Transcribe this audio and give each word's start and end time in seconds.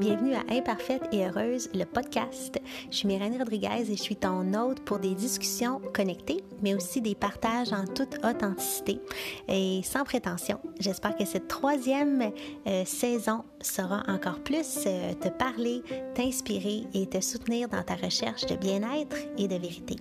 Bienvenue 0.00 0.34
à 0.34 0.42
Imparfaite 0.50 1.02
et 1.12 1.24
Heureuse, 1.24 1.70
le 1.74 1.84
podcast. 1.84 2.60
Je 2.90 2.96
suis 2.96 3.06
Myrène 3.06 3.38
Rodriguez 3.38 3.88
et 3.88 3.96
je 3.96 4.02
suis 4.02 4.16
ton 4.16 4.52
hôte 4.54 4.80
pour 4.80 4.98
des 4.98 5.14
discussions 5.14 5.80
connectées, 5.94 6.42
mais 6.60 6.74
aussi 6.74 7.00
des 7.00 7.14
partages 7.14 7.72
en 7.72 7.84
toute 7.84 8.16
authenticité 8.24 9.00
et 9.46 9.82
sans 9.84 10.02
prétention. 10.02 10.58
J'espère 10.80 11.16
que 11.16 11.24
cette 11.24 11.46
troisième 11.46 12.32
euh, 12.66 12.84
saison 12.84 13.44
saura 13.60 14.02
encore 14.08 14.40
plus 14.40 14.78
euh, 14.86 15.14
te 15.14 15.28
parler, 15.28 15.82
t'inspirer 16.14 16.82
et 16.94 17.06
te 17.06 17.20
soutenir 17.20 17.68
dans 17.68 17.84
ta 17.84 17.94
recherche 17.94 18.46
de 18.46 18.56
bien-être 18.56 19.18
et 19.36 19.46
de 19.46 19.54
vérité. 19.54 19.96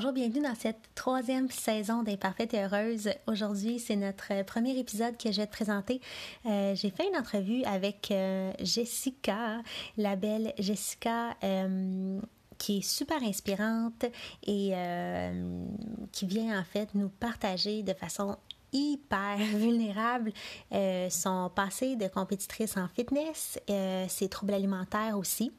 Bonjour, 0.00 0.14
bienvenue 0.14 0.40
dans 0.40 0.54
cette 0.54 0.80
troisième 0.94 1.50
saison 1.50 2.02
d'Imparfaite 2.02 2.54
et 2.54 2.64
Heureuse. 2.64 3.10
Aujourd'hui, 3.26 3.78
c'est 3.78 3.96
notre 3.96 4.46
premier 4.46 4.78
épisode 4.78 5.18
que 5.18 5.30
je 5.30 5.42
vais 5.42 5.46
te 5.46 5.52
présenter. 5.52 6.00
Euh, 6.46 6.74
j'ai 6.74 6.88
fait 6.88 7.06
une 7.06 7.18
entrevue 7.18 7.62
avec 7.64 8.10
euh, 8.10 8.50
Jessica, 8.60 9.60
la 9.98 10.16
belle 10.16 10.54
Jessica. 10.58 11.36
Euh, 11.44 12.18
qui 12.56 12.78
est 12.78 12.82
super 12.82 13.22
inspirante 13.22 14.04
et 14.46 14.74
qui 16.12 16.26
vient 16.26 16.60
en 16.60 16.64
fait 16.64 16.94
nous 16.94 17.08
partager 17.08 17.82
de 17.82 17.94
façon 17.94 18.36
hyper 18.72 19.36
vulnérable. 19.54 20.32
Euh, 20.72 21.08
son 21.10 21.50
passé 21.54 21.96
de 21.96 22.08
compétitrice 22.08 22.76
en 22.76 22.88
fitness, 22.88 23.58
euh, 23.68 24.06
ses 24.08 24.28
troubles 24.28 24.54
alimentaires 24.54 25.18
aussi. 25.18 25.52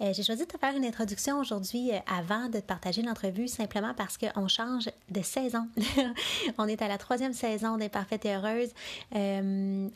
Euh, 0.00 0.12
j'ai 0.12 0.22
choisi 0.22 0.42
de 0.44 0.48
te 0.48 0.58
faire 0.58 0.74
une 0.76 0.84
introduction 0.84 1.38
aujourd'hui 1.38 1.92
euh, 1.92 1.98
avant 2.06 2.48
de 2.48 2.60
te 2.60 2.66
partager 2.66 3.02
l'entrevue 3.02 3.48
simplement 3.48 3.94
parce 3.94 4.18
qu'on 4.18 4.48
change 4.48 4.88
de 5.10 5.22
saison. 5.22 5.68
on 6.58 6.66
est 6.66 6.82
à 6.82 6.88
la 6.88 6.98
troisième 6.98 7.32
saison 7.32 7.76
des 7.76 7.88
Parfaites 7.88 8.24
et 8.24 8.34
Heureuses 8.34 8.70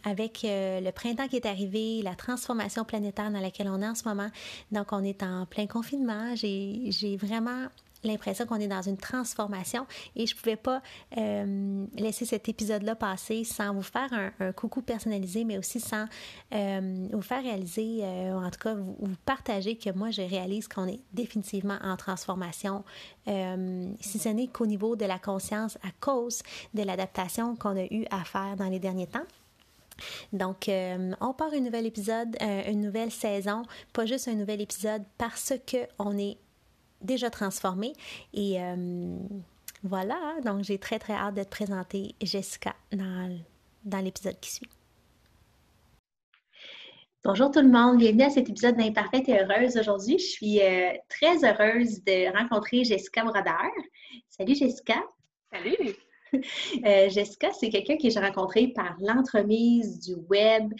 avec 0.05 0.41
le 0.45 0.91
printemps 0.91 1.29
qui 1.29 1.36
est 1.36 1.47
arrivé, 1.47 2.03
la 2.03 2.14
transformation 2.14 2.84
planétaire 2.84 3.31
dans 3.31 3.41
laquelle 3.41 3.69
on 3.69 3.81
est 3.81 3.89
en 3.89 3.95
ce 3.95 4.08
moment. 4.08 4.29
Donc, 4.70 4.92
on 4.92 5.03
est 5.05 5.23
en 5.23 5.47
plein 5.47 5.67
confinement. 5.67 6.34
J'ai 6.34 7.17
vraiment 7.20 7.67
l'impression 8.05 8.47
qu'on 8.47 8.61
est 8.61 8.69
dans 8.69 8.83
une 8.83 8.97
transformation 8.97 9.86
et 10.17 10.27
je 10.27 10.34
ne 10.34 10.41
pouvais 10.41 10.56
pas 10.56 10.83
euh, 11.17 11.86
laisser 11.95 12.25
cet 12.25 12.48
épisode-là 12.48 12.95
passer 12.95 13.45
sans 13.45 13.75
vous 13.75 13.83
faire 13.83 14.11
un, 14.12 14.53
coucou 14.53 14.83
personnalisé, 14.83 15.45
mais 15.45 15.58
aussi 15.58 15.81
sans 15.81 16.06
euh, 16.55 17.08
vous 17.12 17.23
faire 17.23 17.42
réaliser, 17.42 18.00
euh, 18.03 18.34
en 18.34 18.50
tout 18.50 18.58
cas 18.58 18.75
vous, 18.75 18.97
partager 19.25 19.77
que 19.77 19.91
moi 19.91 20.11
je 20.11 20.23
réalise 20.23 20.69
qu'on 20.69 20.86
est 20.86 21.00
définitivement 21.12 21.78
en 21.83 21.97
transformation, 21.97 22.84
si 23.27 24.19
ce 24.19 24.28
n'est 24.28 24.48
qu'au 24.48 24.67
niveau 24.67 24.97
de 24.97 25.05
la 25.05 25.19
conscience 25.19 25.77
à 25.77 25.91
cause 26.00 26.42
de 26.75 26.83
l'adaptation 26.83 27.56
qu'on 27.56 27.77
a 27.77 27.84
eu 27.84 28.05
à 28.11 28.25
faire 28.25 28.56
dans 28.56 28.69
les 28.69 28.78
derniers 28.78 29.06
temps. 29.06 29.27
Donc, 30.33 30.69
on 30.69 31.34
part 31.34 31.53
un 31.53 31.61
nouvel 31.61 31.86
épisode, 31.86 32.36
une 32.41 32.80
nouvelle 32.80 33.11
saison, 33.11 33.62
pas 33.92 34.06
juste 34.06 34.28
un 34.28 34.34
nouvel 34.34 34.61
épisode 34.61 35.03
parce 35.19 35.53
qu'on 35.69 36.19
est 36.19 36.39
déjà 37.03 37.31
transformé. 37.31 37.92
Et 38.33 38.61
euh, 38.62 39.17
voilà, 39.83 40.36
donc 40.45 40.64
j'ai 40.64 40.78
très 40.78 40.98
très 40.98 41.14
hâte 41.14 41.34
de 41.34 41.42
te 41.42 41.48
présenter 41.48 42.14
Jessica 42.22 42.75
dans, 42.92 43.39
dans 43.84 43.98
l'épisode 43.98 44.39
qui 44.41 44.53
suit. 44.53 44.69
Bonjour 47.25 47.53
tout 47.53 47.61
le 47.61 47.69
monde, 47.69 47.98
bienvenue 47.98 48.25
à 48.25 48.30
cet 48.30 48.48
épisode 48.48 48.77
d'Imparfaite 48.77 49.28
et 49.28 49.39
Heureuse. 49.39 49.77
Aujourd'hui, 49.77 50.19
je 50.19 50.25
suis 50.25 50.61
euh, 50.61 50.91
très 51.08 51.45
heureuse 51.45 52.03
de 52.03 52.36
rencontrer 52.36 52.83
Jessica 52.83 53.23
Brodeur. 53.23 53.70
Salut 54.28 54.56
Jessica. 54.56 55.03
Salut. 55.53 55.77
Euh, 56.86 57.11
Jessica, 57.11 57.52
c'est 57.52 57.69
quelqu'un 57.69 57.98
que 57.98 58.08
j'ai 58.08 58.19
rencontré 58.19 58.69
par 58.69 58.96
l'entremise 59.01 60.01
du 60.01 60.14
web 60.30 60.73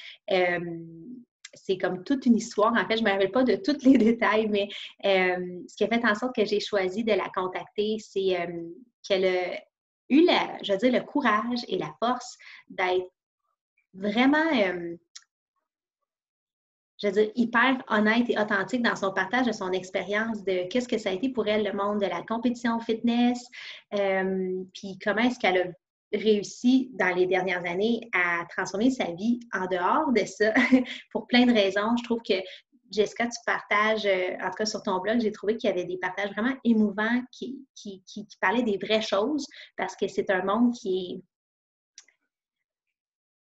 c'est 1.55 1.79
comme 1.79 2.05
toute 2.05 2.27
une 2.27 2.37
histoire. 2.37 2.73
En 2.73 2.87
fait, 2.87 2.97
je 2.97 3.03
ne 3.03 3.09
me 3.09 3.13
rappelle 3.13 3.31
pas 3.31 3.45
de 3.45 3.57
tous 3.57 3.85
les 3.85 3.99
détails, 3.99 4.49
mais 4.49 4.69
euh, 5.05 5.63
ce 5.69 5.77
qui 5.77 5.85
a 5.85 5.89
fait 5.89 6.05
en 6.05 6.15
sorte 6.15 6.35
que 6.35 6.45
j'ai 6.45 6.61
choisi 6.61 7.05
de 7.05 7.13
la 7.13 7.29
contacter, 7.35 7.97
c'est 7.99 8.41
euh, 8.41 8.69
qu'elle 9.07 9.25
a 9.25 9.57
eu, 10.09 10.27
je 10.63 10.73
veux 10.73 10.79
dire, 10.79 10.93
le 10.93 11.05
courage 11.05 11.61
et 11.69 11.79
la 11.79 11.95
force 11.99 12.37
d'être 12.69 13.11
vraiment, 13.95 14.47
euh, 14.55 14.97
je 17.01 17.07
veux 17.09 17.13
dire, 17.13 17.31
hyper 17.35 17.83
honnête 17.89 18.29
et 18.29 18.39
authentique 18.39 18.83
dans 18.83 18.97
son 18.97 19.13
partage 19.13 19.47
de 19.47 19.53
son 19.53 19.73
expérience 19.73 20.45
de 20.45 20.69
qu'est-ce 20.69 20.89
que 20.89 20.99
ça 20.99 21.11
a 21.11 21.13
été 21.13 21.29
pour 21.29 21.49
elle 21.49 21.65
le 21.65 21.73
monde 21.73 22.01
de 22.01 22.07
la 22.07 22.23
compétition 22.23 22.79
fitness, 22.81 23.47
puis 23.91 24.99
comment 25.03 25.23
est-ce 25.23 25.39
qu'elle 25.39 25.59
a 25.59 25.65
réussi 26.13 26.91
dans 26.95 27.15
les 27.15 27.27
dernières 27.27 27.65
années 27.65 28.09
à 28.13 28.45
transformer 28.51 28.91
sa 28.91 29.11
vie 29.13 29.41
en 29.53 29.67
dehors 29.67 30.13
de 30.13 30.25
ça 30.25 30.53
pour 31.13 31.27
plein 31.27 31.47
de 31.47 31.53
raisons. 31.53 31.97
Je 31.99 32.05
trouve 32.05 32.23
que 32.23 32.35
Jessica, 32.93 33.27
tu 33.27 33.39
partages, 33.47 34.05
euh, 34.05 34.37
en 34.43 34.51
tout 34.51 34.57
cas 34.59 34.67
sur 34.67 34.83
ton 34.83 35.01
blog, 35.01 35.21
j'ai 35.21 35.33
trouvé 35.33 35.57
qu'il 35.57 35.71
y 35.71 35.73
avait 35.73 35.87
des 35.87 35.97
partages 35.97 36.31
vraiment 36.33 36.55
émouvants 36.63 37.23
qui, 37.33 37.67
qui, 37.75 38.03
qui, 38.07 38.27
parlaient 38.41 38.63
des 38.63 38.77
vraies 38.77 39.01
choses 39.01 39.47
parce 39.77 39.97
que 39.97 40.09
c'est 40.09 40.29
un 40.31 40.45
monde 40.45 40.75
qui 40.75 40.99
est 40.99 41.23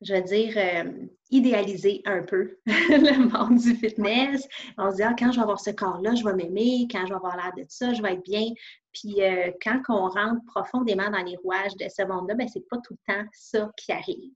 je 0.01 0.15
veux 0.15 0.21
dire, 0.21 0.53
euh, 0.57 1.07
idéaliser 1.29 2.01
un 2.05 2.23
peu 2.23 2.57
le 2.65 3.29
monde 3.29 3.59
du 3.59 3.75
fitness. 3.75 4.47
On 4.77 4.91
se 4.91 4.97
dit, 4.97 5.03
ah, 5.03 5.15
quand 5.17 5.31
je 5.31 5.37
vais 5.37 5.43
avoir 5.43 5.59
ce 5.59 5.69
corps-là, 5.69 6.15
je 6.15 6.23
vais 6.23 6.33
m'aimer, 6.33 6.87
quand 6.91 7.05
je 7.05 7.09
vais 7.09 7.15
avoir 7.15 7.37
l'air 7.37 7.51
de 7.55 7.65
ça, 7.69 7.93
je 7.93 8.01
vais 8.01 8.13
être 8.13 8.23
bien. 8.23 8.47
Puis 8.93 9.21
euh, 9.21 9.51
quand 9.63 9.79
on 9.89 10.09
rentre 10.09 10.43
profondément 10.47 11.09
dans 11.09 11.23
les 11.23 11.37
rouages 11.37 11.75
de 11.77 11.87
ce 11.87 12.03
monde-là, 12.03 12.35
ben, 12.35 12.47
c'est 12.47 12.67
pas 12.67 12.77
tout 12.77 12.95
le 13.07 13.13
temps 13.13 13.23
ça 13.31 13.71
qui 13.77 13.91
arrive. 13.91 14.31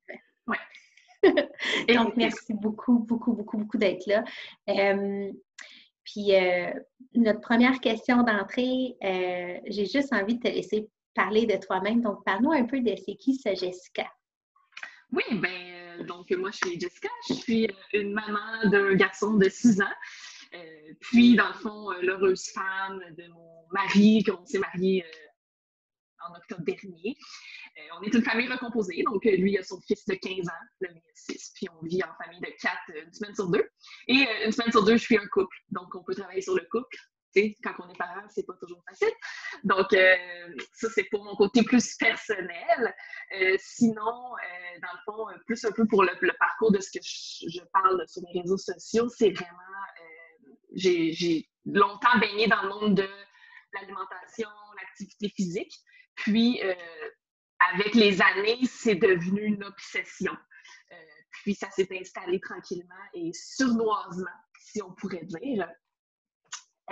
Oui. 0.48 0.58
Donc, 1.96 2.16
merci 2.16 2.54
beaucoup, 2.54 3.00
beaucoup, 3.00 3.34
beaucoup, 3.34 3.58
beaucoup 3.58 3.78
d'être 3.78 4.06
là. 4.06 4.24
Euh, 4.70 5.32
puis, 6.04 6.34
notre 7.16 7.42
première 7.42 7.80
question 7.80 8.22
d'entrée, 8.22 8.96
j'ai 9.02 9.88
juste 9.88 10.14
envie 10.14 10.36
de 10.36 10.48
te 10.48 10.54
laisser 10.54 10.88
parler 11.16 11.48
de 11.48 11.56
toi-même. 11.56 12.02
Donc, 12.02 12.24
parle-nous 12.24 12.52
un 12.52 12.66
peu 12.66 12.80
de 12.80 12.96
c'est 13.04 13.16
qui 13.16 13.34
ce 13.34 13.56
Jessica? 13.56 14.06
Oui, 15.16 15.24
ben, 15.40 15.50
euh, 15.50 16.04
donc 16.04 16.30
moi, 16.32 16.52
je 16.52 16.58
suis 16.58 16.80
Jessica. 16.80 17.08
Je 17.30 17.36
suis 17.36 17.66
euh, 17.68 17.72
une 17.94 18.12
maman 18.12 18.70
d'un 18.70 18.96
garçon 18.96 19.36
de 19.36 19.48
6 19.48 19.80
ans. 19.80 19.96
Euh, 20.54 20.94
puis, 21.00 21.38
dans 21.38 21.48
le 21.48 21.54
fond, 21.54 21.92
l'heureuse 22.02 22.50
femme 22.54 23.00
de 23.18 23.26
mon 23.30 23.66
mari, 23.72 24.26
qu'on 24.26 24.46
s'est 24.46 24.60
marié 24.60 25.06
en 26.20 26.36
octobre 26.36 26.64
dernier. 26.64 27.16
on 27.98 28.02
est 28.02 28.14
une 28.14 28.24
famille 28.24 28.48
recomposée, 28.48 29.04
donc 29.04 29.24
lui 29.26 29.58
a 29.58 29.64
son 29.64 29.80
fils 29.82 30.06
de 30.06 30.16
15 30.16 30.48
ans, 30.50 30.66
le 30.80 30.90
mien 30.94 31.02
6, 31.14 31.52
puis 31.56 31.68
on 31.70 31.86
vit 31.86 32.02
en 32.04 32.24
famille 32.24 32.40
de 32.42 32.52
4 32.60 32.76
une 33.06 33.14
semaine 33.14 33.36
sur 33.36 33.48
deux. 33.50 33.70
Et 34.08 34.26
une 34.44 34.52
semaine 34.52 34.72
sur 34.72 34.84
deux, 34.84 34.98
je 34.98 35.04
suis 35.04 35.18
un 35.18 35.28
couple, 35.28 35.56
donc 35.70 35.94
on 35.94 36.04
peut 36.04 36.16
travailler 36.16 36.42
sur 36.42 36.56
le 36.56 36.66
couple 36.72 36.98
quand 37.64 37.74
on 37.80 37.90
est 37.90 37.98
parent, 37.98 38.26
c'est 38.30 38.46
pas 38.46 38.54
toujours 38.54 38.82
facile. 38.88 39.12
Donc, 39.64 39.92
euh, 39.94 40.16
ça, 40.74 40.88
c'est 40.94 41.06
pour 41.06 41.24
mon 41.24 41.36
côté 41.36 41.64
plus 41.64 41.96
personnel. 41.96 42.96
Euh, 43.40 43.56
sinon, 43.60 44.02
euh, 44.02 44.80
dans 44.82 44.94
le 44.94 45.00
fond, 45.06 45.40
plus 45.46 45.64
un 45.66 45.72
peu 45.72 45.86
pour 45.88 46.04
le, 46.04 46.38
parcours 46.38 46.72
de 46.72 46.80
ce 46.80 46.92
que 46.92 47.04
je, 47.04 47.62
parle 47.74 48.04
sur 48.08 48.22
les 48.32 48.42
réseaux 48.42 48.58
sociaux, 48.58 49.10
c'est 49.10 49.32
vraiment. 49.32 49.58
j'ai 50.74 51.50
longtemps 51.66 52.18
baigné 52.20 52.48
dans 52.48 52.62
le 52.64 52.70
monde 52.70 52.96
de 52.96 53.10
l'alimentation, 53.74 54.50
l'activité 54.80 55.30
physique. 55.36 55.74
Puis, 56.16 56.62
avec 57.74 57.94
les 57.96 58.22
années, 58.22 58.60
c'est 58.66 58.96
devenu 58.96 59.42
une 59.42 59.64
obsession. 59.64 60.36
puis, 61.44 61.56
ça 61.56 61.70
s'est 61.72 61.90
installé 62.00 62.40
tranquillement 62.40 62.94
et 63.14 63.32
sournoisement, 63.34 64.40
si 64.60 64.82
on 64.82 64.94
pourrait 64.94 65.26
dire. 65.26 65.68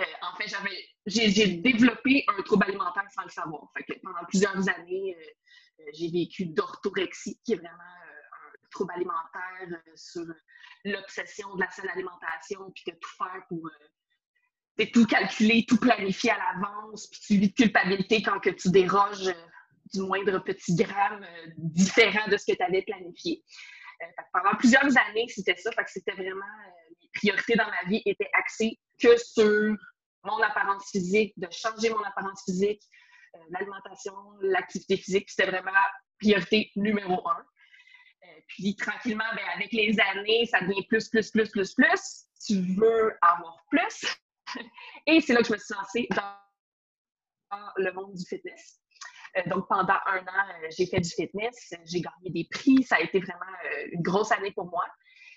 Euh, 0.00 0.04
en 0.22 0.36
fait, 0.36 0.48
j'avais, 0.48 0.88
j'ai, 1.06 1.56
développé 1.56 2.24
un 2.26 2.42
trouble 2.42 2.64
alimentaire 2.64 3.04
sans 3.14 3.22
le 3.22 3.28
savoir. 3.28 3.72
pendant 4.02 4.24
plusieurs 4.28 4.68
années, 4.68 5.16
euh, 5.16 5.82
euh, 5.82 5.90
j'ai 5.92 6.10
vécu 6.10 6.46
d'orthorexie, 6.46 7.40
qui 7.44 7.52
est 7.52 7.56
vraiment 7.56 7.72
un 7.72 8.68
trouble 8.70 8.92
alimentaire 8.94 9.82
sur 9.94 10.24
l'obsession 10.84 11.54
de 11.54 11.60
la 11.60 11.70
seule 11.70 11.88
alimentation, 11.90 12.72
puis 12.74 12.92
de 12.92 12.98
tout 12.98 13.10
faire 13.16 13.42
pour 13.48 13.70
tout 14.92 15.06
calculer, 15.06 15.64
tout 15.68 15.78
planifier 15.78 16.32
à 16.32 16.38
l'avance, 16.38 17.08
puis 17.08 17.20
tu 17.20 17.36
vis 17.38 17.48
de 17.50 17.54
culpabilité 17.54 18.22
quand 18.22 18.40
que 18.40 18.50
tu 18.50 18.70
déroges 18.70 19.32
du 19.92 20.00
moindre 20.00 20.40
petit 20.40 20.74
gramme 20.74 21.24
différent 21.56 22.26
de 22.28 22.36
ce 22.36 22.46
que 22.50 22.56
tu 22.56 22.62
avais 22.64 22.82
planifié. 22.82 23.44
pendant 24.32 24.56
plusieurs 24.56 24.82
années, 24.82 25.26
c'était 25.28 25.54
ça. 25.54 25.70
C'était 25.86 26.14
vraiment 26.14 26.44
mes 27.00 27.08
priorités 27.14 27.54
dans 27.54 27.70
ma 27.70 27.88
vie 27.88 28.02
étaient 28.04 28.30
axées 28.32 28.80
que 29.00 29.16
sur 29.16 29.76
mon 30.22 30.38
apparence 30.42 30.90
physique, 30.90 31.34
de 31.36 31.48
changer 31.50 31.90
mon 31.90 32.02
apparence 32.02 32.42
physique, 32.44 32.82
euh, 33.34 33.38
l'alimentation, 33.50 34.14
l'activité 34.40 34.96
physique. 34.96 35.30
C'était 35.30 35.50
vraiment 35.50 35.72
priorité 36.20 36.70
numéro 36.76 37.26
un. 37.28 37.44
puis 38.48 38.74
tranquillement, 38.76 39.24
ben, 39.34 39.44
avec 39.54 39.72
les 39.72 39.98
années, 40.00 40.46
ça 40.46 40.60
devient 40.60 40.86
plus, 40.88 41.08
plus, 41.08 41.30
plus, 41.30 41.50
plus, 41.50 41.74
plus. 41.74 42.24
Tu 42.46 42.60
veux 42.74 43.16
avoir 43.20 43.56
plus. 43.70 44.16
Et 45.06 45.20
c'est 45.20 45.32
là 45.32 45.40
que 45.40 45.48
je 45.48 45.52
me 45.52 45.58
suis 45.58 45.74
lancée 45.74 46.08
dans 46.10 46.36
le 47.76 47.92
monde 47.92 48.14
du 48.14 48.24
fitness. 48.24 48.80
Euh, 49.36 49.42
donc, 49.46 49.66
pendant 49.68 49.98
un 50.06 50.18
an, 50.20 50.48
euh, 50.62 50.68
j'ai 50.76 50.86
fait 50.86 51.00
du 51.00 51.10
fitness, 51.10 51.74
j'ai 51.84 52.00
gagné 52.00 52.30
des 52.30 52.48
prix, 52.50 52.82
ça 52.82 52.96
a 52.96 53.00
été 53.00 53.20
vraiment 53.20 53.40
euh, 53.64 53.86
une 53.92 54.02
grosse 54.02 54.32
année 54.32 54.52
pour 54.52 54.66
moi. 54.66 54.84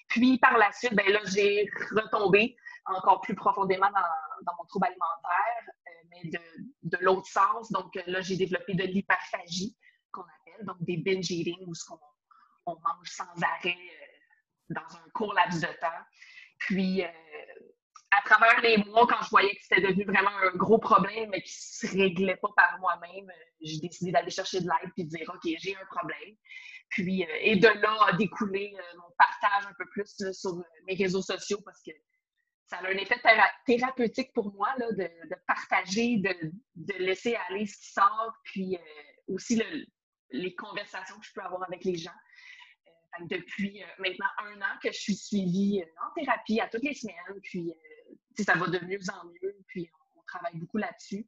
Puis, 0.09 0.38
par 0.38 0.57
la 0.57 0.71
suite, 0.71 0.94
ben 0.94 1.09
là, 1.12 1.19
j'ai 1.25 1.68
retombé 1.92 2.56
encore 2.95 3.22
plus 3.22 3.36
profondément 3.36 3.89
dans, 3.89 4.54
mon 4.57 4.66
trouble 4.66 4.88
alimentaire, 4.88 5.74
mais 6.10 6.31
de, 6.84 6.98
l'autre 7.01 7.28
sens. 7.28 7.72
Donc, 7.72 7.94
là, 8.07 8.22
j'ai 8.22 8.38
développé 8.38 8.74
de 8.74 8.84
l'hyperphagie, 8.84 9.75
qu'on 10.12 10.22
appelle, 10.22 10.66
donc 10.66 10.78
des 10.81 10.98
binge 10.98 11.30
eating, 11.31 11.57
où 11.66 11.74
on, 12.66 12.74
mange 12.74 13.10
sans 13.10 13.44
arrêt 13.44 13.78
dans 14.69 14.81
un 14.81 15.10
court 15.13 15.34
laps 15.34 15.62
de 15.62 15.68
temps. 15.80 15.88
Puis, 16.60 17.04
à 18.12 18.22
travers 18.24 18.62
les 18.62 18.78
mois, 18.78 19.06
quand 19.07 19.22
je 19.24 19.30
voyais 19.30 19.54
que 19.56 19.62
c'était 19.62 19.81
devenu 19.81 20.06
vraiment 20.06 20.36
un 20.44 20.56
gros 20.56 20.80
problème, 20.80 21.30
mais 21.30 21.42
qui 21.42 21.51
ne 21.83 21.90
se 21.90 21.98
réglait 21.98 22.38
pas 22.38 22.50
par 22.56 22.80
moi-même, 22.80 23.31
j'ai 23.62 23.80
décidé 23.80 24.12
d'aller 24.12 24.31
chercher 24.31 24.62
de 24.62 24.66
l'aide 24.66 24.92
et 24.98 25.04
de 25.04 25.10
dire 25.10 25.30
OK, 25.33 25.51
j'ai 25.60 25.75
un 25.75 25.86
problème. 25.86 26.36
Puis, 26.90 27.24
euh, 27.24 27.38
et 27.42 27.57
de 27.57 27.68
là 27.68 27.98
a 28.07 28.13
découlé 28.13 28.74
euh, 28.74 28.98
mon 28.98 29.13
partage 29.18 29.69
un 29.69 29.74
peu 29.78 29.86
plus 29.90 30.31
sur 30.31 30.63
mes 30.86 30.95
réseaux 30.95 31.22
sociaux 31.22 31.60
parce 31.66 31.81
que 31.83 31.92
ça 32.68 32.78
a 32.78 32.88
un 32.88 32.98
effet 32.98 33.19
thérapeutique 33.66 34.34
pour 34.34 34.54
moi 34.54 34.74
là, 34.78 34.92
de, 34.92 35.36
partager, 35.48 36.18
de, 36.18 36.94
laisser 37.00 37.36
aller 37.48 37.66
ce 37.66 37.78
qui 37.78 37.92
sort, 37.92 38.34
puis 38.44 38.75
euh, 38.75 39.34
aussi 39.34 39.62
les 40.31 40.56
conversations 40.56 41.18
que 41.19 41.25
je 41.25 41.34
peux 41.34 41.42
avoir 41.42 41.64
avec 41.64 41.84
les 41.84 41.96
gens. 41.96 42.12
depuis 43.22 43.81
maintenant 44.00 44.28
un 44.40 44.62
an 44.62 44.78
que 44.84 44.92
je 44.92 45.00
suis 45.00 45.16
suivie 45.16 45.84
en 46.06 46.14
thérapie 46.14 46.60
à 46.60 46.68
toutes 46.68 46.84
les 46.84 46.94
semaines, 46.94 47.40
puis 47.42 47.74
ça 48.38 48.54
va 48.56 48.68
de 48.68 48.86
mieux 48.86 49.00
en 49.12 49.25
mieux, 49.28 49.58
puis 49.68 49.90
on, 50.16 50.22
travaille 50.28 50.58
beaucoup 50.60 50.78
là-dessus, 50.78 51.25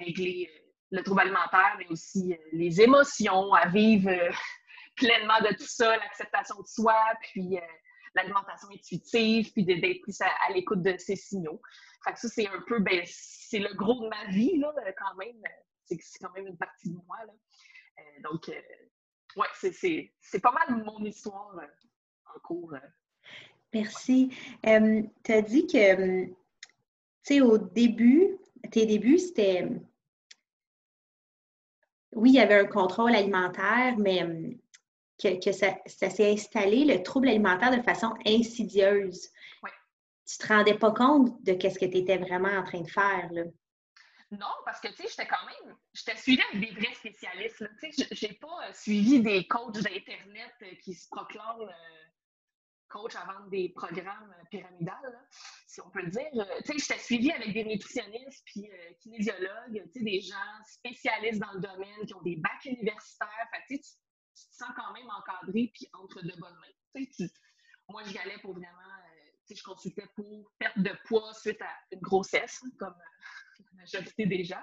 à 0.00 0.04
régler 0.04 0.50
le 0.90 1.02
trouble 1.02 1.22
alimentaire, 1.22 1.76
mais 1.78 1.86
aussi 1.88 2.32
euh, 2.32 2.36
les 2.52 2.80
émotions, 2.80 3.52
à 3.52 3.68
vivre 3.68 4.08
euh, 4.08 4.30
pleinement 4.96 5.40
de 5.40 5.54
tout 5.54 5.66
ça, 5.66 5.96
l'acceptation 5.96 6.60
de 6.60 6.66
soi, 6.66 6.96
puis 7.20 7.58
euh, 7.58 7.60
l'alimentation 8.14 8.68
intuitive, 8.70 9.52
puis 9.52 9.64
d'être 9.64 10.02
plus 10.02 10.20
à, 10.20 10.52
l'écoute 10.52 10.82
de 10.82 10.96
ses 10.98 11.16
signaux. 11.16 11.60
Fait 12.04 12.12
que 12.12 12.20
ça, 12.20 12.28
c'est 12.28 12.46
un 12.46 12.62
peu, 12.66 12.80
ben, 12.80 13.02
c'est 13.06 13.58
le 13.58 13.74
gros 13.74 14.02
de 14.02 14.08
ma 14.08 14.26
vie, 14.26 14.58
là, 14.58 14.72
quand 14.96 15.16
même. 15.16 15.40
C'est 15.84 15.98
quand 16.20 16.32
même 16.32 16.46
une 16.46 16.56
partie 16.56 16.90
de 16.90 16.96
moi, 17.06 17.18
là. 17.26 17.32
donc, 18.22 18.50
ouais, 19.36 19.46
c'est 20.20 20.40
pas 20.40 20.52
mal 20.52 20.84
mon 20.84 21.04
histoire 21.04 21.54
en 22.34 22.38
cours. 22.40 22.74
Merci. 23.72 24.30
tu 24.62 25.32
as 25.32 25.42
dit 25.42 25.66
que, 25.66 26.24
tu 26.26 26.34
sais, 27.22 27.40
au 27.40 27.58
début, 27.58 28.38
tes 28.70 28.86
débuts, 28.86 29.18
c'était 29.18 29.68
oui, 32.14 32.30
il 32.30 32.34
y 32.34 32.40
avait 32.40 32.58
un 32.58 32.66
contrôle 32.66 33.14
alimentaire, 33.14 33.96
mais 33.98 34.24
que, 35.22 35.52
ça, 35.52 35.74
s'est 35.86 36.32
installé, 36.32 36.84
le 36.84 37.02
trouble 37.02 37.28
alimentaire, 37.28 37.76
de 37.76 37.82
façon 37.82 38.14
insidieuse. 38.26 39.28
Oui. 39.62 39.70
Tu 40.26 40.38
te 40.38 40.46
rendais 40.46 40.78
pas 40.78 40.92
compte 40.92 41.42
de 41.42 41.52
ce 41.52 41.78
que 41.78 41.86
tu 41.86 41.98
étais 41.98 42.18
vraiment 42.18 42.48
en 42.48 42.64
train 42.64 42.80
de 42.80 42.90
faire, 42.90 43.28
là? 43.32 43.42
Non, 44.30 44.48
parce 44.64 44.80
que, 44.80 44.88
tu 44.88 44.96
sais, 44.96 45.08
j'étais 45.08 45.28
quand 45.28 45.46
même, 45.46 45.76
j'étais 45.92 46.16
suivie 46.16 46.42
avec 46.52 46.68
des 46.68 46.74
vrais 46.74 46.94
spécialistes, 46.94 47.62
Tu 47.80 47.92
sais, 47.92 48.08
j'ai 48.10 48.32
pas 48.34 48.68
euh, 48.68 48.72
suivi 48.72 49.20
des 49.20 49.46
coachs 49.46 49.74
d'Internet 49.74 50.54
euh, 50.62 50.74
qui 50.82 50.94
se 50.94 51.06
proclament 51.08 51.60
euh, 51.60 52.04
coach 52.94 53.16
à 53.16 53.24
vendre 53.24 53.50
des 53.50 53.70
programmes 53.70 54.32
euh, 54.38 54.44
pyramidales, 54.50 55.28
si 55.66 55.80
on 55.80 55.90
peut 55.90 56.02
le 56.02 56.10
dire. 56.10 56.30
Euh, 56.34 56.60
tu 56.64 56.78
sais, 56.78 56.78
j'étais 56.78 57.00
suivie 57.00 57.32
avec 57.32 57.52
des 57.52 57.64
nutritionnistes 57.64 58.44
puis 58.46 58.70
euh, 58.70 58.92
kinésiologues, 59.00 59.82
tu 59.92 59.98
sais, 59.98 60.04
des 60.04 60.20
gens 60.20 60.64
spécialistes 60.64 61.40
dans 61.40 61.52
le 61.54 61.60
domaine 61.60 62.06
qui 62.06 62.14
ont 62.14 62.22
des 62.22 62.36
bacs 62.36 62.64
universitaires. 62.64 63.48
Fait, 63.52 63.76
tu, 63.76 63.82
tu, 64.34 64.48
te 64.48 64.54
sens 64.54 64.70
quand 64.76 64.92
même 64.92 65.08
encadré 65.10 65.70
puis 65.74 65.88
entre 65.92 66.22
de 66.22 66.32
bonnes 66.38 66.56
mains. 66.56 67.04
Tu 67.14 67.30
moi, 67.88 68.02
j'y 68.04 68.18
allais 68.18 68.38
pour 68.38 68.54
vraiment, 68.54 68.80
sais, 69.46 69.54
je 69.54 69.62
consultais 69.62 70.06
pour 70.14 70.50
perte 70.58 70.78
de 70.78 70.92
poids 71.06 71.32
suite 71.34 71.60
à 71.60 71.70
une 71.92 72.00
grossesse, 72.00 72.62
comme 72.78 72.94
la 73.58 73.82
majorité 73.82 74.26
des 74.26 74.44
gens. 74.44 74.62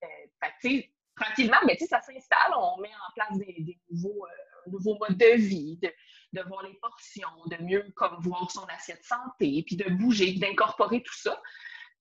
fait, 0.00 0.52
tu 0.60 0.68
sais, 0.68 0.94
tranquillement, 1.14 1.58
mais 1.66 1.76
ça 1.78 2.00
s'installe, 2.00 2.52
on 2.56 2.78
met 2.78 2.88
en 2.88 3.12
place 3.14 3.38
des, 3.38 3.78
nouveaux, 3.90 4.26
nouveaux 4.66 4.98
modes 4.98 5.16
de 5.16 5.36
vie, 5.36 5.78
de, 5.82 5.92
de 6.32 6.42
voir 6.42 6.62
les 6.62 6.74
portions, 6.74 7.46
de 7.46 7.56
mieux 7.62 7.90
comme 7.94 8.20
voir 8.22 8.50
son 8.50 8.64
assiette 8.64 9.04
santé, 9.04 9.62
puis 9.64 9.76
de 9.76 9.88
bouger, 9.90 10.32
d'incorporer 10.34 11.02
tout 11.02 11.16
ça. 11.16 11.40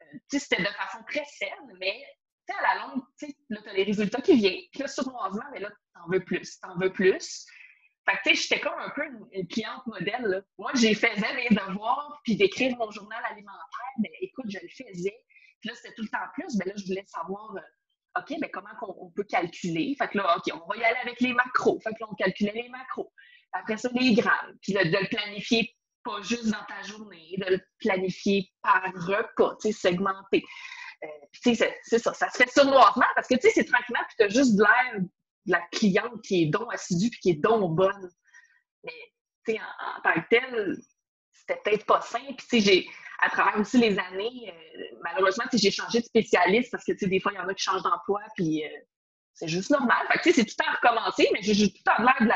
Euh, 0.02 0.18
c'était 0.28 0.62
de 0.62 0.68
façon 0.68 1.04
très 1.04 1.26
saine, 1.26 1.78
mais 1.80 2.04
à 2.54 2.76
la 2.76 2.82
longue, 2.82 3.04
là, 3.50 3.60
tu 3.64 3.70
as 3.70 3.74
les 3.74 3.84
résultats 3.84 4.22
qui 4.22 4.36
viennent, 4.36 4.62
puis 4.72 4.82
là, 4.82 4.88
sournoisement, 4.88 5.46
mais 5.52 5.60
là, 5.60 5.70
t'en 5.94 6.08
veux 6.10 6.24
plus, 6.24 6.60
t'en 6.60 6.78
veux 6.78 6.92
plus. 6.92 7.46
Fait 8.10 8.18
que, 8.18 8.30
tu 8.30 8.36
sais, 8.36 8.42
j'étais 8.44 8.62
comme 8.62 8.80
un 8.80 8.90
peu 8.90 9.04
une, 9.34 9.48
cliente 9.48 9.86
modèle. 9.86 10.44
Moi, 10.58 10.72
j'ai 10.76 10.94
faisais 10.96 11.34
mes 11.36 11.56
devoirs, 11.56 12.20
puis 12.24 12.36
d'écrire 12.36 12.76
mon 12.78 12.90
journal 12.92 13.22
alimentaire, 13.26 13.94
mais 14.00 14.12
écoute, 14.22 14.46
je 14.50 14.58
le 14.62 14.70
faisais. 14.70 15.18
Puis 15.60 15.70
là, 15.70 15.76
c'était 15.76 15.94
tout 15.94 16.04
le 16.04 16.10
temps 16.10 16.26
plus, 16.34 16.58
mais 16.58 16.66
là, 16.66 16.74
je 16.76 16.86
voulais 16.86 17.06
savoir, 17.06 17.56
euh, 17.56 18.20
OK, 18.20 18.36
mais 18.42 18.50
comment 18.50 18.70
on, 18.82 19.12
peut 19.12 19.26
calculer? 19.26 19.96
Fait 19.98 20.08
que 20.08 20.18
là, 20.18 20.38
OK, 20.38 20.54
on 20.54 20.68
va 20.68 20.78
y 20.78 20.84
aller 20.84 21.00
avec 21.04 21.20
les 21.20 21.34
macros. 21.34 21.80
Fait 21.82 21.92
que 21.92 21.98
là, 22.00 22.08
on 22.10 22.16
calculait 22.16 22.54
les 22.54 22.70
macros. 22.70 23.12
Après 23.52 23.78
ça, 23.78 23.90
les 23.94 24.14
grammes. 24.14 24.58
Puis 24.62 24.74
de 24.74 24.80
le 24.80 25.08
planifier 25.10 25.76
pas 26.04 26.22
juste 26.22 26.48
dans 26.48 26.64
ta 26.68 26.82
journée, 26.84 27.36
de 27.38 27.56
le 27.56 27.62
planifier 27.80 28.50
par 28.62 28.84
repas, 28.94 29.58
tu 29.62 29.72
sais, 29.72 29.90
segmenté. 29.90 30.44
Euh, 31.04 31.08
tu 31.32 31.56
sais, 31.56 31.78
c'est 31.84 32.00
ça, 32.00 32.14
ça 32.14 32.30
se 32.30 32.38
fait 32.38 32.50
sournoisement 32.50 33.06
parce 33.16 33.28
que 33.28 33.36
tu 33.36 33.42
sais, 33.42 33.52
c'est 33.54 33.66
tranquillement, 33.66 34.02
puis 34.08 34.16
tu 34.18 34.24
as 34.24 34.30
juste 34.30 34.60
l'air 34.60 35.02
de 35.02 35.52
la 35.52 35.62
cliente 35.72 36.22
qui 36.24 36.44
est 36.44 36.46
donc 36.48 36.74
assidue 36.74 37.10
puis 37.10 37.20
qui 37.20 37.30
est 37.32 37.42
donc 37.42 37.76
bonne. 37.76 38.12
Mais 38.84 38.94
tu 39.46 39.54
sais, 39.54 39.60
en, 39.60 40.02
tant 40.02 40.22
que 40.22 40.28
tel, 40.30 40.78
c'était 41.32 41.60
peut-être 41.64 41.86
pas 41.86 42.02
simple. 42.02 42.36
Puis 42.38 42.48
tu 42.50 42.60
sais, 42.60 42.62
j'ai, 42.62 42.88
à 43.20 43.30
travers 43.30 43.60
aussi 43.60 43.78
les 43.78 43.98
années, 43.98 44.54
euh, 44.54 44.98
malheureusement, 45.04 45.46
tu 45.50 45.58
sais, 45.58 45.64
j'ai 45.64 45.72
changé 45.72 46.00
de 46.00 46.06
spécialiste 46.06 46.72
parce 46.72 46.84
que 46.84 46.92
tu 46.92 47.00
sais, 47.00 47.08
des 47.08 47.20
fois, 47.20 47.32
il 47.34 47.36
y 47.36 47.40
en 47.40 47.48
a 47.48 47.54
qui 47.54 47.64
changent 47.64 47.84
d'emploi, 47.84 48.22
puis 48.36 48.66
euh, 48.66 48.70
c'est 49.34 49.48
juste 49.48 49.70
normal. 49.70 50.06
Fait 50.12 50.18
que 50.18 50.24
tu 50.24 50.34
sais, 50.34 50.42
c'est 50.42 50.46
tout 50.46 50.64
à 50.68 50.74
recommencer, 50.74 51.30
mais 51.34 51.42
j'ai 51.42 51.70
tout 51.70 51.78
le 51.86 51.92
temps 51.92 52.04
l'air 52.04 52.18
de 52.20 52.28
la 52.28 52.36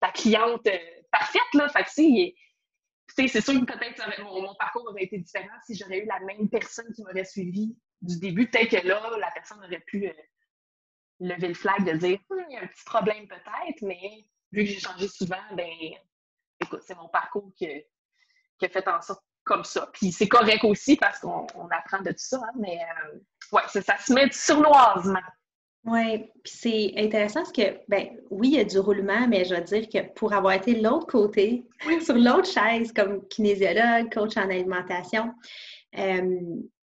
ta 0.00 0.10
cliente 0.10 0.66
euh, 0.66 0.78
parfaite, 1.10 1.42
là. 1.54 1.68
Fait 1.68 1.84
que, 1.84 1.90
c'est 3.08 3.40
sûr 3.40 3.54
que 3.60 3.64
peut-être 3.64 4.22
mon, 4.22 4.54
parcours 4.54 4.86
aurait 4.86 5.04
été 5.04 5.18
différent 5.18 5.56
si 5.64 5.74
j'aurais 5.74 6.00
eu 6.00 6.06
la 6.06 6.20
même 6.20 6.48
personne 6.48 6.92
qui 6.92 7.02
m'aurait 7.02 7.24
suivi 7.24 7.76
du 8.02 8.18
début. 8.18 8.48
Peut-être 8.48 8.82
que 8.82 8.86
là, 8.86 9.10
la 9.18 9.30
personne 9.30 9.58
aurait 9.64 9.80
pu 9.86 10.08
euh, 10.08 10.12
lever 11.20 11.48
le 11.48 11.54
flag 11.54 11.84
de 11.84 11.96
dire 11.96 12.18
hum, 12.30 12.44
il 12.48 12.54
y 12.54 12.58
a 12.58 12.62
un 12.62 12.66
petit 12.66 12.84
problème 12.84 13.26
peut-être, 13.26 13.82
mais 13.82 14.26
vu 14.52 14.64
que 14.64 14.70
j'ai 14.70 14.80
changé 14.80 15.08
souvent, 15.08 15.42
ben 15.54 15.70
écoute, 16.60 16.82
c'est 16.84 16.96
mon 16.96 17.08
parcours 17.08 17.52
qui, 17.54 17.66
a 17.66 18.68
fait 18.68 18.88
en 18.88 19.00
sorte 19.00 19.22
comme 19.44 19.64
ça. 19.64 19.88
Puis 19.92 20.12
c'est 20.12 20.28
correct 20.28 20.64
aussi 20.64 20.96
parce 20.96 21.20
qu'on 21.20 21.46
apprend 21.70 22.02
de 22.02 22.10
tout 22.10 22.16
ça, 22.18 22.38
hein, 22.42 22.52
mais 22.58 22.78
euh, 22.80 23.18
ouais, 23.52 23.62
ça, 23.68 23.80
ça, 23.82 23.96
se 23.98 24.12
met 24.12 24.30
sournoisement. 24.30 25.20
Oui, 25.86 26.18
puis 26.42 26.52
c'est 26.52 26.92
intéressant 26.96 27.40
parce 27.40 27.52
que, 27.52 27.78
ben 27.86 28.08
oui, 28.30 28.48
il 28.48 28.54
y 28.54 28.60
a 28.60 28.64
du 28.64 28.78
roulement, 28.80 29.28
mais 29.28 29.44
je 29.44 29.54
veux 29.54 29.60
dire 29.60 29.88
que 29.88 30.12
pour 30.14 30.32
avoir 30.32 30.54
été 30.54 30.74
de 30.74 30.82
l'autre 30.82 31.06
côté, 31.06 31.64
sur 32.04 32.16
l'autre 32.16 32.50
chaise, 32.50 32.92
comme 32.92 33.26
kinésiologue, 33.28 34.12
coach 34.12 34.36
en 34.36 34.50
alimentation, 34.50 35.32
euh, 35.96 36.40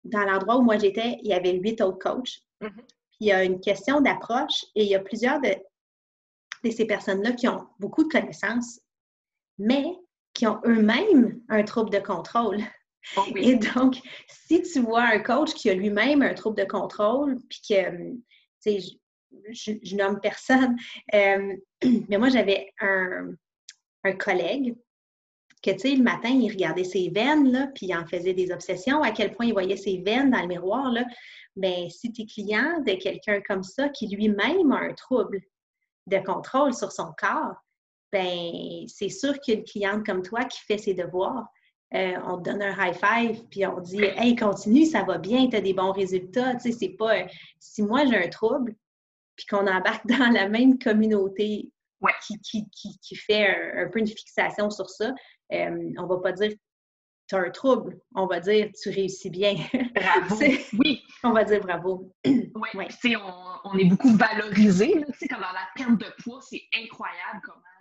dans 0.05 0.25
l'endroit 0.25 0.59
où 0.59 0.63
moi 0.63 0.79
j'étais, 0.79 1.19
il 1.23 1.29
y 1.29 1.33
avait 1.33 1.55
huit 1.55 1.81
autres 1.81 1.99
coachs. 1.99 2.39
Mm-hmm. 2.61 2.71
Puis 2.77 3.19
il 3.21 3.27
y 3.27 3.33
a 3.33 3.43
une 3.43 3.61
question 3.61 4.01
d'approche 4.01 4.65
et 4.77 4.85
il 4.85 4.89
y 4.89 4.95
a 4.95 5.01
plusieurs 5.01 5.41
de, 5.41 5.57
de 6.63 6.71
ces 6.71 6.87
personnes-là 6.87 7.33
qui 7.33 7.49
ont 7.49 7.67
beaucoup 7.81 8.05
de 8.05 8.09
connaissances, 8.09 8.81
mais 9.59 9.87
qui 10.35 10.47
ont 10.47 10.61
eux-mêmes 10.67 11.41
un 11.49 11.65
trouble 11.65 11.91
de 11.91 11.99
contrôle. 11.99 12.59
Oh 13.17 13.25
et 13.35 13.57
donc, 13.57 14.01
si 14.29 14.63
tu 14.63 14.81
vois 14.81 15.03
un 15.03 15.19
coach 15.19 15.53
qui 15.55 15.69
a 15.69 15.75
lui-même 15.75 16.23
un 16.23 16.33
trouble 16.33 16.57
de 16.57 16.65
contrôle, 16.65 17.39
puis 17.51 17.61
que 17.69 18.15
je, 18.64 19.97
nomme 19.97 20.21
personne, 20.21 20.76
euh, 21.14 21.56
mais 22.09 22.18
moi, 22.18 22.28
j'avais 22.28 22.73
un, 22.80 23.35
collègue 24.18 24.76
que, 25.62 25.71
tu 25.71 25.78
sais, 25.78 25.94
le 25.94 26.02
matin, 26.02 26.28
il 26.28 26.50
regardait 26.50 26.85
ses 26.85 27.09
veines, 27.09 27.50
là, 27.50 27.68
puis 27.75 27.87
il 27.87 27.97
en 27.97 28.06
faisait 28.06 28.35
des 28.35 28.52
obsessions, 28.52 29.02
à 29.02 29.12
quel 29.12 29.33
point 29.33 29.47
il 29.47 29.54
voyait 29.54 29.78
ses 29.78 29.99
veines 29.99 30.30
dans 30.30 30.42
le 30.42 30.49
miroir, 30.49 30.92
là. 30.92 31.04
Bien, 31.56 31.88
si 31.88 32.12
tu 32.12 32.23
es 32.23 32.26
client 32.26 32.80
de 32.80 32.94
quelqu'un 32.94 33.40
comme 33.40 33.62
ça, 33.62 33.88
qui 33.88 34.09
lui-même 34.09 34.73
a 34.73 34.80
un 34.80 34.92
trouble 34.92 35.40
de 36.06 36.18
contrôle 36.18 36.75
sur 36.75 36.92
son 36.92 37.12
corps, 37.16 37.54
ben 38.12 38.87
c'est 38.88 39.09
sûr 39.09 39.38
qu'une 39.40 39.64
cliente 39.64 40.04
comme 40.04 40.23
toi 40.23 40.44
qui 40.44 40.61
fait 40.61 40.78
ses 40.78 40.94
devoirs, 40.94 41.47
euh, 41.95 42.15
on 42.27 42.39
te 42.39 42.51
donne 42.51 42.63
un 42.63 42.73
high 42.73 42.95
five, 42.95 43.45
puis 43.51 43.67
on 43.67 43.81
dit 43.81 44.03
Hey, 44.03 44.35
continue, 44.35 44.85
ça 44.85 45.05
va 45.05 45.19
bien, 45.19 45.49
tu 45.49 45.57
as 45.57 45.61
des 45.61 45.75
bons 45.75 45.93
résultats. 45.93 46.55
Tu 46.55 46.73
sais, 46.73 46.73
c'est 46.73 46.97
pas. 46.97 47.15
Si 47.61 47.83
moi 47.83 48.05
j'ai 48.07 48.17
un 48.17 48.29
trouble, 48.29 48.75
puis 49.37 49.47
qu'on 49.47 49.67
embarque 49.67 50.07
dans 50.07 50.33
la 50.33 50.49
même 50.49 50.79
communauté 50.79 51.71
qui, 52.43 53.17
fait 53.17 53.47
un, 53.77 53.89
peu 53.89 53.99
une 53.99 54.07
fixation 54.07 54.71
sur 54.71 54.91
ça. 54.91 55.15
Euh, 55.53 55.93
on 55.99 56.07
va 56.07 56.19
pas 56.19 56.33
dire 56.33 56.53
tu 57.27 57.37
as 57.37 57.39
un 57.39 57.51
trouble, 57.51 57.99
on 58.15 58.27
va 58.27 58.41
dire 58.41 58.69
tu 58.81 58.91
réussis 58.91 59.31
bien. 59.31 59.55
Bravo. 59.95 60.37
oui. 60.79 61.03
On 61.23 61.33
va 61.33 61.45
dire 61.45 61.61
bravo. 61.61 62.13
Oui, 62.27 62.51
ouais. 62.75 62.89
on, 63.17 63.71
on, 63.71 63.79
est 63.79 63.87
beaucoup 63.87 64.15
valorisé. 64.15 64.93
Comme 64.93 65.41
dans 65.41 65.53
la 65.53 65.67
perte 65.75 65.99
de 65.99 66.23
poids, 66.23 66.41
c'est 66.43 66.63
incroyable 66.77 67.41
comment 67.43 67.74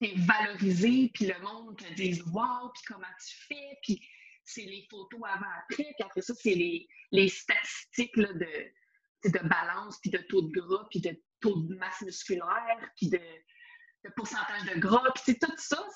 tu 0.00 0.08
es 0.08 0.14
valorisé, 0.16 1.10
puis 1.14 1.26
le 1.26 1.38
monde 1.40 1.76
te 1.76 1.92
dit 1.94 2.20
Wow, 2.32 2.70
puis 2.74 2.82
comment 2.88 3.06
tu 3.26 3.36
fais, 3.48 3.78
puis 3.82 4.08
c'est 4.44 4.62
les 4.62 4.86
photos 4.90 5.20
avant-après, 5.24 5.94
puis 5.96 6.04
après 6.04 6.22
ça, 6.22 6.34
c'est 6.34 6.54
les, 6.54 6.86
les, 7.12 7.28
statistiques 7.28 8.16
là, 8.16 8.32
de, 8.32 9.30
de 9.30 9.48
balance, 9.48 9.98
puis 10.00 10.10
de 10.10 10.18
taux 10.28 10.42
de 10.42 10.60
gras, 10.60 10.86
puis 10.90 11.00
de 11.00 11.18
taux 11.40 11.60
de 11.62 11.74
masse 11.76 12.02
musculaire, 12.02 12.90
puis 12.96 13.08
de, 13.08 13.18
de 13.18 14.10
pourcentage 14.16 14.64
de 14.64 14.78
gras, 14.78 15.10
puis 15.24 15.38
tout 15.38 15.52
ça, 15.56 15.86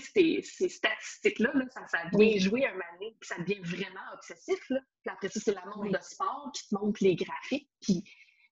ces, 0.00 0.42
ces 0.42 0.68
statistiques-là, 0.68 1.52
ça, 1.70 1.86
ça 1.88 1.98
vient 2.12 2.38
jouer 2.38 2.66
un 2.66 2.72
donné, 2.72 3.16
puis 3.20 3.28
ça 3.28 3.38
devient 3.38 3.60
vraiment 3.60 4.12
obsessif. 4.12 4.68
Là. 4.70 4.80
Puis 5.02 5.12
après 5.12 5.28
ça, 5.28 5.40
c'est 5.40 5.54
la 5.54 5.64
monde 5.66 5.92
de 5.92 5.98
sport 6.00 6.50
qui 6.54 6.68
te 6.68 6.74
montre 6.74 7.02
les 7.02 7.14
graphiques, 7.14 7.70
puis 7.80 8.02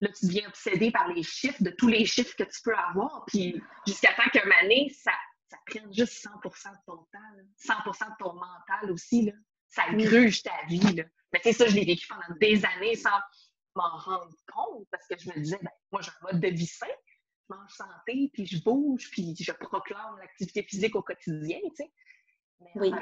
là, 0.03 0.09
tu 0.13 0.27
deviens 0.27 0.49
obsédé 0.49 0.91
par 0.91 1.09
les 1.09 1.23
chiffres, 1.23 1.63
de 1.63 1.71
tous 1.71 1.87
les 1.87 2.05
chiffres 2.05 2.35
que 2.37 2.43
tu 2.43 2.61
peux 2.63 2.75
avoir, 2.75 3.25
puis 3.27 3.63
jusqu'à 3.87 4.13
temps 4.15 4.29
qu'un 4.33 4.51
année, 4.61 4.91
ça, 4.91 5.13
ça 5.49 5.57
prenne 5.67 5.93
juste 5.95 6.27
100% 6.27 6.73
de 6.73 6.77
ton 6.87 6.97
temps, 6.97 7.75
100% 7.75 8.11
de 8.11 8.17
ton 8.19 8.35
mental 8.35 8.91
aussi. 8.91 9.23
Là. 9.27 9.33
Ça 9.69 9.85
gruge 9.93 10.43
ta 10.43 10.67
vie. 10.67 10.81
Là. 10.81 11.05
Mais 11.33 11.41
c'est 11.43 11.53
ça, 11.53 11.67
je 11.67 11.77
l'ai 11.77 11.85
vécu 11.85 12.09
pendant 12.09 12.37
des 12.41 12.65
années 12.65 12.97
sans 12.97 13.17
m'en 13.77 13.97
rendre 13.97 14.35
compte, 14.53 14.89
parce 14.91 15.07
que 15.07 15.17
je 15.19 15.31
me 15.31 15.35
disais, 15.37 15.59
ben, 15.63 15.71
moi, 15.93 16.03
j'ai 16.03 16.11
un 16.11 16.33
mode 16.33 16.41
de 16.41 16.49
vie 16.49 16.67
sain, 16.67 16.87
je 17.49 17.55
mange 17.55 17.71
santé, 17.71 18.31
puis 18.35 18.45
je 18.45 18.63
bouge, 18.63 19.09
puis 19.13 19.37
je 19.39 19.53
proclame 19.53 20.19
l'activité 20.19 20.65
physique 20.65 20.97
au 20.97 21.03
quotidien, 21.03 21.61
tu 21.61 21.77
sais. 21.77 21.93
Mais 22.61 22.71
oui. 22.77 22.93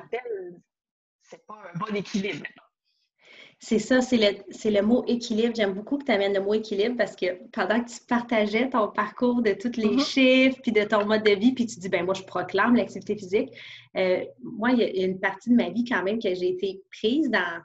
c'est 1.23 1.45
pas 1.47 1.62
un 1.73 1.78
bon 1.78 1.95
équilibre 1.95 2.47
C'est 3.62 3.79
ça, 3.79 4.00
c'est 4.00 4.17
le, 4.17 4.71
le, 4.71 4.81
mot 4.81 5.05
équilibre. 5.07 5.55
J'aime 5.55 5.75
beaucoup 5.75 5.99
que 5.99 6.05
tu 6.05 6.12
amènes 6.12 6.33
le 6.33 6.40
mot 6.40 6.55
équilibre 6.55 6.97
parce 6.97 7.14
que 7.14 7.47
pendant 7.50 7.85
que 7.85 7.90
tu 7.90 8.00
partageais 8.09 8.71
ton 8.71 8.88
parcours 8.88 9.43
de 9.43 9.52
tous 9.52 9.76
les 9.76 9.97
mm-hmm. 9.97 10.07
chiffres, 10.07 10.59
puis 10.62 10.73
de 10.73 10.83
ton 10.85 11.05
mode 11.05 11.23
de 11.25 11.33
vie, 11.33 11.52
puis 11.52 11.67
tu 11.67 11.79
dis, 11.79 11.90
ben 11.90 12.07
moi, 12.07 12.14
je 12.14 12.23
proclame 12.23 12.75
l'activité 12.75 13.17
physique. 13.17 13.50
Euh, 13.99 14.25
moi, 14.43 14.71
il 14.71 14.79
y, 14.79 15.02
a 15.02 15.07
une 15.07 15.21
partie 15.21 15.50
de 15.50 15.57
ma 15.57 15.69
vie 15.69 15.85
quand 15.85 16.02
même 16.02 16.19
que 16.19 16.35
j'ai 16.35 16.49
été 16.49 16.81
prise 16.90 17.29
dans, 17.29 17.61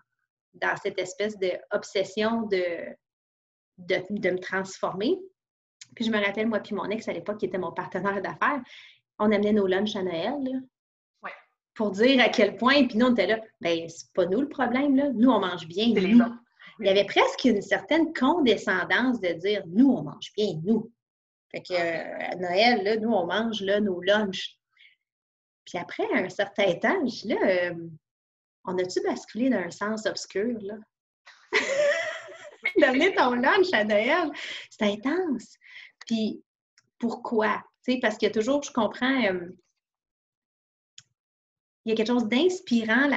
dans 0.56 0.76
cette 0.84 1.00
espèce 1.00 1.38
d'obsession 1.38 2.42
de, 2.42 2.64
de, 3.78 4.04
de, 4.10 4.30
me 4.32 4.40
transformer. 4.40 5.18
Puis 5.96 6.04
je 6.04 6.12
me 6.12 6.18
rappelle, 6.18 6.48
moi 6.48 6.60
puis 6.60 6.76
mon 6.76 6.90
ex 6.90 7.08
à 7.08 7.14
l'époque, 7.14 7.38
qui 7.38 7.46
était 7.46 7.58
mon 7.58 7.72
partenaire 7.72 8.22
d'affaires, 8.22 8.62
on 9.18 9.32
amenait 9.32 9.54
nos 9.54 9.66
lunchs 9.66 9.96
à 9.96 10.04
Noël. 10.04 10.36
Là, 10.44 10.60
Pour 11.76 11.92
dire 11.92 12.22
à 12.24 12.30
quel 12.30 12.56
point, 12.56 12.88
puis 12.88 12.98
nous, 12.98 13.08
on 13.08 13.12
était 13.12 13.28
là, 13.28 13.40
ben 13.62 13.88
c'est 13.90 14.12
pas 14.14 14.26
nous 14.26 14.42
le 14.42 14.50
problème, 14.50 14.96
là. 14.96 15.10
Nous, 15.14 15.30
on 15.30 15.40
mange 15.40 15.68
bien, 15.68 15.88
nous. 15.90 16.24
Il 16.80 16.86
y 16.86 16.90
avait 16.90 17.06
presque 17.06 17.44
une 17.46 17.62
certaine 17.62 18.14
condescendance 18.14 19.20
de 19.20 19.34
dire, 19.34 19.64
nous, 19.68 19.90
on 19.90 20.04
mange 20.04 20.32
bien, 20.36 20.60
nous. 20.64 20.92
Fait 21.52 21.62
que 21.62 21.74
euh, 21.74 22.32
à 22.32 22.36
Noël, 22.36 22.84
là, 22.84 22.98
nous, 22.98 23.12
on 23.12 23.26
mange 23.26 23.62
là, 23.62 23.80
nos 23.80 24.02
lunchs. 24.02 24.58
Puis 25.66 25.78
après, 25.78 26.06
un 26.14 26.30
certain 26.30 26.74
temps, 26.76 27.06
je 27.06 27.28
là, 27.30 27.36
euh, 27.44 27.88
on 28.66 28.78
a-tu 28.78 29.02
basculé 29.02 29.50
dans 29.50 29.60
un 29.60 29.72
sens 29.72 30.06
obscur, 30.06 30.58
là? 30.62 30.76
D'amener 32.80 33.14
ton 33.14 33.32
lunch 33.32 33.72
à 33.74 33.84
Noël, 33.84 34.32
c'est 34.70 34.86
intense. 34.86 35.56
Puis 36.06 36.42
pourquoi? 37.00 37.62
sais, 37.86 38.00
parce 38.02 38.18
qu'il 38.18 38.28
y 38.28 38.32
a 38.32 38.34
toujours, 38.34 38.64
je 38.64 38.72
comprends, 38.72 39.24
euh, 39.26 39.50
il 41.86 41.90
y 41.90 41.92
a 41.92 41.96
quelque 41.96 42.08
chose 42.08 42.28
d'inspirant, 42.28 43.10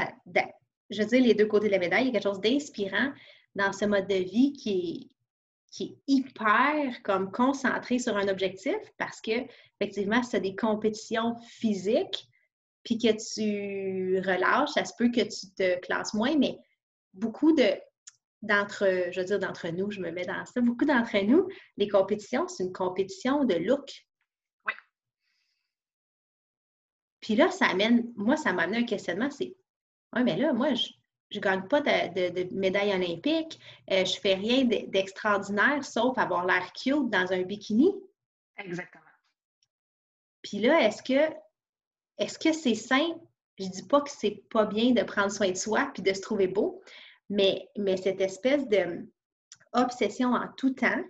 je 0.90 1.02
veux 1.02 1.08
dire 1.08 1.22
les 1.22 1.34
deux 1.34 1.46
côtés 1.46 1.66
de 1.66 1.72
la 1.72 1.78
médaille, 1.78 2.04
il 2.04 2.06
y 2.06 2.10
a 2.10 2.12
quelque 2.12 2.30
chose 2.30 2.40
d'inspirant 2.40 3.12
dans 3.54 3.72
ce 3.72 3.84
mode 3.86 4.06
de 4.06 4.14
vie 4.14 4.52
qui 4.52 4.70
est, 4.70 5.16
qui 5.70 5.84
est 5.84 5.96
hyper 6.06 7.02
comme 7.02 7.30
concentré 7.30 7.98
sur 7.98 8.16
un 8.16 8.28
objectif 8.28 8.76
parce 8.96 9.20
que 9.20 9.46
effectivement, 9.80 10.22
c'est 10.22 10.40
des 10.40 10.56
compétitions 10.56 11.36
physiques, 11.46 12.28
puis 12.84 12.98
que 12.98 13.08
tu 13.08 14.18
relâches, 14.20 14.70
ça 14.70 14.84
se 14.84 14.94
peut 14.96 15.10
que 15.10 15.20
tu 15.20 15.52
te 15.54 15.78
classes 15.80 16.14
moins, 16.14 16.36
mais 16.36 16.58
beaucoup 17.14 17.52
de 17.52 17.74
d'entre, 18.40 19.10
je 19.10 19.20
veux 19.20 19.26
dire 19.26 19.38
d'entre 19.40 19.68
nous, 19.68 19.90
je 19.90 20.00
me 20.00 20.12
mets 20.12 20.24
dans 20.24 20.46
ça, 20.46 20.60
beaucoup 20.60 20.84
d'entre 20.84 21.18
nous, 21.24 21.48
les 21.76 21.88
compétitions, 21.88 22.46
c'est 22.46 22.62
une 22.62 22.72
compétition 22.72 23.44
de 23.44 23.54
look. 23.54 24.06
Oui. 24.64 24.72
Puis 27.28 27.36
là, 27.36 27.50
ça 27.50 27.66
amène, 27.66 28.10
moi, 28.16 28.38
ça 28.38 28.54
m'a 28.54 28.62
amené 28.62 28.78
un 28.78 28.84
questionnement, 28.84 29.30
c'est 29.30 29.54
Oui, 30.16 30.24
mais 30.24 30.38
là, 30.38 30.54
moi, 30.54 30.72
je 30.72 30.88
ne 31.34 31.40
gagne 31.42 31.68
pas 31.68 31.82
de, 31.82 32.30
de, 32.30 32.54
médaille 32.54 32.94
olympique, 32.94 33.60
euh, 33.90 34.02
je 34.02 34.18
fais 34.18 34.32
rien 34.32 34.64
d'extraordinaire 34.64 35.84
sauf 35.84 36.16
avoir 36.16 36.46
l'air 36.46 36.72
cute 36.72 37.10
dans 37.10 37.30
un 37.30 37.42
bikini. 37.42 37.94
Exactement. 38.56 39.04
Puis 40.40 40.60
là, 40.60 40.80
est-ce 40.80 41.02
que 41.02 41.30
est-ce 42.16 42.38
que 42.38 42.54
c'est 42.54 42.74
sain? 42.74 43.20
Je 43.58 43.66
dis 43.66 43.86
pas 43.86 44.00
que 44.00 44.10
c'est 44.10 44.42
pas 44.48 44.64
bien 44.64 44.92
de 44.92 45.02
prendre 45.02 45.30
soin 45.30 45.50
de 45.50 45.56
soi 45.56 45.90
puis 45.92 46.02
de 46.02 46.14
se 46.14 46.22
trouver 46.22 46.46
beau, 46.46 46.82
mais, 47.28 47.68
mais 47.76 47.98
cette 47.98 48.22
espèce 48.22 48.66
de 48.68 49.06
obsession 49.74 50.32
en 50.32 50.48
tout 50.56 50.70
temps 50.70 51.04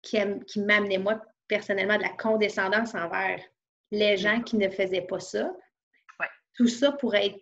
qui, 0.00 0.16
qui 0.46 0.60
m'amenait, 0.62 0.96
moi, 0.96 1.20
personnellement, 1.46 1.98
de 1.98 2.04
la 2.04 2.16
condescendance 2.16 2.94
envers 2.94 3.38
les 3.92 4.16
gens 4.16 4.42
qui 4.42 4.56
ne 4.56 4.68
faisaient 4.68 5.06
pas 5.06 5.20
ça. 5.20 5.54
Tout 6.54 6.68
ça 6.68 6.92
pourrait 6.92 7.28
être 7.28 7.40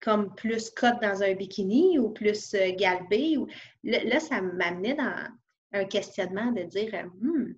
comme 0.00 0.34
plus 0.34 0.70
cote 0.70 1.00
dans 1.00 1.22
un 1.22 1.32
bikini 1.34 1.98
ou 1.98 2.10
plus 2.10 2.54
euh, 2.54 2.72
galbé. 2.76 3.36
Ou... 3.36 3.48
Là, 3.82 4.20
ça 4.20 4.40
m'amenait 4.40 4.94
dans 4.94 5.28
un 5.72 5.84
questionnement 5.86 6.52
de 6.52 6.62
dire 6.62 7.06
hmm, 7.20 7.54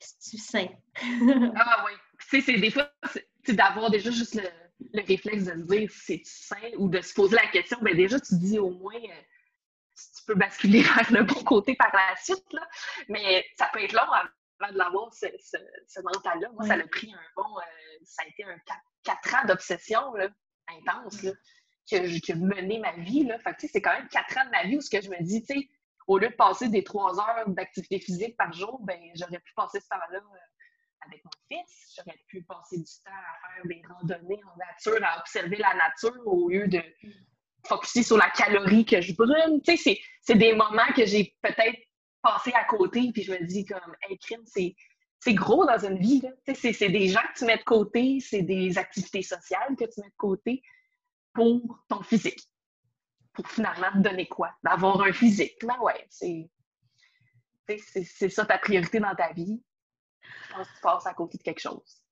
c'est-tu 0.00 0.36
sain? 0.36 0.68
ah 1.56 1.86
oui. 1.86 1.92
Tu 2.18 2.26
sais, 2.28 2.40
c'est 2.40 2.60
des 2.60 2.70
fois, 2.70 2.92
d'avoir 3.48 3.90
déjà 3.90 4.10
juste 4.10 4.34
le, 4.34 4.48
le 4.92 5.02
réflexe 5.06 5.44
de 5.44 5.52
se 5.52 5.66
dire 5.66 5.90
c'est 5.90 6.22
sain? 6.24 6.70
Ou 6.76 6.88
de 6.88 7.00
se 7.00 7.14
poser 7.14 7.36
la 7.36 7.46
question, 7.46 7.78
bien 7.80 7.94
déjà, 7.94 8.20
tu 8.20 8.34
dis 8.36 8.58
au 8.58 8.70
moins 8.70 8.94
euh, 8.94 9.22
tu 9.96 10.24
peux 10.26 10.34
basculer 10.34 10.82
vers 10.82 11.10
le 11.12 11.22
bon 11.22 11.42
côté 11.42 11.74
par 11.76 11.90
la 11.94 12.16
suite, 12.16 12.52
là. 12.52 12.68
mais 13.08 13.46
ça 13.56 13.70
peut 13.72 13.82
être 13.82 13.92
long 13.92 14.10
avant 14.60 14.72
de 14.72 14.78
l'avoir, 14.78 15.12
ce, 15.12 15.26
ce, 15.38 16.00
mental-là. 16.00 16.48
Moi, 16.52 16.66
ça 16.66 16.74
a 16.74 16.86
pris 16.86 17.12
un 17.12 17.26
bon, 17.36 17.58
euh, 17.58 17.98
ça 18.04 18.22
a 18.22 18.28
été 18.28 18.44
un 18.44 18.56
quatre 19.02 19.34
ans 19.34 19.46
d'obsession 19.46 20.00
intense 20.68 21.22
là, 21.22 21.32
que, 21.90 22.26
que 22.26 22.32
mené 22.38 22.78
ma 22.78 22.92
vie. 22.92 23.24
Là. 23.24 23.38
Fait 23.38 23.54
c'est 23.68 23.82
quand 23.82 23.92
même 23.92 24.08
quatre 24.08 24.38
ans 24.38 24.44
de 24.44 24.50
ma 24.50 24.64
vie 24.64 24.76
où 24.76 24.80
ce 24.80 24.90
que 24.90 25.02
je 25.02 25.10
me 25.10 25.22
dis, 25.22 25.42
tu 25.44 25.54
sais, 25.54 25.68
au 26.06 26.18
lieu 26.18 26.28
de 26.28 26.34
passer 26.34 26.68
des 26.68 26.84
trois 26.84 27.18
heures 27.18 27.48
d'activité 27.48 27.98
physique 27.98 28.36
par 28.36 28.52
jour, 28.52 28.80
ben 28.82 29.00
j'aurais 29.14 29.40
pu 29.40 29.52
passer 29.54 29.80
ce 29.80 29.88
temps-là 29.88 30.18
euh, 30.18 31.06
avec 31.06 31.24
mon 31.24 31.30
fils. 31.48 31.94
J'aurais 31.96 32.18
pu 32.28 32.42
passer 32.44 32.78
du 32.78 32.92
temps 33.04 33.10
à 33.10 33.54
faire 33.54 33.66
des 33.66 33.82
randonnées 33.88 34.40
en 34.44 34.56
nature, 34.56 35.04
à 35.04 35.20
observer 35.20 35.56
la 35.56 35.74
nature 35.74 36.26
au 36.26 36.48
lieu 36.48 36.68
de 36.68 36.82
focuser 37.66 38.02
sur 38.02 38.18
la 38.18 38.30
calorie 38.30 38.84
que 38.84 39.00
je 39.00 39.14
brûle. 39.14 39.62
Tu 39.66 39.76
sais, 39.76 39.98
c'est 40.20 40.34
des 40.34 40.54
moments 40.54 40.92
que 40.94 41.06
j'ai 41.06 41.34
peut-être 41.42 41.78
passé 42.24 42.52
à 42.54 42.64
côté, 42.64 43.12
puis 43.12 43.22
je 43.22 43.32
me 43.32 43.44
dis 43.44 43.64
comme, 43.64 43.94
hey, 44.08 44.18
crime, 44.18 44.42
c'est 44.46 45.34
gros 45.34 45.64
dans 45.64 45.78
une 45.78 45.98
vie. 45.98 46.22
C'est 46.54 46.88
des 46.88 47.08
gens 47.08 47.22
que 47.32 47.38
tu 47.38 47.44
mets 47.44 47.58
de 47.58 47.62
côté, 47.62 48.18
c'est 48.20 48.42
des 48.42 48.76
activités 48.78 49.22
sociales 49.22 49.76
que 49.78 49.84
tu 49.84 50.00
mets 50.00 50.08
de 50.08 50.16
côté 50.16 50.60
pour 51.32 51.84
ton 51.88 52.02
physique. 52.02 52.40
Pour 53.32 53.48
finalement 53.48 53.92
te 53.92 53.98
donner 53.98 54.26
quoi? 54.26 54.52
D'avoir 54.62 55.00
un 55.02 55.12
physique. 55.12 55.56
Ben 55.62 55.78
ouais, 55.80 56.06
c'est 56.08 56.50
ça 58.28 58.44
ta 58.44 58.58
priorité 58.58 59.00
dans 59.00 59.14
ta 59.14 59.32
vie 59.32 59.62
je 60.24 60.54
pense 60.54 60.68
que 60.68 60.74
tu 60.74 60.80
passes 60.80 61.06
à 61.06 61.14
côté 61.14 61.38
de 61.38 61.42
quelque 61.42 61.60
chose. 61.60 62.02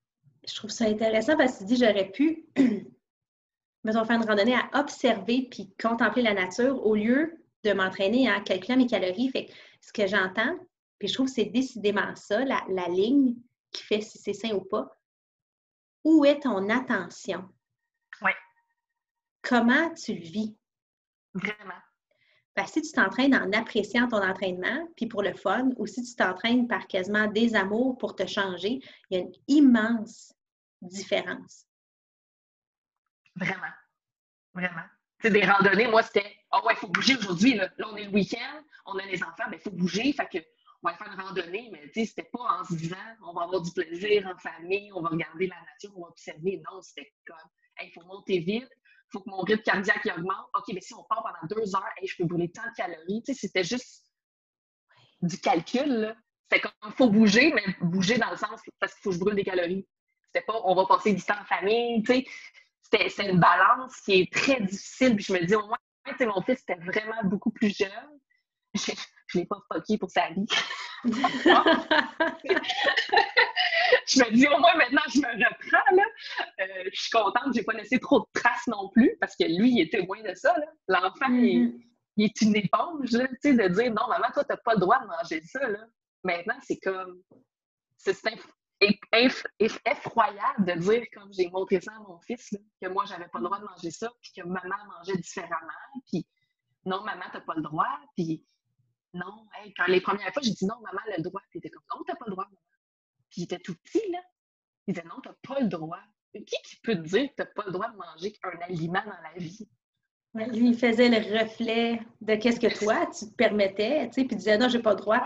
Je 0.46 0.54
trouve 0.54 0.70
ça 0.70 0.86
intéressant 0.86 1.36
parce 1.36 1.54
que 1.54 1.58
tu 1.58 1.64
dis 1.64 1.76
j'aurais 1.76 2.10
pu, 2.10 2.46
mettons, 3.84 4.04
faire 4.04 4.20
une 4.20 4.28
randonnée 4.28 4.56
à 4.56 4.80
observer 4.80 5.48
puis 5.50 5.74
contempler 5.80 6.22
la 6.22 6.34
nature 6.34 6.84
au 6.84 6.94
lieu 6.94 7.41
de 7.64 7.72
m'entraîner 7.72 8.28
à 8.28 8.40
calculer 8.40 8.76
mes 8.76 8.86
calories. 8.86 9.30
Fait 9.30 9.48
ce 9.80 9.92
que 9.92 10.06
j'entends, 10.06 10.58
puis 10.98 11.08
je 11.08 11.14
trouve 11.14 11.26
que 11.26 11.32
c'est 11.32 11.46
décidément 11.46 12.14
ça, 12.16 12.44
la, 12.44 12.62
la 12.68 12.88
ligne 12.88 13.36
qui 13.70 13.82
fait 13.82 14.00
si 14.00 14.18
c'est 14.18 14.32
sain 14.32 14.52
ou 14.52 14.60
pas. 14.60 14.88
Où 16.04 16.24
est 16.24 16.40
ton 16.40 16.68
attention? 16.68 17.48
Oui. 18.22 18.32
Comment 19.42 19.92
tu 19.94 20.14
le 20.14 20.20
vis? 20.20 20.56
Vraiment. 21.34 21.80
Ben, 22.54 22.66
si 22.66 22.82
tu 22.82 22.92
t'entraînes 22.92 23.34
en 23.34 23.50
appréciant 23.52 24.08
ton 24.08 24.22
entraînement, 24.22 24.86
puis 24.96 25.06
pour 25.06 25.22
le 25.22 25.32
fun, 25.32 25.70
ou 25.76 25.86
si 25.86 26.02
tu 26.02 26.14
t'entraînes 26.14 26.68
par 26.68 26.86
quasiment 26.86 27.26
des 27.26 27.54
amours 27.54 27.96
pour 27.96 28.14
te 28.14 28.26
changer, 28.26 28.80
il 29.08 29.16
y 29.16 29.20
a 29.20 29.24
une 29.24 29.32
immense 29.48 30.34
différence. 30.82 31.66
Vraiment. 33.36 33.72
Vraiment. 34.52 34.84
C'est 35.22 35.30
des 35.30 35.44
randonnées, 35.44 35.86
moi, 35.86 36.02
c'était 36.02 36.36
Ah 36.50 36.60
oh 36.60 36.66
ouais, 36.66 36.74
il 36.74 36.78
faut 36.78 36.88
bouger 36.88 37.16
aujourd'hui. 37.16 37.54
Là. 37.54 37.70
on 37.84 37.96
est 37.96 38.04
le 38.04 38.10
week-end, 38.10 38.60
on 38.86 38.98
a 38.98 39.06
les 39.06 39.22
enfants, 39.22 39.44
il 39.46 39.52
ben, 39.52 39.60
faut 39.60 39.70
bouger. 39.70 40.12
Fait 40.12 40.26
que 40.26 40.44
on 40.82 40.90
va 40.90 40.96
faire 40.96 41.12
une 41.12 41.20
randonnée, 41.20 41.68
mais 41.72 41.88
sais, 41.94 42.06
c'était 42.06 42.28
pas 42.32 42.40
en 42.40 42.64
se 42.64 42.74
disant, 42.74 42.96
on 43.24 43.32
va 43.32 43.44
avoir 43.44 43.62
du 43.62 43.70
plaisir 43.70 44.26
en 44.26 44.36
famille, 44.36 44.90
on 44.92 45.00
va 45.00 45.10
regarder 45.10 45.46
la 45.46 45.54
nature, 45.60 45.92
on 45.96 46.02
va 46.02 46.08
observer. 46.08 46.60
Non, 46.68 46.82
c'était 46.82 47.12
comme, 47.24 47.36
il 47.82 47.92
faut 47.92 48.04
monter 48.04 48.40
vite, 48.40 48.68
il 48.68 49.12
faut 49.12 49.20
que 49.20 49.30
mon 49.30 49.42
rythme 49.42 49.62
cardiaque 49.62 50.08
augmente. 50.16 50.48
OK, 50.56 50.74
mais 50.74 50.80
si 50.80 50.92
on 50.94 51.04
part 51.04 51.22
pendant 51.22 51.54
deux 51.54 51.76
heures, 51.76 51.86
je 52.02 52.16
peux 52.16 52.24
brûler 52.24 52.50
tant 52.50 52.68
de 52.68 52.74
calories. 52.76 53.22
Tu 53.24 53.32
sais, 53.32 53.46
c'était 53.46 53.62
juste 53.62 54.06
du 55.20 55.38
calcul, 55.38 55.86
là. 55.86 56.16
C'était 56.50 56.62
comme, 56.62 56.72
il 56.84 56.92
faut 56.94 57.08
bouger, 57.08 57.52
mais 57.54 57.64
bouger 57.80 58.18
dans 58.18 58.30
le 58.30 58.36
sens 58.36 58.60
parce 58.80 58.92
qu'il 58.94 59.02
faut 59.02 59.10
que 59.10 59.14
je 59.14 59.20
brûle 59.20 59.36
des 59.36 59.44
calories. 59.44 59.86
C'était 60.26 60.44
pas, 60.44 60.60
on 60.64 60.74
va 60.74 60.86
passer 60.86 61.12
du 61.12 61.22
temps 61.22 61.40
en 61.40 61.44
famille, 61.44 62.02
tu 62.02 62.12
sais. 62.12 62.26
C'était 62.92 63.30
une 63.30 63.40
balance 63.40 64.00
qui 64.04 64.20
est 64.20 64.32
très 64.32 64.60
difficile. 64.60 65.16
Puis 65.16 65.24
je 65.24 65.32
me 65.32 65.44
dis, 65.44 65.54
au 65.54 65.66
moins, 65.66 65.78
mon 66.20 66.42
fils 66.42 66.60
était 66.60 66.80
vraiment 66.80 67.24
beaucoup 67.24 67.50
plus 67.50 67.74
jeune. 67.76 67.88
Je, 68.74 69.38
ne 69.38 69.40
l'ai 69.40 69.46
pas 69.46 69.62
fucké 69.72 69.96
pour 69.98 70.10
sa 70.10 70.28
vie. 70.30 70.46
je 71.04 71.10
me 74.20 74.30
dis, 74.34 74.46
au 74.46 74.58
moins, 74.58 74.74
maintenant, 74.76 75.02
je 75.08 75.20
me 75.20 75.26
reprends, 75.26 75.96
là. 75.96 76.04
Euh, 76.60 76.84
je 76.92 77.00
suis 77.00 77.10
contente, 77.10 77.54
j'ai 77.54 77.62
pas 77.62 77.72
laissé 77.72 77.98
trop 77.98 78.20
de 78.20 78.26
traces 78.34 78.66
non 78.66 78.90
plus, 78.90 79.16
parce 79.20 79.34
que 79.36 79.44
lui, 79.44 79.70
il 79.72 79.80
était 79.80 80.02
loin 80.02 80.22
de 80.22 80.34
ça, 80.34 80.54
L'enfant, 80.88 81.28
il, 81.30 81.68
mm-hmm. 81.68 82.24
est 82.24 82.40
une 82.42 82.56
éponge, 82.56 83.08
tu 83.08 83.18
sais, 83.42 83.54
de 83.54 83.68
dire, 83.68 83.92
non, 83.92 84.06
maman, 84.08 84.28
toi, 84.34 84.44
t'as 84.44 84.58
pas 84.58 84.74
le 84.74 84.80
droit 84.80 85.00
de 85.00 85.06
manger 85.06 85.42
ça, 85.46 85.66
là. 85.66 85.80
Maintenant, 86.24 86.58
c'est 86.62 86.78
comme, 86.78 87.22
c'est 87.96 88.14
effroyable 89.60 90.64
de 90.64 90.72
dire, 90.80 91.04
comme 91.14 91.32
j'ai 91.32 91.48
montré 91.50 91.80
ça 91.80 91.92
à 91.92 92.00
mon 92.00 92.18
fils, 92.20 92.56
que 92.80 92.88
moi, 92.88 93.04
j'avais 93.06 93.28
pas 93.28 93.38
le 93.38 93.44
droit 93.44 93.58
de 93.58 93.64
manger 93.64 93.90
ça, 93.90 94.10
puis 94.20 94.32
que 94.36 94.46
maman 94.46 94.76
mangeait 94.98 95.16
différemment, 95.16 95.72
puis 96.06 96.26
non, 96.84 97.02
maman, 97.02 97.24
t'as 97.32 97.40
pas 97.40 97.54
le 97.54 97.62
droit, 97.62 97.98
puis 98.16 98.44
non, 99.14 99.46
quand 99.76 99.86
les 99.86 100.00
premières 100.00 100.32
fois, 100.32 100.42
j'ai 100.42 100.52
dit 100.52 100.66
non, 100.66 100.76
maman 100.82 101.00
a 101.12 101.16
le 101.16 101.22
droit, 101.22 101.40
puis 101.50 101.58
il 101.58 101.66
était 101.66 101.70
comme 101.70 101.82
non, 101.94 102.04
t'as 102.06 102.16
pas 102.16 102.24
le 102.26 102.32
droit, 102.32 102.44
maman. 102.44 102.56
Puis 103.30 103.42
il 103.42 103.44
était 103.44 103.58
tout 103.58 103.74
petit, 103.84 104.10
là. 104.10 104.18
Il 104.86 104.94
disait 104.94 105.06
non, 105.06 105.20
t'as 105.22 105.34
pas 105.46 105.60
le 105.60 105.68
droit. 105.68 106.00
Qui 106.34 106.44
qui 106.44 106.76
peut 106.82 106.94
te 106.94 107.00
dire 107.00 107.28
que 107.28 107.34
t'as 107.36 107.46
pas 107.46 107.64
le 107.66 107.72
droit 107.72 107.90
de 107.90 107.96
manger 107.96 108.34
un 108.42 108.58
aliment 108.62 109.04
dans 109.04 109.22
la 109.22 109.34
vie? 109.36 109.68
lui, 110.34 110.68
il 110.68 110.78
faisait 110.78 111.08
le 111.08 111.38
reflet 111.38 112.00
de 112.22 112.34
qu'est-ce 112.36 112.58
que 112.58 112.78
toi, 112.78 113.06
tu 113.06 113.26
te 113.26 113.34
permettais, 113.34 114.08
tu 114.08 114.14
sais, 114.14 114.24
puis 114.24 114.34
il 114.34 114.38
disait 114.38 114.58
non, 114.58 114.68
j'ai 114.68 114.80
pas 114.80 114.94
le 114.94 114.96
droit. 114.96 115.22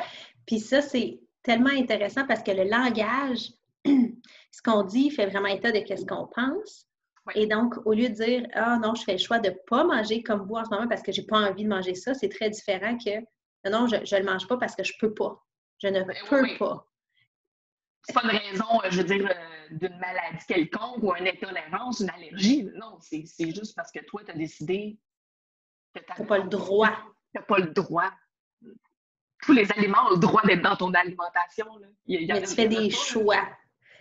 Puis 0.47 0.59
ça, 0.59 0.83
c'est 0.83 1.21
tellement 1.47 1.71
intéressant 1.71 2.27
parce 2.27 2.43
que 2.43 2.51
le 2.51 2.65
langage, 2.65 3.53
ce 3.87 4.63
qu'on 4.63 4.83
dit, 4.83 5.11
fait 5.11 5.27
vraiment 5.27 5.47
état 5.47 5.71
de 5.71 5.79
ce 5.79 6.05
qu'on 6.05 6.27
pense. 6.27 6.87
Et 7.35 7.47
donc, 7.47 7.75
au 7.87 7.93
lieu 7.93 8.09
de 8.09 8.15
dire 8.15 8.47
Ah 8.55 8.79
non, 8.83 8.95
je 8.95 9.05
fais 9.05 9.13
le 9.13 9.19
choix 9.19 9.39
de 9.39 9.51
ne 9.51 9.55
pas 9.69 9.85
manger 9.85 10.23
comme 10.23 10.47
vous 10.47 10.57
en 10.57 10.65
ce 10.65 10.71
moment 10.71 10.89
parce 10.89 11.03
que 11.03 11.13
je 11.13 11.21
n'ai 11.21 11.27
pas 11.27 11.39
envie 11.39 11.65
de 11.65 11.69
manger 11.69 11.95
ça, 11.95 12.15
c'est 12.15 12.29
très 12.29 12.51
différent 12.51 12.99
que 12.99 13.21
non, 13.69 13.87
je 13.87 13.97
ne 13.97 14.21
le 14.21 14.25
mange 14.25 14.47
pas 14.47 14.57
parce 14.57 14.77
que 14.77 14.85
je 14.85 14.93
ne 14.93 14.99
peux 15.01 15.15
pas. 15.15 15.45
Je 15.83 15.89
ne 15.89 16.03
ben 16.03 16.15
peux 16.29 16.47
pas. 16.59 16.87
C'est 18.03 18.13
pas 18.13 18.23
une 18.23 18.39
raison, 18.39 18.81
euh, 18.85 18.89
je 18.91 18.99
veux 18.99 19.05
dire, 19.05 19.29
euh, 19.29 19.77
d'une 19.77 19.99
maladie 19.99 20.47
quelconque 20.47 21.03
ou 21.03 21.13
une 21.17 21.27
intolérance, 21.27 22.01
une 22.01 22.11
allergie. 22.11 22.65
Non, 22.77 22.99
c'est 23.01 23.25
juste 23.39 23.75
parce 23.75 23.91
que 23.91 24.05
toi, 24.05 24.23
tu 24.25 24.31
as 24.31 24.35
décidé 24.35 24.97
que 25.93 26.01
tu 26.01 26.07
n'as 26.09 26.27
pas 26.27 26.39
le 26.39 26.49
droit. 26.49 26.93
Tu 27.33 27.39
n'as 27.41 27.43
pas 27.43 27.59
le 27.59 27.73
droit 27.73 28.13
tous 29.47 29.53
les 29.53 29.71
aliments 29.73 30.07
ont 30.09 30.15
le 30.15 30.19
droit 30.19 30.43
d'être 30.43 30.63
dans 30.63 30.77
ton 30.77 30.93
alimentation. 30.93 31.67
mais 32.09 32.43
tu 32.43 32.55
fais 32.55 32.69
des 32.69 32.91
choix. 32.91 33.49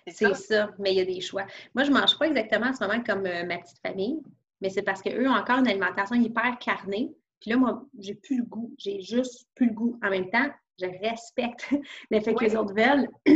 C'est 0.08 0.36
ça. 0.36 0.72
mais 0.80 0.92
il 0.92 0.98
y 0.98 1.02
a 1.02 1.06
des 1.06 1.22
choix. 1.22 1.46
Moi, 1.74 1.84
je 1.84 1.92
ne 1.92 1.98
mange 1.98 2.18
pas 2.18 2.28
exactement 2.28 2.68
en 2.68 2.74
ce 2.74 2.84
moment 2.84 3.02
comme 3.04 3.26
euh, 3.26 3.44
ma 3.46 3.58
petite 3.58 3.80
famille, 3.80 4.20
mais 4.62 4.70
c'est 4.70 4.84
parce 4.84 5.02
qu'eux 5.02 5.28
ont 5.28 5.36
encore 5.36 5.60
une 5.60 5.68
alimentation 5.68 6.16
hyper 6.16 6.60
carnée. 6.60 7.12
Puis 7.40 7.52
là, 7.52 7.58
moi, 7.58 7.84
j'ai 8.00 8.16
plus 8.16 8.38
le 8.38 8.44
goût. 8.44 8.74
J'ai 8.78 9.02
juste 9.02 9.48
plus 9.56 9.68
le 9.68 9.74
goût. 9.74 10.00
En 10.04 10.10
même 10.10 10.30
temps, 10.30 10.48
je 10.80 10.86
respecte 10.86 11.70
l'effet 12.12 12.34
que 12.36 12.44
les 12.44 12.56
autres 12.56 12.74
veulent, 12.76 13.08
ce 13.28 13.32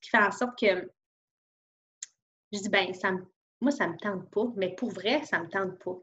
qui 0.00 0.10
fait 0.10 0.18
en 0.18 0.30
sorte 0.30 0.58
que 0.58 0.90
je 2.52 2.58
dis, 2.58 2.68
ben, 2.68 2.94
ça 2.94 3.10
moi, 3.60 3.72
ça 3.72 3.86
ne 3.86 3.92
me 3.92 3.98
tente 3.98 4.30
pas, 4.30 4.44
mais 4.56 4.74
pour 4.74 4.90
vrai, 4.90 5.24
ça 5.24 5.38
ne 5.38 5.44
me 5.44 5.48
tente 5.50 5.78
pas. 5.82 5.98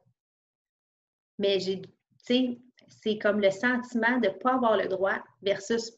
Mais 1.40 1.60
j'ai, 1.60 1.82
tu 1.82 1.90
sais, 2.18 2.60
c'est 2.88 3.18
comme 3.18 3.42
le 3.42 3.52
sentiment 3.52 4.18
de 4.20 4.28
ne 4.28 4.34
pas 4.34 4.54
avoir 4.54 4.78
le 4.78 4.88
droit 4.88 5.24
versus 5.42 5.92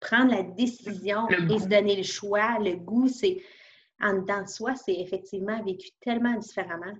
prendre 0.00 0.30
la 0.30 0.42
décision 0.42 1.28
et 1.28 1.58
se 1.58 1.66
donner 1.66 1.96
le 1.96 2.02
choix. 2.02 2.58
Le 2.58 2.76
goût, 2.76 3.08
c'est 3.08 3.42
en 4.00 4.14
dedans 4.14 4.42
de 4.42 4.48
soi, 4.48 4.74
c'est 4.76 4.94
effectivement 4.94 5.62
vécu 5.62 5.90
tellement 6.00 6.36
différemment. 6.36 6.94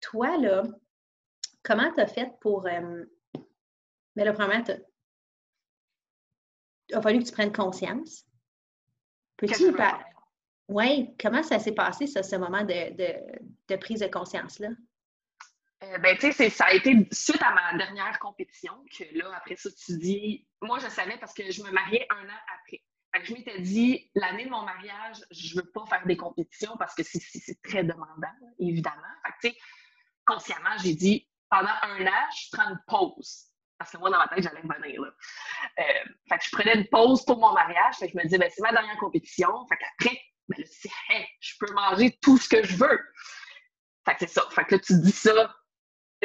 toi, 0.00 0.36
là, 0.38 0.64
comment 1.62 1.92
tu 1.92 2.00
as 2.00 2.06
fait 2.06 2.32
pour. 2.40 2.66
Euh, 2.66 3.04
mais 4.14 4.24
le 4.24 4.32
premier, 4.32 4.62
il 6.88 6.94
a 6.94 7.02
fallu 7.02 7.18
que 7.20 7.24
tu 7.24 7.32
prennes 7.32 7.52
conscience. 7.52 8.24
Peux-tu 9.36 9.74
Oui, 10.68 11.14
comment 11.20 11.42
ça 11.42 11.58
s'est 11.58 11.72
passé, 11.72 12.06
ça, 12.06 12.22
ce 12.22 12.36
moment 12.36 12.64
de 12.64 13.76
prise 13.76 14.00
de 14.00 14.06
conscience-là? 14.06 14.70
Euh, 15.82 15.98
ben, 15.98 16.16
tu 16.16 16.32
sais, 16.32 16.48
ça 16.48 16.66
a 16.66 16.72
été 16.72 17.06
suite 17.12 17.42
à 17.42 17.52
ma 17.52 17.76
dernière 17.76 18.18
compétition 18.18 18.72
que 18.96 19.04
là, 19.18 19.30
après 19.36 19.56
ça, 19.56 19.68
tu 19.84 19.98
dis, 19.98 20.48
moi, 20.62 20.78
je 20.78 20.88
savais 20.88 21.18
parce 21.18 21.34
que 21.34 21.50
je 21.50 21.62
me 21.62 21.70
mariais 21.70 22.06
un 22.10 22.24
an 22.24 22.38
après. 22.54 22.82
Fait 23.12 23.20
que 23.20 23.26
je 23.26 23.34
m'étais 23.34 23.60
dit, 23.60 24.10
l'année 24.14 24.46
de 24.46 24.50
mon 24.50 24.62
mariage, 24.62 25.18
je 25.30 25.56
veux 25.56 25.70
pas 25.70 25.84
faire 25.86 26.06
des 26.06 26.16
compétitions 26.16 26.76
parce 26.78 26.94
que 26.94 27.02
c'est 27.02 27.62
très 27.62 27.84
demandant, 27.84 28.32
évidemment. 28.58 28.96
Fait 29.24 29.32
que, 29.32 29.36
tu 29.42 29.48
sais, 29.50 29.58
consciemment, 30.24 30.76
j'ai 30.82 30.94
dit, 30.94 31.28
pendant 31.50 31.74
un 31.82 32.06
an, 32.06 32.30
je 32.34 32.56
prends 32.56 32.70
une 32.70 32.80
pause. 32.86 33.44
Parce 33.78 33.90
que 33.90 33.98
moi, 33.98 34.08
dans 34.08 34.18
ma 34.18 34.28
tête, 34.28 34.42
j'allais 34.42 34.62
venir, 34.62 35.02
là. 35.02 35.08
Euh, 35.78 36.08
fait 36.28 36.38
que 36.38 36.44
je 36.44 36.50
prenais 36.52 36.74
une 36.74 36.88
pause 36.88 37.22
pour 37.26 37.38
mon 37.38 37.52
mariage. 37.52 37.96
Fait 37.96 38.06
que 38.06 38.12
je 38.12 38.16
me 38.16 38.22
disais, 38.22 38.38
ben, 38.38 38.50
c'est 38.50 38.62
ma 38.62 38.72
dernière 38.72 38.96
compétition. 38.96 39.66
Fait 39.68 39.76
qu'après, 39.76 40.18
ben, 40.48 40.56
là, 40.58 40.90
hey, 41.10 41.26
je 41.40 41.54
peux 41.60 41.72
manger 41.74 42.18
tout 42.22 42.38
ce 42.38 42.48
que 42.48 42.64
je 42.64 42.76
veux. 42.76 43.00
Fait 44.06 44.14
que 44.14 44.20
c'est 44.20 44.30
ça. 44.30 44.48
Fait 44.50 44.64
que 44.64 44.76
là, 44.76 44.80
tu 44.80 44.98
dis 45.00 45.12
ça 45.12 45.54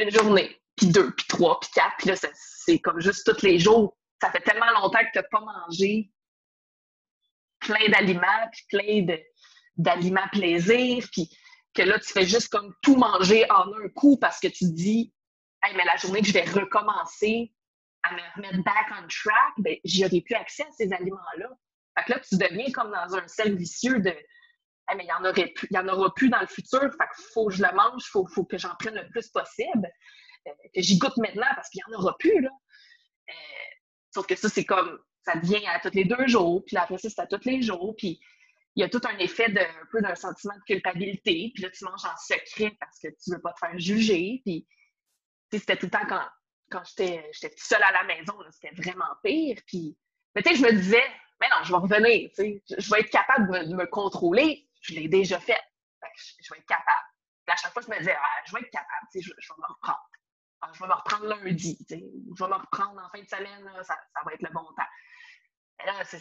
une 0.02 0.12
journée, 0.12 0.60
puis 0.76 0.88
deux, 0.88 1.12
puis 1.12 1.26
trois, 1.28 1.60
puis 1.60 1.70
quatre, 1.74 1.96
puis 1.98 2.10
là, 2.10 2.16
c'est 2.34 2.80
comme 2.80 3.00
juste 3.00 3.26
tous 3.26 3.46
les 3.46 3.60
jours. 3.60 3.98
Ça 4.22 4.32
fait 4.32 4.42
tellement 4.42 4.72
longtemps 4.72 5.00
que 5.00 5.12
tu 5.14 5.20
n'as 5.20 5.24
pas 5.24 5.42
mangé 5.42 6.12
plein 7.60 7.90
d'aliments, 7.90 8.50
puis 8.52 8.66
plein 8.70 9.18
d'aliments 9.78 10.28
plaisir, 10.32 11.08
puis 11.12 11.30
que 11.74 11.84
là, 11.84 12.00
tu 12.00 12.12
fais 12.12 12.26
juste 12.26 12.50
comme 12.50 12.74
tout 12.82 12.96
manger 12.96 13.50
en 13.50 13.72
un 13.74 13.90
coup 13.96 14.18
parce 14.18 14.40
que 14.40 14.48
tu 14.48 14.66
te 14.66 14.74
dis, 14.74 15.14
hey, 15.64 15.76
mais 15.76 15.86
la 15.86 15.96
journée 15.98 16.22
que 16.22 16.28
je 16.28 16.34
vais 16.34 16.44
recommencer 16.44 17.54
à 18.04 18.14
me 18.14 18.22
remettre 18.36 18.64
back 18.64 18.88
on 18.92 19.08
track, 19.08 19.54
ben, 19.58 19.78
j'aurai 19.86 20.22
plus 20.22 20.36
accès 20.36 20.64
à 20.64 20.72
ces 20.72 20.92
aliments-là. 20.92 21.50
Fait 21.98 22.06
que 22.06 22.12
là, 22.14 22.20
tu 22.20 22.36
deviens 22.36 22.72
comme 22.72 22.92
dans 22.92 23.16
un 23.16 23.28
cercle 23.28 23.56
vicieux 23.56 24.00
de 24.00 24.14
mais 24.96 25.04
il 25.04 25.08
n'y 25.08 25.14
en, 25.14 25.26
aurait 25.26 25.48
plus, 25.48 25.68
y 25.72 25.78
en 25.78 25.88
aura 25.88 26.14
plus 26.14 26.30
dans 26.30 26.40
le 26.40 26.48
futur, 26.48 26.80
fait 26.82 27.24
faut 27.34 27.48
que 27.48 27.54
je 27.54 27.64
le 27.64 27.72
mange, 27.76 28.04
il 28.06 28.10
faut, 28.10 28.46
que 28.46 28.58
j'en 28.58 28.76
prenne 28.80 28.96
le 28.96 29.08
plus 29.10 29.28
possible, 29.30 29.90
euh, 30.48 30.52
que 30.74 30.82
j'y 30.82 30.98
goûte 30.98 31.18
maintenant 31.18 31.48
parce 31.56 31.70
qu'il 31.70 31.82
n'y 31.88 31.96
en 31.96 32.00
aura 32.00 32.18
plus. 32.18 32.42
Là. 32.42 32.50
Euh, 33.30 33.34
sauf 34.14 34.26
que 34.28 34.36
ça, 34.36 34.50
c'est 34.50 34.66
comme, 34.66 35.00
ça 35.24 35.36
devient 35.36 35.66
à 35.68 35.80
tous 35.80 35.96
les 35.96 36.06
deux 36.06 36.28
jours, 36.28 36.64
puis 36.66 36.78
après 36.78 36.98
ça, 36.98 37.10
c'est 37.10 37.22
à 37.22 37.28
tous 37.28 37.46
les 37.46 37.62
jours, 37.62 37.96
puis 37.98 38.20
il 38.76 38.82
y 38.82 38.84
a 38.84 38.90
tout 38.90 39.02
un 39.04 39.18
effet 39.18 39.50
de, 39.50 39.60
un 39.60 39.86
peu 39.92 40.02
d'un 40.02 40.16
sentiment 40.16 40.56
de 40.56 40.64
culpabilité, 40.74 41.52
puis 41.54 41.64
là, 41.64 41.70
tu 41.70 41.84
manges 41.84 42.06
en 42.06 42.18
secret 42.18 42.76
parce 42.80 43.00
que 43.00 43.08
tu 43.08 43.30
ne 43.30 43.36
veux 43.36 43.42
pas 43.42 43.54
te 43.54 43.60
faire 43.60 43.78
juger, 43.78 44.42
puis 44.46 44.68
c'était 45.52 45.76
tout 45.76 45.88
le 45.88 45.92
temps 45.92 46.06
quand, 46.08 46.26
quand 46.70 46.84
j'étais 46.86 47.34
seule 47.58 47.84
à 47.84 47.92
la 47.92 48.04
maison, 48.06 48.34
c'était 48.52 48.74
vraiment 48.76 49.06
pire, 49.24 49.58
puis 49.68 49.98
mais 50.36 50.44
tu 50.44 50.50
sais, 50.50 50.56
je 50.56 50.64
me 50.64 50.72
disais, 50.72 51.04
mais 51.40 51.50
non, 51.50 51.64
je 51.64 51.72
vais 51.72 51.80
revenir, 51.80 52.30
tu 52.30 52.36
sais, 52.36 52.64
je 52.78 52.90
vais 52.90 53.02
être 53.02 53.10
capable 53.10 53.68
de 53.68 53.76
me 53.76 53.86
contrôler, 53.86 54.68
je 54.82 54.94
l'ai 54.94 55.08
déjà 55.08 55.40
fait. 55.40 55.62
je, 56.42 56.54
vais 56.54 56.60
être 56.60 56.68
capable. 56.68 57.08
à 57.48 57.56
chaque 57.56 57.74
fois, 57.74 57.82
je 57.82 57.90
me 57.90 57.98
disais, 58.00 58.18
je 58.46 58.54
vais 58.54 58.62
être 58.62 58.72
capable, 58.72 59.08
je, 59.14 59.20
je, 59.22 59.28
vais 59.30 59.58
me 59.58 59.68
reprendre. 59.68 60.10
Je 60.74 60.80
vais 60.80 60.88
me 60.88 60.94
reprendre 60.94 61.26
lundi, 61.26 61.78
je 61.90 61.96
vais 61.96 62.50
me 62.50 62.56
reprendre 62.56 63.02
en 63.02 63.10
fin 63.10 63.22
de 63.22 63.28
semaine, 63.28 63.70
ça, 63.78 63.96
ça, 64.14 64.22
va 64.26 64.34
être 64.34 64.44
le 64.44 64.54
bon 64.54 64.64
temps. 64.64 64.90
Et 65.82 65.86
là, 65.88 66.04
ça 66.04 66.18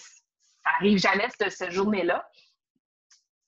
arrive 0.79 0.99
jamais, 0.99 1.29
cette, 1.31 1.51
cette 1.51 1.73
journée-là. 1.73 2.27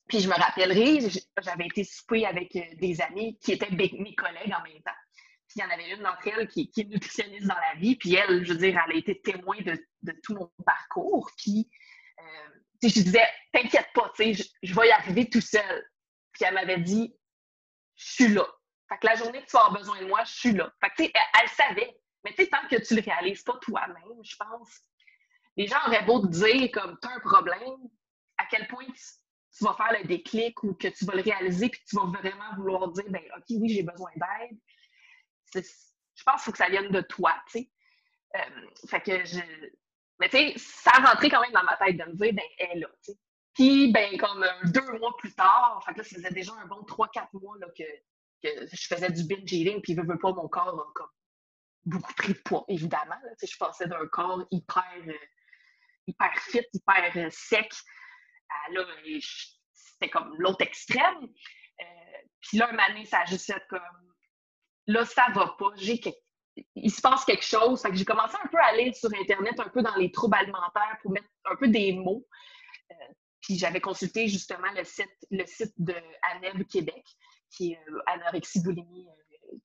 Puis 0.07 0.19
je 0.19 0.27
me 0.27 0.35
rappellerai, 0.35 0.99
j'avais 1.41 1.65
été 1.65 1.83
souper 1.83 2.25
avec 2.25 2.55
euh, 2.55 2.61
des 2.75 3.01
amis 3.01 3.39
qui 3.39 3.53
étaient 3.53 3.71
mes 3.71 4.15
collègues 4.15 4.53
en 4.53 4.61
même 4.61 4.81
temps. 4.83 4.91
Puis 5.47 5.59
il 5.59 5.61
y 5.61 5.65
en 5.65 5.69
avait 5.69 5.89
une 5.91 6.01
d'entre 6.01 6.27
elles 6.27 6.47
qui, 6.47 6.71
est 6.75 6.83
nutritionniste 6.89 7.47
dans 7.47 7.55
la 7.55 7.79
vie. 7.79 7.95
Puis 7.95 8.15
elle, 8.15 8.43
je 8.43 8.53
veux 8.53 8.59
dire, 8.59 8.79
elle 8.85 8.95
a 8.95 8.97
été 8.97 9.21
témoin 9.21 9.57
de, 9.61 9.77
de 10.01 10.11
tout 10.23 10.33
mon 10.33 10.51
parcours. 10.65 11.29
Puis 11.37 11.69
euh, 12.19 12.52
je 12.89 13.01
disais, 13.01 13.27
t'inquiète 13.51 13.87
pas, 13.93 14.11
je, 14.17 14.43
je 14.61 14.73
vais 14.73 14.87
y 14.87 14.91
arriver 14.91 15.29
tout 15.29 15.41
seul. 15.41 15.89
Puis 16.33 16.45
elle 16.45 16.55
m'avait 16.55 16.79
dit, 16.79 17.15
je 17.95 18.11
suis 18.13 18.27
là. 18.29 18.45
Fait 18.89 18.97
que 18.97 19.07
la 19.07 19.15
journée 19.15 19.41
que 19.41 19.49
tu 19.49 19.55
avoir 19.55 19.73
besoin 19.73 19.99
de 20.01 20.07
moi, 20.07 20.23
je 20.23 20.33
suis 20.33 20.51
là. 20.51 20.71
Fait 20.81 20.89
que, 20.89 20.95
tu 20.97 21.03
sais, 21.05 21.13
elle, 21.41 21.49
savait. 21.49 21.97
Mais 22.23 22.31
tu 22.31 22.43
sais, 22.43 22.49
tant 22.49 22.67
que 22.69 22.75
tu 22.75 22.95
le 22.95 23.01
réalises 23.01 23.43
pas 23.43 23.57
toi-même, 23.61 24.23
je 24.23 24.35
pense, 24.35 24.81
les 25.57 25.67
gens 25.67 25.77
auraient 25.87 26.05
beau 26.05 26.19
te 26.21 26.27
dire, 26.27 26.71
comme, 26.71 26.97
tu 27.01 27.07
as 27.07 27.11
un 27.11 27.19
problème, 27.19 27.77
à 28.37 28.45
quel 28.45 28.67
point 28.67 28.85
tu, 28.85 29.63
vas 29.63 29.75
faire 29.75 29.99
le 29.99 30.07
déclic 30.07 30.63
ou 30.63 30.73
que 30.73 30.87
tu 30.87 31.05
vas 31.05 31.13
le 31.15 31.21
réaliser 31.21 31.69
puis 31.69 31.81
tu 31.87 31.95
vas 31.95 32.05
vraiment 32.05 32.55
vouloir 32.57 32.87
dire, 32.89 33.05
ben 33.09 33.21
OK, 33.37 33.45
oui, 33.49 33.69
j'ai 33.69 33.83
besoin 33.83 34.11
d'aide. 34.15 34.57
Je 35.53 36.23
pense 36.23 36.35
qu'il 36.35 36.43
faut 36.45 36.51
que 36.51 36.57
ça 36.57 36.69
vienne 36.69 36.89
de 36.89 37.01
toi, 37.01 37.35
tu 37.47 37.59
sais. 37.59 37.71
Euh, 38.35 38.87
fait 38.87 39.01
que 39.01 39.25
je, 39.25 39.39
Mais 40.19 40.29
tu 40.29 40.37
sais, 40.37 40.53
ça 40.57 40.91
a 40.93 41.11
rentré 41.11 41.29
quand 41.29 41.41
même 41.41 41.51
dans 41.51 41.63
ma 41.63 41.77
tête 41.77 41.97
de 41.97 42.03
me 42.05 42.13
dire, 42.13 42.33
ben, 42.33 42.45
elle 42.57 42.79
là, 42.79 42.87
tu 43.03 43.11
sais. 43.11 43.19
Puis, 43.53 43.91
ben, 43.91 44.17
comme 44.17 44.45
deux 44.65 44.97
mois 44.97 45.15
plus 45.17 45.33
tard, 45.35 45.81
fait 45.85 45.95
là, 45.95 46.03
ça 46.03 46.15
faisait 46.15 46.31
déjà 46.31 46.53
un 46.53 46.65
bon 46.65 46.83
trois, 46.83 47.07
quatre 47.09 47.33
mois 47.33 47.55
là, 47.59 47.67
que, 47.77 47.83
que 48.41 48.65
je 48.71 48.87
faisais 48.87 49.11
du 49.11 49.23
binge 49.25 49.51
eating, 49.51 49.81
puis 49.81 49.95
je 49.95 50.01
veux 50.01 50.17
pas, 50.17 50.33
mon 50.33 50.47
corps 50.47 50.69
a 50.69 50.91
comme 50.95 51.09
beaucoup 51.85 52.13
pris 52.13 52.33
de 52.33 52.39
poids, 52.39 52.65
évidemment. 52.67 53.15
Là, 53.23 53.31
je 53.41 53.57
passais 53.57 53.87
d'un 53.87 54.07
corps 54.07 54.45
hyper, 54.51 54.83
euh, 55.07 55.13
hyper 56.07 56.33
fit, 56.39 56.65
hyper 56.73 57.11
euh, 57.15 57.29
sec, 57.29 57.71
à 58.49 58.71
là, 58.71 58.85
c'était 59.73 60.09
comme 60.09 60.35
l'autre 60.39 60.61
extrême. 60.61 61.23
Euh, 61.23 62.17
puis 62.41 62.57
là, 62.57 62.69
un 62.69 62.71
moment 62.71 63.05
ça 63.05 63.19
a 63.19 63.25
juste 63.25 63.45
fait 63.45 63.63
comme, 63.69 64.13
là, 64.87 65.05
ça 65.05 65.27
va 65.33 65.55
pas, 65.59 65.71
j'ai 65.75 65.99
il 66.75 66.91
se 66.91 67.01
passe 67.01 67.25
quelque 67.25 67.45
chose. 67.45 67.83
J'ai 67.93 68.05
commencé 68.05 68.35
un 68.43 68.47
peu 68.47 68.57
à 68.57 68.67
aller 68.67 68.93
sur 68.93 69.09
Internet, 69.19 69.59
un 69.59 69.69
peu 69.69 69.81
dans 69.81 69.95
les 69.95 70.11
troubles 70.11 70.37
alimentaires 70.37 70.97
pour 71.01 71.11
mettre 71.11 71.27
un 71.45 71.55
peu 71.55 71.67
des 71.67 71.93
mots. 71.93 72.25
puis 73.41 73.57
j'avais 73.57 73.81
consulté 73.81 74.27
justement 74.27 74.71
le 74.75 74.83
site, 74.83 75.15
le 75.31 75.45
site 75.45 75.73
de 75.77 75.95
ANEB 76.31 76.67
Québec, 76.67 77.03
qui 77.49 77.73
est 77.73 77.79
Anorexie 78.07 78.61
Boulimie 78.61 79.07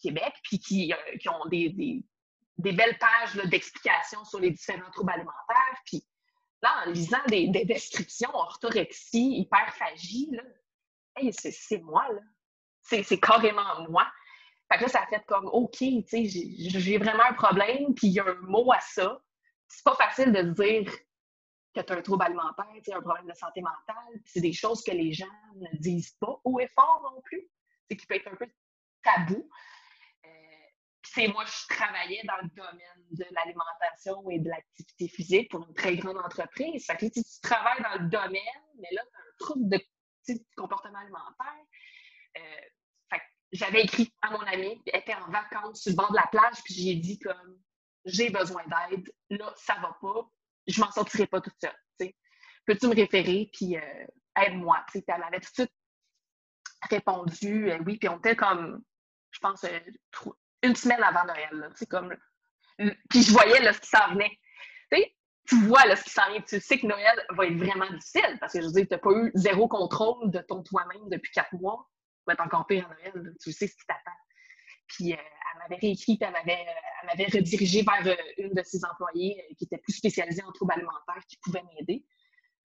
Québec, 0.03 0.35
puis 0.43 0.59
qui, 0.59 0.93
euh, 0.93 1.17
qui 1.19 1.29
ont 1.29 1.47
des, 1.47 1.71
des, 1.71 2.73
belles 2.73 2.99
pages 2.99 3.37
d'explications 3.47 4.25
sur 4.25 4.41
les 4.41 4.51
différents 4.51 4.91
troubles 4.91 5.13
alimentaires. 5.13 5.83
Puis 5.87 6.05
là, 6.63 6.85
en 6.85 6.91
lisant 6.91 7.23
des, 7.29 7.49
des 7.49 7.65
descriptions, 7.65 8.31
orthorexie, 8.35 9.41
hyperphagie, 9.41 10.31
c'est 11.31 11.81
moi, 11.81 12.07
là. 12.13 12.21
C'est 12.83 13.21
carrément 13.21 13.89
moi. 13.91 14.07
Fait 14.71 14.79
que 14.79 14.83
là, 14.83 14.89
ça 14.89 15.03
a 15.03 15.07
fait 15.07 15.25
comme, 15.27 15.47
OK, 15.47 15.79
tu 15.79 16.03
sais, 16.07 16.25
j'ai 16.25 16.99
vraiment 16.99 17.25
un 17.25 17.33
problème, 17.33 17.95
puis 17.95 18.09
il 18.09 18.13
y 18.13 18.21
a 18.21 18.27
un 18.27 18.41
mot 18.43 18.71
à 18.73 18.81
ça. 18.81 19.21
C'est 19.67 19.85
pas 19.85 19.95
facile 19.95 20.33
de 20.33 20.43
dire 20.43 20.93
que 21.75 21.81
tu 21.81 21.93
as 21.93 21.97
un 21.97 22.03
trouble 22.03 22.25
alimentaire, 22.25 22.67
tu 22.85 22.93
un 22.93 23.01
problème 23.01 23.27
de 23.27 23.35
santé 23.35 23.63
mentale. 23.63 24.21
C'est 24.27 24.41
des 24.41 24.53
choses 24.53 24.83
que 24.83 24.93
les 24.93 25.13
gens 25.13 25.27
ne 25.57 25.79
disent 25.79 26.17
pas 26.21 26.39
haut 26.45 26.61
et 26.61 26.69
fort 26.69 27.01
non 27.15 27.21
plus. 27.23 27.49
C'est 27.89 27.97
qui 27.97 28.07
peut 28.07 28.17
être 28.17 28.29
un 28.29 28.37
peu 28.37 28.47
tabou 29.03 29.49
c'est 31.15 31.29
moi, 31.29 31.45
je 31.45 31.75
travaillais 31.75 32.23
dans 32.25 32.37
le 32.43 32.49
domaine 32.55 33.05
de 33.11 33.25
l'alimentation 33.33 34.29
et 34.31 34.39
de 34.39 34.49
l'activité 34.49 35.09
physique 35.09 35.51
pour 35.51 35.67
une 35.67 35.75
très 35.75 35.97
grande 35.97 36.19
entreprise. 36.19 36.87
Fait 36.87 36.97
que 36.97 37.07
tu 37.07 37.23
travailles 37.43 37.83
dans 37.83 38.03
le 38.03 38.09
domaine, 38.09 38.63
mais 38.79 38.89
là, 38.93 39.03
tu 39.03 39.17
as 39.17 39.21
un 39.21 39.37
trouble 39.39 39.69
de 39.69 39.81
comportement 40.57 40.99
alimentaire. 40.99 41.65
Euh, 42.37 42.41
j'avais 43.53 43.83
écrit 43.83 44.13
à 44.23 44.31
mon 44.31 44.41
ami, 44.41 44.83
elle 44.87 45.01
était 45.01 45.15
en 45.15 45.31
vacances 45.31 45.83
sur 45.83 45.91
le 45.91 45.97
bord 45.97 46.11
de 46.11 46.17
la 46.17 46.27
plage, 46.31 46.63
puis 46.65 46.75
j'ai 46.75 46.95
dit 46.95 47.19
comme 47.19 47.59
j'ai 48.05 48.31
besoin 48.31 48.63
d'aide, 48.67 49.11
là, 49.31 49.53
ça 49.57 49.75
va 49.75 49.97
pas, 50.01 50.31
je 50.67 50.81
m'en 50.81 50.91
sortirai 50.91 51.27
pas 51.27 51.41
toute 51.41 51.55
seule. 51.61 52.13
Peux-tu 52.67 52.87
me 52.87 52.95
référer, 52.95 53.51
puis 53.53 53.79
euh, 53.79 54.07
aide-moi? 54.37 54.85
Elle 54.95 55.21
m'avait 55.21 55.41
tout 55.41 55.49
de 55.49 55.63
suite 55.63 55.73
répondu 56.91 57.71
euh, 57.71 57.79
oui, 57.87 57.97
puis 57.97 58.09
on 58.11 58.19
était 58.19 58.37
comme, 58.37 58.83
je 59.31 59.39
pense, 59.41 59.65
une 60.63 60.77
semaine 60.77 61.03
avant 61.03 61.25
Noël. 61.25 61.73
Comme. 61.89 62.15
Puis 63.09 63.23
je 63.23 63.33
voyais 63.33 63.61
là, 63.63 63.73
ce 63.73 63.81
qui 63.81 63.89
s'en 63.89 64.13
venait. 64.13 64.39
tu 65.49 65.61
vois 65.63 65.87
là, 65.87 65.97
ce 65.97 66.05
qui 66.05 66.11
s'en 66.11 66.31
vient. 66.31 66.43
Tu 66.43 66.61
sais 66.61 66.79
que 66.79 66.87
Noël 66.87 67.25
va 67.31 67.47
être 67.47 67.57
vraiment 67.57 67.91
difficile 67.91 68.37
parce 68.39 68.53
que 68.53 68.61
je 68.61 68.67
veux 68.67 68.73
dire, 68.73 68.87
tu 68.87 68.95
n'as 68.95 68.99
pas 68.99 69.13
eu 69.13 69.31
zéro 69.35 69.67
contrôle 69.67 70.31
de 70.31 70.41
ton 70.41 70.63
toi-même 70.63 71.09
depuis 71.09 71.33
quatre 71.33 71.55
mois. 71.55 71.89
Va 72.29 72.35
être 72.35 72.45
encore 72.45 72.67
pire 72.67 72.89
Noël. 72.89 73.35
Tu 73.43 73.53
sais 73.53 73.67
ce 73.67 73.75
qui 73.75 73.87
t'attend. 73.87 74.13
Puis 74.87 75.13
euh, 75.13 75.17
elle 75.17 75.59
m'avait 75.61 75.81
réécrit, 75.81 76.17
puis 76.17 76.27
elle 76.27 76.33
m'avait, 76.33 76.67
euh, 76.67 76.81
elle 77.03 77.07
m'avait 77.07 77.39
redirigé 77.39 77.83
vers 77.83 78.07
euh, 78.07 78.17
une 78.39 78.53
de 78.53 78.63
ses 78.63 78.85
employées 78.85 79.43
qui 79.57 79.65
était 79.65 79.79
plus 79.79 79.95
spécialisée 79.95 80.43
en 80.43 80.53
troubles 80.53 80.73
alimentaires 80.73 81.25
qui 81.27 81.39
pouvait 81.43 81.63
m'aider. 81.75 82.05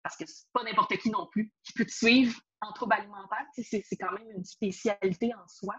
Parce 0.04 0.16
que 0.18 0.26
c'est 0.26 0.48
pas 0.54 0.64
n'importe 0.64 0.98
qui 0.98 1.10
non 1.12 1.28
plus 1.28 1.52
qui 1.64 1.74
peut 1.74 1.86
te 1.86 1.92
suivre 1.92 2.40
en 2.62 2.72
troubles 2.74 2.94
alimentaires. 2.94 3.46
C'est, 3.54 3.84
c'est 3.86 3.98
quand 3.98 4.12
même 4.14 4.32
une 4.36 4.44
spécialité 4.44 5.32
en 5.36 5.48
soi. 5.48 5.76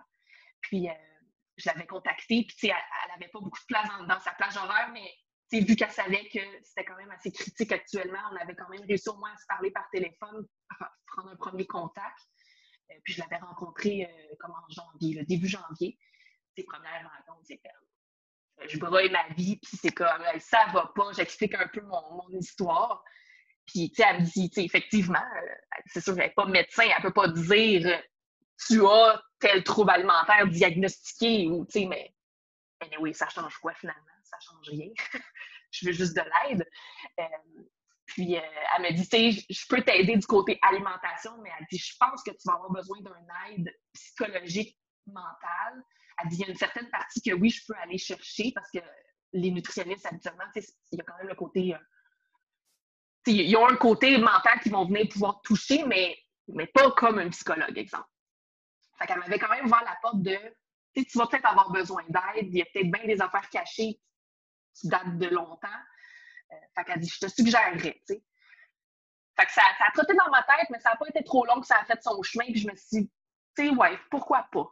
Puis 0.60 0.86
je 1.56 1.68
l'avais 1.68 1.86
contactée, 1.86 2.46
puis 2.46 2.68
elle 2.68 3.10
n'avait 3.10 3.30
pas 3.30 3.40
beaucoup 3.40 3.58
de 3.58 3.66
place 3.66 3.88
dans, 4.06 4.20
sa 4.20 4.32
plage 4.32 4.56
horaire, 4.56 4.90
mais 4.92 5.60
vu 5.60 5.74
qu'elle 5.76 5.90
savait 5.90 6.28
que 6.28 6.38
c'était 6.62 6.84
quand 6.84 6.96
même 6.96 7.10
assez 7.10 7.32
critique 7.32 7.72
actuellement, 7.72 8.20
on 8.32 8.36
avait 8.36 8.54
quand 8.54 8.68
même 8.68 8.84
réussi 8.86 9.08
au 9.08 9.16
moins 9.16 9.32
à 9.32 9.36
se 9.36 9.46
parler 9.46 9.70
par 9.72 9.90
téléphone, 9.90 10.46
prendre 11.06 11.30
un 11.30 11.36
premier 11.36 11.66
contact. 11.66 12.18
Euh, 12.92 13.00
puis 13.04 13.14
je 13.14 13.20
l'avais 13.20 13.36
rencontrée 13.36 14.04
euh, 14.04 14.34
comme 14.40 14.52
en 14.52 14.68
janvier, 14.68 15.14
le 15.18 15.24
début 15.24 15.48
janvier. 15.48 15.98
Ses 16.56 16.64
premières 16.64 17.10
rencontres, 17.16 17.46
c'est 17.46 17.60
euh, 17.64 18.66
je 18.68 18.78
broye 18.78 19.08
ma 19.10 19.28
vie, 19.34 19.56
puis 19.56 19.76
c'est 19.80 19.92
comme, 19.92 20.22
ça 20.38 20.66
va 20.72 20.92
pas, 20.94 21.12
j'explique 21.12 21.54
un 21.54 21.66
peu 21.68 21.80
mon, 21.80 22.28
histoire. 22.38 23.02
Puis, 23.66 23.90
tu 23.90 24.02
sais, 24.02 24.08
elle 24.08 24.20
me 24.20 24.26
dit, 24.26 24.50
effectivement, 24.56 25.24
c'est 25.86 26.00
sûr 26.00 26.14
qu'elle 26.14 26.26
n'est 26.26 26.34
pas 26.34 26.46
médecin, 26.46 26.84
elle 26.84 27.02
ne 27.02 27.08
peut 27.08 27.12
pas 27.12 27.28
dire 27.28 28.02
tu 28.68 28.84
as 28.86 29.22
tel 29.40 29.64
trouble 29.64 29.90
alimentaire 29.90 30.46
diagnostiqué 30.46 31.48
ou, 31.48 31.64
tu 31.66 31.80
sais, 31.80 31.86
mais 31.86 32.14
oui, 33.00 33.14
ça 33.14 33.28
change 33.28 33.56
quoi 33.58 33.74
finalement? 33.74 34.00
Ça 34.24 34.36
change 34.40 34.68
rien. 34.68 34.90
je 35.70 35.86
veux 35.86 35.92
juste 35.92 36.14
de 36.14 36.22
l'aide. 36.22 36.68
Puis, 38.12 38.36
euh, 38.36 38.40
elle 38.76 38.82
me 38.82 38.92
dit, 38.92 39.08
tu 39.08 39.32
sais, 39.32 39.46
je 39.48 39.66
peux 39.66 39.82
t'aider 39.82 40.16
du 40.16 40.26
côté 40.26 40.58
alimentation, 40.60 41.32
mais 41.42 41.50
elle 41.58 41.66
dit, 41.70 41.78
je 41.78 41.96
pense 41.98 42.22
que 42.22 42.30
tu 42.30 42.42
vas 42.44 42.54
avoir 42.54 42.70
besoin 42.70 42.98
d'une 42.98 43.56
aide 43.56 43.74
psychologique 43.94 44.78
mentale. 45.06 45.82
Elle 46.22 46.28
dit, 46.28 46.36
il 46.36 46.40
y 46.40 46.44
a 46.44 46.50
une 46.50 46.56
certaine 46.56 46.90
partie 46.90 47.22
que 47.22 47.32
oui, 47.32 47.48
je 47.48 47.64
peux 47.66 47.74
aller 47.82 47.96
chercher 47.96 48.52
parce 48.54 48.70
que 48.70 48.80
les 49.32 49.50
nutritionnistes, 49.50 50.04
habituellement, 50.04 50.44
il 50.54 50.62
y 50.92 51.00
a 51.00 51.04
quand 51.04 51.16
même 51.16 51.28
le 51.28 51.34
côté. 51.34 51.74
Euh, 51.74 51.78
ils 53.26 53.56
ont 53.56 53.66
un 53.66 53.76
côté 53.76 54.18
mental 54.18 54.60
qui 54.62 54.68
vont 54.68 54.84
venir 54.84 55.08
pouvoir 55.08 55.40
toucher, 55.42 55.84
mais, 55.86 56.18
mais 56.48 56.66
pas 56.66 56.90
comme 56.90 57.18
un 57.18 57.30
psychologue, 57.30 57.78
exemple. 57.78 58.08
Fait 58.98 59.06
qu'elle 59.06 59.20
m'avait 59.20 59.38
quand 59.38 59.48
même 59.48 59.64
ouvert 59.64 59.84
la 59.84 59.96
porte 60.02 60.20
de 60.20 60.36
tu 60.94 61.18
vas 61.18 61.26
peut-être 61.26 61.46
avoir 61.46 61.70
besoin 61.70 62.02
d'aide, 62.08 62.48
il 62.48 62.58
y 62.58 62.62
a 62.62 62.66
peut-être 62.66 62.90
bien 62.90 63.06
des 63.06 63.22
affaires 63.22 63.48
cachées 63.48 63.98
qui 64.74 64.88
datent 64.88 65.16
de 65.18 65.28
longtemps. 65.28 65.68
Euh, 66.52 66.56
fait 66.74 66.84
qu'elle 66.84 67.00
dit 67.00 67.08
Je 67.08 67.26
te 67.26 67.30
suggérerais, 67.30 68.00
tu 68.06 68.14
sais. 68.14 68.22
Fait 69.38 69.46
que 69.46 69.52
ça, 69.52 69.62
a 69.80 69.90
trotté 69.92 70.14
dans 70.14 70.30
ma 70.30 70.42
tête, 70.42 70.68
mais 70.70 70.78
ça 70.78 70.90
n'a 70.90 70.96
pas 70.96 71.08
été 71.08 71.24
trop 71.24 71.46
long 71.46 71.60
que 71.60 71.66
ça 71.66 71.78
a 71.78 71.84
fait 71.84 72.00
son 72.02 72.22
chemin. 72.22 72.44
Puis 72.44 72.60
je 72.60 72.68
me 72.68 72.76
suis 72.76 73.00
dit, 73.00 73.10
tu 73.56 73.68
sais, 73.68 73.70
ouais, 73.70 73.98
pourquoi 74.10 74.46
pas? 74.52 74.70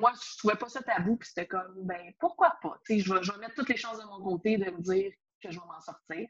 moi, 0.00 0.12
je 0.20 0.38
trouvais 0.38 0.56
pas 0.56 0.68
ça 0.68 0.82
tabou, 0.82 1.16
puis 1.16 1.28
c'était 1.28 1.46
comme, 1.46 1.86
ben, 1.86 2.12
pourquoi 2.18 2.58
pas? 2.60 2.76
je 2.88 2.94
vais, 2.94 3.22
je 3.22 3.32
vais 3.32 3.38
mettre 3.38 3.54
toutes 3.54 3.68
les 3.68 3.76
chances 3.76 3.98
de 3.98 4.04
mon 4.04 4.20
côté 4.20 4.56
de 4.56 4.68
me 4.68 4.80
dire 4.80 5.12
que 5.40 5.50
je 5.50 5.60
vais 5.60 5.66
m'en 5.66 5.80
sortir. 5.80 6.26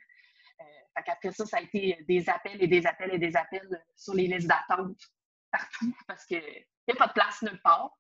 Euh, 0.61 0.65
fait 0.97 1.03
qu'après 1.05 1.33
ça, 1.33 1.47
ça 1.47 1.57
a 1.57 1.61
été 1.63 2.05
des 2.07 2.29
appels 2.29 2.63
et 2.63 2.69
des 2.69 2.87
appels 2.87 3.15
et 3.15 3.19
des 3.19 3.35
appels 3.35 3.83
sur 3.97 4.15
les 4.15 4.27
listes 4.27 4.47
d'attente 4.47 4.99
partout 5.51 5.97
parce 6.07 6.27
que 6.27 6.35
il 6.35 6.93
n'y 6.93 6.95
a 6.95 6.97
pas 6.97 7.07
de 7.07 7.13
place 7.13 7.43
nulle 7.43 7.61
part. 7.63 7.97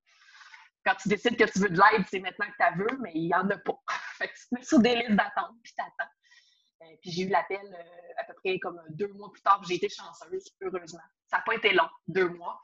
Quand 0.84 0.94
tu 0.96 1.08
décides 1.08 1.38
que 1.38 1.50
tu 1.50 1.58
veux 1.60 1.70
de 1.70 1.80
l'aide, 1.80 2.04
c'est 2.06 2.20
maintenant 2.20 2.46
que 2.46 2.72
tu 2.72 2.78
veux, 2.78 2.98
mais 3.00 3.12
il 3.14 3.26
n'y 3.26 3.34
en 3.34 3.48
a 3.48 3.56
pas. 3.56 3.82
fait 4.18 4.28
que 4.28 4.34
tu 4.34 4.48
te 4.48 4.54
mets 4.54 4.62
sur 4.62 4.78
des 4.80 4.96
listes 4.96 5.16
d'attente, 5.16 5.56
puis 5.62 5.72
tu 5.72 5.82
attends. 5.82 6.10
Euh, 6.10 6.23
puis 7.00 7.10
j'ai 7.10 7.22
eu 7.22 7.28
l'appel 7.28 7.60
euh, 7.64 8.12
à 8.18 8.24
peu 8.24 8.34
près 8.34 8.58
comme 8.58 8.80
deux 8.90 9.12
mois 9.12 9.30
plus 9.32 9.42
tard, 9.42 9.62
j'ai 9.68 9.76
été 9.76 9.88
chanceuse, 9.88 10.54
heureusement. 10.60 11.02
Ça 11.26 11.38
n'a 11.38 11.42
pas 11.42 11.54
été 11.54 11.72
long, 11.72 11.88
deux 12.06 12.28
mois. 12.28 12.60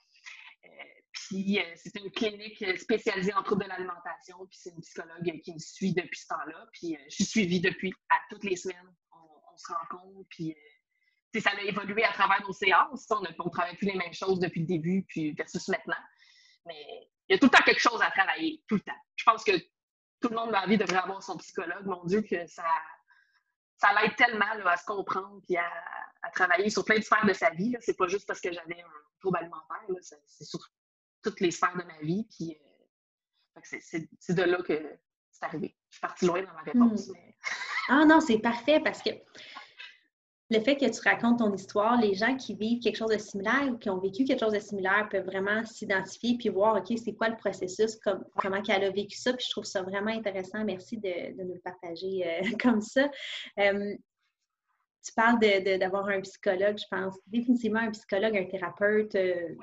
Euh, 0.65 0.69
puis 1.13 1.61
c'est 1.77 1.97
une 1.99 2.11
clinique 2.11 2.65
spécialisée 2.79 3.35
en 3.35 3.43
troubles 3.43 3.65
de 3.65 3.69
l'alimentation, 3.69 4.39
puis 4.47 4.59
c'est 4.61 4.71
une 4.71 4.81
psychologue 4.81 5.41
qui 5.43 5.55
me 5.55 5.59
suit 5.59 5.93
depuis 5.93 6.19
ce 6.19 6.29
temps-là. 6.29 6.67
Puis 6.73 6.97
je 7.09 7.15
suis 7.15 7.25
suivie 7.25 7.61
depuis 7.61 7.93
à 8.11 8.17
toutes 8.31 8.45
les 8.45 8.57
semaines. 8.57 8.95
On, 9.13 9.57
se 9.57 9.73
rencontre, 9.73 10.27
puis 10.31 10.57
ça 11.39 11.51
a 11.51 11.61
évolué 11.61 12.03
à 12.03 12.13
travers 12.13 12.41
nos 12.47 12.53
séances. 12.53 13.07
On 13.11 13.21
ne 13.21 13.51
travaille 13.51 13.77
plus 13.77 13.89
les 13.89 13.97
mêmes 13.97 14.15
choses 14.15 14.39
depuis 14.39 14.61
le 14.61 14.67
début 14.67 15.05
puis 15.07 15.33
versus 15.33 15.69
maintenant. 15.69 15.99
Mais 16.65 17.11
il 17.29 17.35
y 17.35 17.37
a 17.37 17.39
tout 17.39 17.47
le 17.47 17.51
temps 17.51 17.63
quelque 17.65 17.81
chose 17.81 18.01
à 18.01 18.11
travailler, 18.11 18.63
tout 18.67 18.77
le 18.77 18.81
temps. 18.81 19.01
Je 19.17 19.25
pense 19.25 19.45
que 19.45 19.53
tout 20.21 20.29
le 20.29 20.37
monde 20.37 20.51
dans 20.51 20.61
la 20.61 20.67
vie 20.67 20.79
devrait 20.79 20.99
avoir 20.99 21.23
son 21.23 21.37
psychologue. 21.39 21.87
Mon 21.87 22.05
Dieu, 22.05 22.23
que 22.23 22.47
ça, 22.47 22.65
ça 23.81 23.89
l'aide 23.95 24.15
tellement 24.17 24.47
à 24.67 24.77
se 24.77 24.85
comprendre 24.85 25.41
et 25.49 25.57
à, 25.57 25.65
travailler 26.35 26.71
sur 26.71 26.85
plein 26.85 26.99
de 26.99 27.03
sphères 27.03 27.25
de 27.25 27.33
sa 27.33 27.51
vie. 27.51 27.75
C'est 27.81 27.97
pas 27.97 28.07
juste 28.07 28.27
parce 28.27 28.41
que 28.41 28.53
j'avais 28.53 28.81
un 28.81 28.93
trouble 29.21 29.39
alimentaire, 29.39 29.81
c'est 30.01 30.45
sur 30.45 30.61
toutes 31.23 31.41
les 31.41 31.51
sphères 31.51 31.77
de 31.77 31.83
ma 31.83 31.99
vie. 32.01 32.27
Puis, 32.31 32.57
euh, 32.57 33.61
c'est 33.63 34.35
de 34.35 34.43
là 34.43 34.63
que 34.63 34.99
c'est 35.31 35.45
arrivé. 35.45 35.77
Je 35.89 35.95
suis 35.97 36.01
partie 36.01 36.27
loin 36.27 36.43
dans 36.43 36.53
ma 36.53 36.63
réponse. 36.63 37.09
Hmm. 37.09 37.15
Ah 37.89 38.05
non, 38.05 38.21
c'est 38.21 38.39
parfait 38.39 38.81
parce 38.81 39.03
que 39.03 39.11
le 40.51 40.61
fait 40.61 40.77
que 40.77 40.87
tu 40.87 41.09
racontes 41.09 41.39
ton 41.39 41.55
histoire, 41.55 42.01
les 42.01 42.15
gens 42.15 42.37
qui 42.37 42.55
vivent 42.55 42.81
quelque 42.81 42.97
chose 42.97 43.11
de 43.11 43.19
similaire 43.19 43.69
ou 43.71 43.79
qui 43.79 43.89
ont 43.89 43.99
vécu 43.99 44.25
quelque 44.25 44.41
chose 44.41 44.53
de 44.53 44.59
similaire 44.59 45.09
peuvent 45.09 45.25
vraiment 45.25 45.65
s'identifier 45.65 46.37
puis 46.37 46.49
voir, 46.49 46.77
OK, 46.77 46.99
c'est 46.99 47.15
quoi 47.15 47.29
le 47.29 47.37
processus, 47.37 47.97
comment 48.37 48.63
elle 48.69 48.85
a 48.85 48.91
vécu 48.91 49.17
ça. 49.17 49.33
Puis 49.33 49.47
je 49.47 49.51
trouve 49.53 49.65
ça 49.65 49.83
vraiment 49.83 50.11
intéressant. 50.11 50.65
Merci 50.65 50.99
de, 50.99 51.41
nous 51.41 51.55
le 51.55 51.61
partager 51.61 52.27
euh, 52.27 52.43
comme 52.61 52.81
ça. 52.81 53.09
Euh, 53.61 53.95
tu 55.05 55.13
parles 55.15 55.39
d'avoir 55.79 56.09
un 56.09 56.21
psychologue, 56.21 56.79
je 56.79 56.85
pense 56.91 57.17
définitivement 57.29 57.81
un 57.81 57.93
psychologue, 57.93 58.37
un 58.37 58.45
thérapeute, 58.45 59.15
euh, 59.15 59.55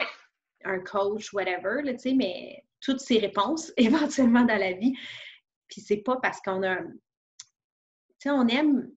un 0.63 0.79
coach, 0.79 1.33
whatever, 1.33 1.83
tu 1.83 1.99
sais, 1.99 2.13
mais 2.13 2.63
toutes 2.79 3.01
ces 3.01 3.19
réponses 3.19 3.73
éventuellement 3.77 4.45
dans 4.45 4.57
la 4.57 4.71
vie. 4.71 4.95
Puis 5.67 5.81
c'est 5.81 5.97
pas 5.97 6.15
parce 6.21 6.39
qu'on 6.39 6.63
a. 6.63 6.77
Tu 6.77 8.23
sais, 8.23 8.29
on 8.31 8.47
aime 8.47 8.89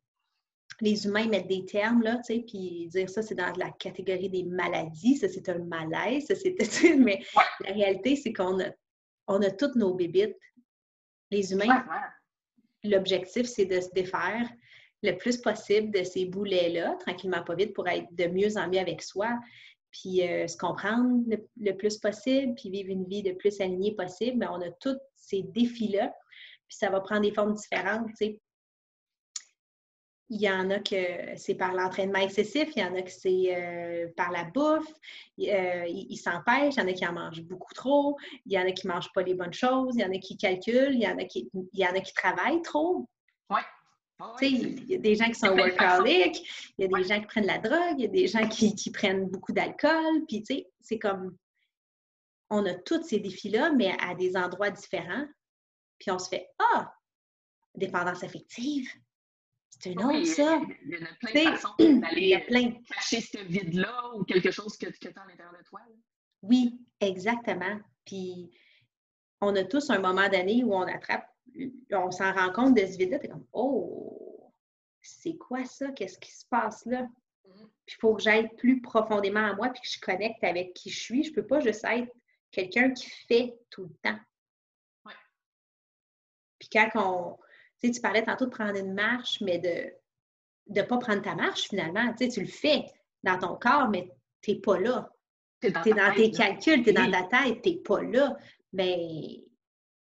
les 0.81 1.07
humains 1.07 1.27
mettent 1.27 1.49
des 1.49 1.65
termes, 1.65 2.03
là, 2.03 2.17
tu 2.17 2.35
sais, 2.35 2.45
puis 2.47 2.89
dire 2.89 3.09
ça, 3.09 3.23
c'est 3.23 3.35
dans 3.35 3.53
la 3.57 3.71
catégorie 3.71 4.31
des 4.31 4.45
maladies, 4.45 5.17
ça, 5.17 5.29
c'est 5.29 5.49
un 5.49 5.59
malaise, 5.59 6.27
ça, 6.27 6.35
c'est... 6.35 6.57
Mais 6.97 7.23
la 7.61 7.73
réalité, 7.73 8.17
c'est 8.17 8.33
qu'on 8.33 8.61
a, 8.61 8.71
on 9.27 9.43
a 9.43 9.51
toutes 9.51 9.77
nos 9.77 9.95
bébites. 9.95 10.37
Les 11.31 11.53
humains, 11.53 11.85
l'objectif, 12.83 13.47
c'est 13.47 13.67
de 13.67 13.81
se 13.81 13.91
défaire 13.91 14.49
le 15.03 15.17
plus 15.17 15.39
possible 15.39 15.91
de 15.91 16.05
ces 16.05 16.27
boulets-là, 16.27 16.97
tranquillement, 17.01 17.43
pas 17.43 17.55
vite, 17.55 17.75
pour 17.75 17.89
être 17.89 18.07
de 18.13 18.27
mieux 18.27 18.57
en 18.57 18.69
mieux 18.69 18.79
avec 18.79 19.03
soi, 19.03 19.39
puis 19.91 20.23
euh, 20.29 20.47
se 20.47 20.57
comprendre 20.57 21.25
le, 21.57 21.73
plus 21.73 21.99
possible, 21.99 22.55
puis 22.55 22.71
vivre 22.71 22.91
une 22.91 23.07
vie 23.07 23.23
le 23.23 23.35
plus 23.35 23.61
alignée 23.61 23.95
possible. 23.95 24.39
Mais 24.39 24.47
on 24.49 24.61
a 24.61 24.71
tous 24.81 24.99
ces 25.17 25.43
défis-là, 25.43 26.13
puis 26.69 26.77
ça 26.77 26.91
va 26.91 27.01
prendre 27.01 27.23
des 27.23 27.33
formes 27.33 27.55
différentes, 27.55 28.09
tu 28.09 28.15
sais. 28.17 28.41
Il 30.33 30.41
y 30.41 30.49
en 30.49 30.71
a 30.71 30.79
que 30.79 31.37
c'est 31.37 31.57
par 31.57 31.75
l'entraînement 31.75 32.21
excessif, 32.21 32.69
il 32.77 32.83
y 32.83 32.85
en 32.85 32.95
a 32.95 33.03
que 33.03 33.11
c'est 33.11 33.55
euh, 33.55 34.09
par 34.17 34.31
la 34.31 34.45
bouffe, 34.45 34.87
euh, 35.41 35.85
ils 35.89 36.17
s'empêchent, 36.17 36.77
il 36.77 36.81
y 36.81 36.83
en 36.83 36.89
a 36.89 36.93
qui 36.93 37.07
en 37.07 37.13
mangent 37.13 37.43
beaucoup 37.43 37.75
trop, 37.75 38.17
il 38.47 38.53
y 38.53 38.59
en 38.59 38.67
a 38.67 38.71
qui 38.71 38.87
ne 38.87 38.93
mangent 38.93 39.13
pas 39.13 39.23
les 39.23 39.35
bonnes 39.35 39.53
choses, 39.53 39.95
il 39.97 40.03
y 40.03 40.05
en 40.05 40.13
a 40.13 40.19
qui 40.19 40.37
calculent, 40.37 40.95
il 40.95 41.03
y 41.03 41.09
en 41.09 41.19
a 41.19 41.25
qui, 41.25 41.51
il 41.53 41.81
y 41.81 41.85
en 41.85 41.95
a 41.95 42.01
qui 42.01 42.15
travaillent 42.15 42.63
trop. 42.63 43.09
Oui. 43.51 43.59
il 44.43 44.91
y 44.91 44.95
a 44.95 44.99
des 44.99 45.17
gens 45.17 45.27
qui 45.27 45.35
sont 45.35 45.57
workaholics, 45.57 46.73
il 46.79 46.83
y 46.83 46.85
a 46.85 46.99
des 46.99 47.05
gens 47.05 47.21
qui 47.21 47.27
prennent 47.27 47.47
la 47.47 47.59
drogue, 47.59 47.95
il 47.99 48.03
y 48.03 48.05
a 48.05 48.09
des 48.09 48.29
gens 48.29 48.47
qui, 48.47 48.75
qui 48.77 48.93
prennent 48.93 49.27
beaucoup 49.29 49.53
d'alcool, 49.53 50.25
puis 50.29 50.43
tu 50.43 50.55
sais, 50.55 50.71
c'est 50.81 50.99
comme, 50.99 51.37
on 52.51 52.67
a 52.67 52.75
tous 52.75 53.03
ces 53.03 53.19
défis-là, 53.19 53.73
mais 53.73 53.97
à 54.01 54.15
des 54.15 54.37
endroits 54.37 54.71
différents, 54.71 55.27
puis 55.99 56.11
on 56.11 56.19
se 56.19 56.29
fait, 56.29 56.49
ah, 56.59 56.93
dépendance 57.75 58.23
affective, 58.23 58.89
c'est 59.81 59.93
une 59.93 60.05
autre, 60.05 60.25
ça. 60.27 60.61
Il 60.85 60.91
y 60.91 60.99
en 60.99 61.07
a 61.07 61.15
plein 61.19 61.45
de 61.45 61.57
façons 61.57 61.75
d'aller 61.79 62.39
plein... 62.47 62.73
cacher 62.95 63.21
ce 63.23 63.39
vide-là 63.39 64.15
ou 64.15 64.25
quelque 64.25 64.51
chose 64.51 64.77
que, 64.77 64.87
que 64.87 65.09
tu 65.09 65.09
as 65.09 65.23
à 65.23 65.27
l'intérieur 65.27 65.57
de 65.59 65.65
toi. 65.65 65.81
Oui, 66.43 66.79
exactement. 67.01 67.81
Puis 68.05 68.51
on 69.41 69.57
a 69.57 69.65
tous 69.65 69.89
un 69.89 69.99
moment 69.99 70.29
donné 70.29 70.63
où 70.65 70.75
on 70.75 70.83
attrape, 70.83 71.27
on 71.93 72.11
s'en 72.11 72.33
rend 72.33 72.53
compte 72.53 72.77
de 72.77 72.85
ce 72.85 72.99
vide-là, 72.99 73.19
es 73.23 73.29
comme 73.29 73.47
Oh, 73.55 74.53
c'est 75.01 75.37
quoi 75.37 75.65
ça? 75.65 75.91
Qu'est-ce 75.93 76.19
qui 76.19 76.31
se 76.31 76.45
passe 76.45 76.85
là? 76.85 77.03
Mm-hmm. 77.47 77.69
Puis 77.87 77.97
il 77.97 78.01
faut 78.01 78.15
que 78.15 78.23
j'aille 78.23 78.49
plus 78.57 78.83
profondément 78.83 79.47
à 79.47 79.55
moi 79.55 79.71
puis 79.71 79.81
que 79.81 79.89
je 79.89 80.01
connecte 80.01 80.45
avec 80.45 80.75
qui 80.75 80.91
je 80.91 81.01
suis. 81.01 81.25
Je 81.25 81.31
ne 81.31 81.37
peux 81.37 81.47
pas 81.47 81.61
juste 81.61 81.85
être 81.85 82.13
quelqu'un 82.51 82.93
qui 82.93 83.09
fait 83.09 83.59
tout 83.71 83.85
le 83.85 83.95
temps. 84.03 84.19
Ouais. 85.07 85.15
Puis 86.59 86.69
quand 86.71 86.91
on, 86.97 87.39
tu, 87.83 87.91
tu 87.91 88.01
parlais 88.01 88.25
tantôt 88.25 88.47
de 88.47 88.51
prendre 88.51 88.79
une 88.79 88.95
marche, 88.95 89.41
mais 89.41 89.59
de 89.59 89.93
ne 90.69 90.83
pas 90.83 90.99
prendre 90.99 91.23
ta 91.23 91.35
marche 91.35 91.69
finalement. 91.69 92.13
Tu, 92.15 92.29
tu 92.29 92.41
le 92.41 92.47
fais 92.47 92.85
dans 93.23 93.39
ton 93.39 93.57
corps, 93.57 93.89
mais 93.89 94.11
tu 94.43 94.53
n'es 94.53 94.61
pas 94.61 94.79
là. 94.79 95.11
Tu 95.61 95.69
es 95.69 95.71
dans, 95.71 96.15
tes 96.15 96.31
calculs, 96.31 96.83
tu 96.83 96.91
es 96.91 96.93
dans 96.93 97.11
ta 97.11 97.25
tête, 97.25 97.63
tu 97.63 97.71
n'es 97.71 97.77
pas 97.77 98.03
là. 98.03 98.37
Mais 98.73 99.45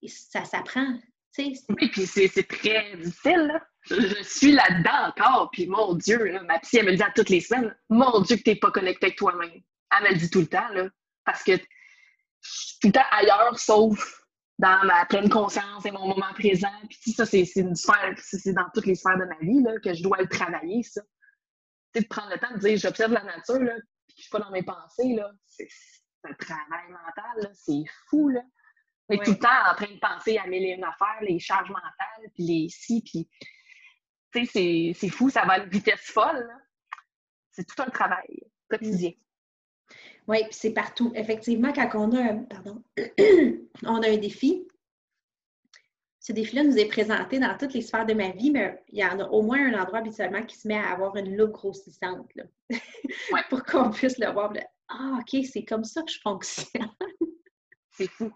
ça 0.05 0.45
s'apprend. 0.45 0.97
Oui, 1.37 1.89
puis 1.91 2.05
c'est 2.05 2.47
très 2.47 2.95
difficile. 2.95 3.59
Je 3.89 4.23
suis 4.23 4.51
là-dedans 4.51 5.07
encore, 5.07 5.49
puis 5.51 5.67
mon 5.67 5.95
Dieu, 5.95 6.39
ma 6.45 6.59
psy, 6.59 6.77
elle 6.77 6.85
me 6.85 6.91
le 6.91 6.97
dit 6.97 7.03
à 7.03 7.11
toutes 7.11 7.29
les 7.29 7.41
semaines, 7.41 7.75
mon 7.89 8.21
Dieu 8.21 8.37
que 8.37 8.43
tu 8.43 8.51
n'es 8.51 8.55
pas 8.55 8.71
connecté 8.71 9.07
avec 9.07 9.17
toi-même. 9.17 9.61
Elle 9.91 10.03
me 10.03 10.09
le 10.09 10.17
dit 10.17 10.29
tout 10.29 10.41
le 10.41 10.47
temps, 10.47 10.67
là, 10.69 10.87
parce 11.25 11.43
que 11.43 11.53
je 11.53 11.59
suis 12.41 12.79
tout 12.79 12.87
le 12.87 12.93
temps 12.93 13.05
ailleurs, 13.11 13.57
sauf 13.59 14.22
dans 14.59 14.85
ma 14.85 15.05
pleine 15.05 15.29
conscience 15.29 15.85
et 15.85 15.91
mon 15.91 16.07
moment 16.07 16.33
présent. 16.33 16.71
Puis 16.89 17.11
ça, 17.11 17.25
c'est 17.25 17.45
une 17.55 17.75
sphère, 17.75 18.13
c'est 18.17 18.53
dans 18.53 18.69
toutes 18.73 18.85
les 18.85 18.95
sphères 18.95 19.17
de 19.17 19.25
ma 19.25 19.39
vie 19.39 19.61
là, 19.61 19.79
que 19.79 19.93
je 19.93 20.03
dois 20.03 20.17
le 20.17 20.27
travailler, 20.27 20.83
ça. 20.83 21.01
Tu 21.93 21.99
sais, 21.99 22.01
de 22.03 22.07
prendre 22.07 22.31
le 22.31 22.39
temps 22.39 22.53
de 22.53 22.59
dire 22.59 22.77
j'observe 22.77 23.13
la 23.13 23.23
nature, 23.23 23.59
là, 23.59 23.75
puis 24.07 24.15
que 24.15 24.17
je 24.17 24.21
suis 24.23 24.31
pas 24.31 24.39
dans 24.39 24.51
mes 24.51 24.63
pensées, 24.63 25.15
là. 25.15 25.31
C'est 25.47 25.67
un 26.23 26.33
travail 26.33 26.89
mental, 26.89 27.51
c'est 27.53 27.83
fou, 28.09 28.29
là. 28.29 28.41
On 29.09 29.15
est 29.15 29.23
tout 29.23 29.31
le 29.31 29.39
temps 29.39 29.49
en 29.69 29.75
train 29.75 29.93
de 29.93 29.99
penser 29.99 30.37
à 30.37 30.47
mille 30.47 30.63
et 30.63 30.71
une 30.71 30.83
affaires, 30.83 31.21
les 31.21 31.39
charges 31.39 31.69
mentales, 31.69 32.31
puis 32.33 32.43
les 32.43 32.69
si, 32.69 33.01
puis... 33.01 33.29
Tu 34.31 34.45
sais, 34.47 34.93
c'est 34.95 35.09
fou, 35.09 35.29
ça 35.29 35.45
va 35.45 35.53
à 35.53 35.59
une 35.59 35.69
vitesse 35.69 36.09
folle, 36.09 36.49
C'est 37.51 37.67
tout 37.67 37.79
un 37.83 37.89
travail 37.89 38.39
quotidien. 38.67 39.11
Oui, 40.27 40.39
puis 40.43 40.53
c'est 40.53 40.73
partout. 40.73 41.11
Effectivement, 41.15 41.73
quand 41.73 41.89
on 41.95 42.11
a 42.13 42.21
un, 42.21 42.37
pardon, 42.43 42.81
on 43.83 44.01
a 44.01 44.09
un 44.09 44.17
défi, 44.17 44.67
ce 46.19 46.31
défi-là 46.31 46.63
nous 46.63 46.77
est 46.77 46.87
présenté 46.87 47.39
dans 47.39 47.57
toutes 47.57 47.73
les 47.73 47.81
sphères 47.81 48.05
de 48.05 48.13
ma 48.13 48.29
vie, 48.29 48.49
mais 48.49 48.81
il 48.89 48.99
y 48.99 49.05
en 49.05 49.19
a 49.19 49.25
au 49.25 49.41
moins 49.41 49.59
un 49.59 49.81
endroit 49.81 49.99
habituellement 49.99 50.41
qui 50.43 50.57
se 50.57 50.67
met 50.67 50.77
à 50.77 50.91
avoir 50.91 51.17
une 51.17 51.35
loupe 51.35 51.51
grossissante 51.51 52.33
là. 52.35 52.45
pour 53.49 53.63
qu'on 53.65 53.91
puisse 53.91 54.17
le 54.17 54.31
voir. 54.31 54.53
Ah, 54.87 55.19
OK, 55.19 55.43
c'est 55.45 55.65
comme 55.65 55.83
ça 55.83 56.01
que 56.01 56.11
je 56.11 56.19
fonctionne. 56.21 56.89
c'est 57.91 58.09
fou. 58.09 58.31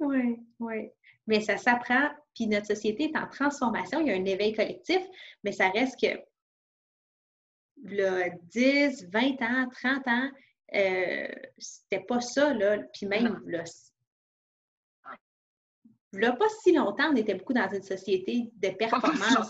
Oui, 0.00 0.40
oui. 0.58 0.90
Mais 1.28 1.40
ça 1.40 1.56
s'apprend, 1.56 2.10
puis 2.34 2.48
notre 2.48 2.66
société 2.66 3.04
est 3.04 3.16
en 3.16 3.28
transformation, 3.28 4.00
il 4.00 4.08
y 4.08 4.10
a 4.10 4.14
un 4.14 4.24
éveil 4.24 4.52
collectif, 4.52 5.00
mais 5.44 5.52
ça 5.52 5.68
reste 5.68 6.00
que 6.00 6.20
le 7.84 8.30
10, 8.48 9.10
20 9.10 9.42
ans, 9.42 9.68
30 9.70 10.08
ans, 10.08 10.30
euh, 10.74 11.28
c'était 11.58 12.04
pas 12.04 12.20
ça, 12.20 12.52
là. 12.54 12.78
Puis 12.92 13.06
même, 13.06 13.42
là, 13.46 13.64
là, 16.12 16.32
pas 16.32 16.48
si 16.62 16.72
longtemps, 16.72 17.10
on 17.12 17.16
était 17.16 17.34
beaucoup 17.34 17.52
dans 17.52 17.68
une 17.68 17.82
société 17.82 18.50
de 18.54 18.70
performance. 18.70 19.48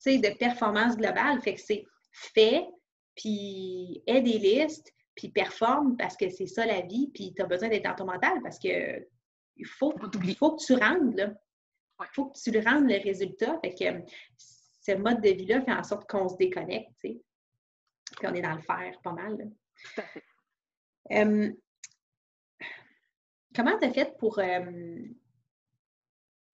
Tu 0.00 0.12
sais, 0.12 0.18
de 0.18 0.36
performance 0.38 0.96
globale. 0.96 1.40
Fait 1.42 1.54
que 1.54 1.60
c'est 1.60 1.84
fait, 2.12 2.64
puis 3.16 4.02
aide 4.06 4.24
des 4.24 4.38
listes, 4.38 4.92
puis 5.14 5.28
performe 5.28 5.96
parce 5.96 6.16
que 6.16 6.28
c'est 6.30 6.46
ça 6.46 6.64
la 6.64 6.82
vie, 6.82 7.10
puis 7.12 7.34
tu 7.34 7.42
as 7.42 7.46
besoin 7.46 7.68
d'être 7.68 7.84
dans 7.84 7.96
ton 7.96 8.06
mental 8.06 8.40
parce 8.42 8.58
que 8.58 9.04
il 9.56 9.66
faut, 9.66 9.92
il 10.22 10.36
faut 10.36 10.54
que 10.54 10.64
tu 10.64 10.74
rendes, 10.74 11.16
là. 11.16 11.32
Il 12.00 12.06
faut 12.14 12.26
que 12.26 12.38
tu 12.38 12.52
le 12.52 12.60
rendes 12.60 12.88
le 12.88 13.02
résultat. 13.02 13.58
Fait 13.60 13.74
que 13.74 14.08
ce 14.38 14.92
mode 14.92 15.20
de 15.20 15.30
vie-là 15.30 15.62
fait 15.62 15.72
en 15.72 15.82
sorte 15.82 16.08
qu'on 16.08 16.28
se 16.28 16.36
déconnecte, 16.36 16.92
tu 17.02 17.08
sais. 17.08 17.20
Puis 18.16 18.26
on 18.28 18.34
est 18.34 18.40
dans 18.40 18.54
le 18.54 18.62
faire 18.62 19.00
pas 19.02 19.12
mal. 19.12 19.36
Là. 19.36 19.44
Tout 19.84 20.00
à 20.00 20.04
fait. 20.04 20.24
comment 23.54 23.78
tu 23.78 23.86
as 23.86 23.92
fait 23.92 24.16
pour 24.18 24.40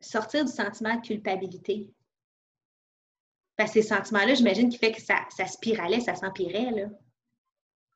sortir 0.01 0.45
du 0.45 0.53
sentiment 0.53 0.97
de 0.97 1.07
culpabilité? 1.07 1.95
Parce 3.57 3.73
que 3.73 3.81
ces 3.81 3.89
sentiments-là, 3.89 4.35
j'imagine 4.35 4.69
qu'il 4.69 4.81
fait 4.81 4.93
que 4.93 5.01
ça, 5.01 5.27
ça 5.31 5.47
spiralait, 5.47 6.01
ça 6.01 6.15
s'empirait, 6.15 6.71
là. 6.73 6.89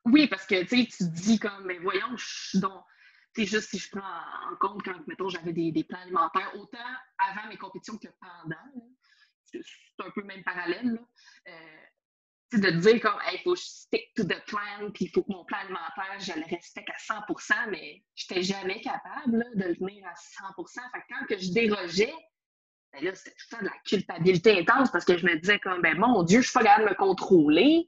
Oui, 0.05 0.27
parce 0.27 0.45
que 0.45 0.63
tu 0.63 0.87
te 0.87 1.03
dis 1.03 1.37
comme, 1.37 1.65
mais 1.65 1.77
voyons, 1.79 2.15
je 2.15 2.57
donc, 2.59 2.83
tu 3.35 3.45
juste 3.45 3.69
si 3.69 3.77
je 3.77 3.89
prends 3.91 4.01
en 4.51 4.55
compte 4.57 4.81
quand, 4.83 4.95
mettons, 5.07 5.29
j'avais 5.29 5.53
des, 5.53 5.71
des, 5.71 5.83
plans 5.83 5.99
alimentaires, 5.99 6.51
autant 6.55 6.77
avant 7.17 7.47
mes 7.49 7.57
compétitions 7.57 7.97
que 7.97 8.07
pendant, 8.19 8.91
c'est 9.45 9.59
un 9.99 10.09
peu 10.11 10.21
le 10.21 10.27
même 10.27 10.43
parallèle, 10.43 10.93
là. 10.93 11.01
Euh, 11.49 11.78
de 12.57 12.71
dire 12.71 12.99
comme 13.01 13.19
il 13.31 13.39
faut 13.43 13.53
que 13.53 13.59
je 13.59 13.65
stick 13.65 14.13
to 14.15 14.23
the 14.23 14.43
plan, 14.47 14.89
puis 14.93 15.05
il 15.05 15.09
faut 15.09 15.21
que 15.23 15.31
mon 15.31 15.45
plan 15.45 15.59
alimentaire, 15.59 16.19
je 16.19 16.33
le 16.33 16.45
respecte 16.49 16.89
à 16.89 16.97
100% 16.97 17.69
mais 17.69 18.03
je 18.15 18.25
n'étais 18.29 18.43
jamais 18.43 18.81
capable 18.81 19.45
de 19.55 19.65
le 19.65 19.75
tenir 19.75 20.07
à 20.07 20.15
100 20.15 20.63
Fait 20.65 20.99
que 20.99 21.05
quand 21.09 21.25
que 21.27 21.37
je 21.37 21.51
dérogeais, 21.51 22.13
ben 22.91 23.03
là, 23.03 23.13
c'était 23.13 23.35
tout 23.35 23.55
temps 23.55 23.61
de 23.61 23.65
la 23.65 23.77
culpabilité 23.85 24.59
intense 24.59 24.91
parce 24.91 25.05
que 25.05 25.17
je 25.17 25.25
me 25.25 25.37
disais 25.37 25.59
comme 25.59 25.81
ben 25.81 25.97
mon 25.97 26.23
Dieu, 26.23 26.41
je 26.41 26.49
suis 26.49 26.53
pas 26.53 26.63
capable 26.63 26.85
de 26.85 26.89
me 26.89 26.95
contrôler. 26.95 27.87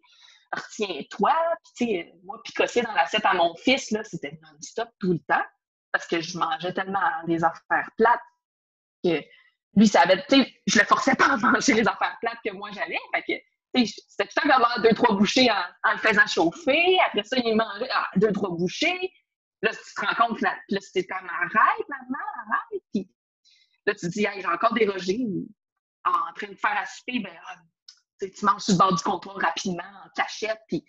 Retiens-toi. 0.54 1.34
Puis 1.64 1.74
tu 1.76 1.86
sais, 1.86 2.14
moi, 2.24 2.42
picosser 2.44 2.82
dans 2.82 2.92
l'assiette 2.92 3.26
à 3.26 3.34
mon 3.34 3.56
fils, 3.56 3.90
là, 3.92 4.04
c'était 4.04 4.38
non-stop 4.44 4.90
tout 5.00 5.14
le 5.14 5.20
temps 5.20 5.44
parce 5.92 6.06
que 6.08 6.22
je 6.22 6.38
mangeais 6.38 6.74
tellement 6.74 7.00
des 7.26 7.44
affaires 7.44 7.90
plates 7.98 8.22
que 9.04 9.22
lui, 9.76 9.88
ça 9.88 10.02
avait, 10.02 10.24
tu 10.28 10.42
sais, 10.42 10.54
je 10.68 10.80
le 10.80 10.86
forçais 10.86 11.16
pas 11.16 11.34
à 11.34 11.38
manger 11.38 11.74
les 11.74 11.88
affaires 11.88 12.18
plates 12.22 12.40
que 12.46 12.52
moi 12.52 12.70
j'avais. 12.74 13.00
Fait 13.14 13.24
que 13.24 13.44
c'était 13.74 14.28
tout 14.28 14.34
le 14.36 14.42
temps 14.42 14.48
d'avoir 14.48 14.82
deux, 14.82 14.94
trois 14.94 15.16
bouchées 15.16 15.50
en, 15.50 15.92
le 15.92 15.98
faisant 15.98 16.28
chauffer. 16.28 16.98
Après 17.08 17.24
ça, 17.24 17.38
il 17.38 17.56
mangeait 17.56 17.90
ah, 17.92 18.10
deux, 18.16 18.32
trois 18.32 18.50
bouchées. 18.50 19.12
Là, 19.62 19.72
tu 19.72 19.94
te 19.96 20.06
rends 20.06 20.28
compte, 20.28 20.42
là, 20.42 20.58
là 20.70 20.80
c'était 20.82 21.06
comme 21.06 21.30
arrête, 21.30 21.88
maman, 21.88 22.26
arrête. 22.48 22.82
Puis 22.94 23.10
là, 23.86 23.94
tu 23.94 24.08
te 24.08 24.12
dis, 24.12 24.26
hey, 24.26 24.42
j'ai 24.42 24.48
encore 24.48 24.74
dérogé. 24.74 25.20
En 26.04 26.34
train 26.34 26.48
de 26.48 26.56
faire 26.56 26.78
à 26.78 26.84
ben, 27.08 27.40
ah, 27.48 27.56
tu 28.20 28.46
manges 28.46 28.62
sur 28.62 28.74
le 28.74 28.80
bord 28.80 28.96
du 28.96 29.04
comptoir 29.04 29.38
rapidement, 29.38 29.84
en 29.84 30.10
cachette. 30.16 30.60
Puis, 30.68 30.84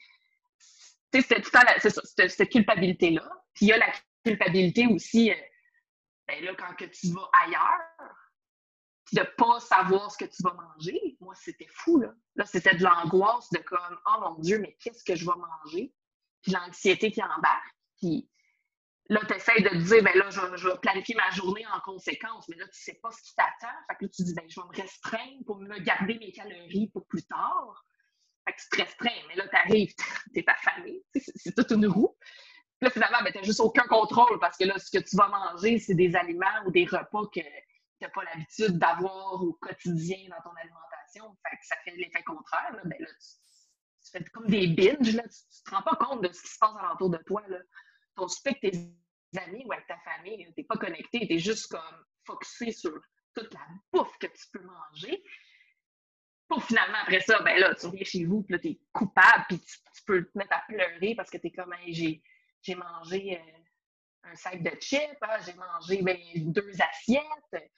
c'était 1.13 1.43
tout 1.43 1.51
le 1.53 1.61
temps 1.61 1.91
cette, 1.91 2.31
cette 2.31 2.49
culpabilité-là. 2.51 3.29
Puis 3.55 3.67
il 3.67 3.69
y 3.69 3.73
a 3.73 3.79
la 3.79 3.93
culpabilité 4.25 4.87
aussi, 4.87 5.31
euh, 5.31 5.35
ben 6.27 6.43
là, 6.45 6.53
quand 6.59 6.75
que 6.75 6.87
tu 6.87 7.09
vas 7.13 7.29
ailleurs, 7.45 7.81
de 9.13 9.21
ne 9.21 9.27
pas 9.37 9.61
savoir 9.61 10.11
ce 10.11 10.19
que 10.19 10.25
tu 10.25 10.43
vas 10.43 10.55
manger, 10.55 11.17
moi, 11.21 11.35
c'était 11.35 11.69
fou, 11.71 11.99
là. 12.01 12.15
Là, 12.37 12.47
c'était 12.47 12.75
de 12.75 12.83
l'angoisse 12.83 13.51
de 13.51 13.59
comme, 13.59 13.99
oh 14.07 14.21
mon 14.21 14.39
Dieu, 14.41 14.59
mais 14.59 14.77
qu'est-ce 14.81 15.05
que 15.05 15.15
je 15.15 15.27
vais 15.27 15.37
manger? 15.37 15.93
Puis 16.43 16.53
l'anxiété 16.53 17.11
qui 17.11 17.23
embarque. 17.23 17.77
Puis, 17.99 18.29
là, 19.11 19.21
tu 19.27 19.35
essaies 19.35 19.61
de 19.61 19.69
te 19.69 19.77
dire, 19.77 20.03
ben 20.03 20.17
là, 20.17 20.31
je, 20.31 20.69
vais 20.69 20.79
planifier 20.81 21.15
ma 21.15 21.31
journée 21.31 21.65
en 21.67 21.81
conséquence, 21.81 22.49
mais 22.49 22.57
là, 22.57 22.67
tu 22.67 22.83
sais 22.83 22.99
pas 23.03 23.11
ce 23.11 23.23
qui 23.23 23.35
t'attend. 23.35 23.77
Fait 23.89 23.97
que 23.99 24.05
là, 24.05 24.11
tu 24.15 24.23
dis, 24.23 24.35
ben, 24.35 24.45
je 24.49 24.61
vais 24.61 24.67
me 24.67 24.83
restreindre 24.83 25.45
pour 25.45 25.59
me 25.59 25.79
garder 25.81 26.19
mes 26.19 26.33
calories 26.33 26.89
pour 26.89 27.07
plus 27.07 27.25
tard. 27.25 27.85
Fait 28.47 28.55
que 28.55 28.61
tu 28.63 28.69
te 28.71 28.77
restreins, 28.83 29.23
mais 29.29 29.37
là, 29.37 29.47
tu 29.51 29.57
arrives, 29.57 29.95
tu 30.35 30.41
es 30.41 30.45
affamé. 30.49 31.03
C'est 31.15 31.55
toute 31.55 31.71
une 31.71 31.87
roue. 31.87 32.17
Puis 32.81 32.89
là, 32.89 32.91
finalement, 32.91 33.19
ben, 33.23 33.31
tu 33.31 33.39
n'as 33.39 33.45
juste 33.45 33.61
aucun 33.61 33.87
contrôle 33.87 34.41
parce 34.41 34.57
que 34.57 34.65
là, 34.65 34.79
ce 34.79 34.91
que 34.91 35.05
tu 35.05 35.17
vas 35.17 35.29
manger, 35.29 35.79
c'est 35.79 35.95
des 35.95 36.17
aliments 36.17 36.65
ou 36.67 36.71
des 36.71 36.87
repas 36.87 37.27
que 37.33 37.41
tu 38.03 38.09
n'as 38.09 38.11
pas 38.11 38.25
l'habitude 38.25 38.79
d'avoir 38.79 39.43
au 39.43 39.53
quotidien 39.55 40.29
dans 40.29 40.51
ton 40.51 40.57
alimentation. 40.57 41.37
Fait 41.49 41.57
que 41.57 41.67
ça 41.67 41.77
fait 41.85 41.93
l'effet 41.93 42.23
contraire. 42.25 42.73
Là. 42.73 42.83
Ben, 42.85 42.97
là, 42.99 43.07
tu, 43.07 44.11
fais 44.11 44.25
comme 44.25 44.47
des 44.47 44.67
binges. 44.69 45.15
Là. 45.15 45.23
Tu 45.23 45.39
ne 45.39 45.71
te 45.71 45.75
rends 45.75 45.83
pas 45.83 45.97
compte 45.97 46.23
de 46.23 46.33
ce 46.33 46.43
qui 46.43 46.49
se 46.49 46.59
passe 46.59 46.77
alentour 46.77 47.11
de 47.11 47.19
toi. 47.19 47.43
Là. 47.49 47.59
Ton 48.17 48.29
suspect 48.29 48.59
tes 48.61 48.73
amis 49.39 49.65
ou 49.65 49.73
avec 49.73 49.87
ta 49.87 49.99
famille, 49.99 50.45
tu 50.45 50.53
n'es 50.59 50.65
pas 50.65 50.77
connecté, 50.77 51.27
tu 51.27 51.35
es 51.35 51.39
juste 51.39 51.69
comme 51.69 52.05
focusé 52.27 52.71
sur 52.71 52.93
toute 53.35 53.55
la 53.55 53.61
bouffe 53.91 54.19
que 54.19 54.27
tu 54.27 54.45
peux 54.53 54.63
manger 54.63 55.23
pour 56.53 56.63
finalement, 56.65 56.99
après 57.03 57.21
ça, 57.21 57.41
ben 57.41 57.59
là, 57.59 57.75
tu 57.75 57.87
reviens 57.87 58.05
chez 58.05 58.27
vous, 58.27 58.45
là, 58.51 58.59
t'es 58.59 58.79
coupable, 58.93 59.45
puis 59.49 59.59
tu, 59.59 60.05
peux 60.05 60.25
te 60.25 60.37
mettre 60.37 60.53
à 60.53 60.63
pleurer 60.69 61.15
parce 61.15 61.31
que 61.31 61.39
t'es 61.39 61.51
comme, 61.51 61.75
j'ai, 61.87 62.23
j'ai 62.61 62.75
mangé 62.75 63.39
euh, 63.39 64.31
un 64.31 64.35
sac 64.35 64.63
de 64.63 64.71
chips, 64.79 65.01
hein, 65.23 65.39
j'ai 65.47 65.55
mangé 65.55 66.03
ben, 66.03 66.19
deux 66.53 66.73
assiettes. 66.91 67.73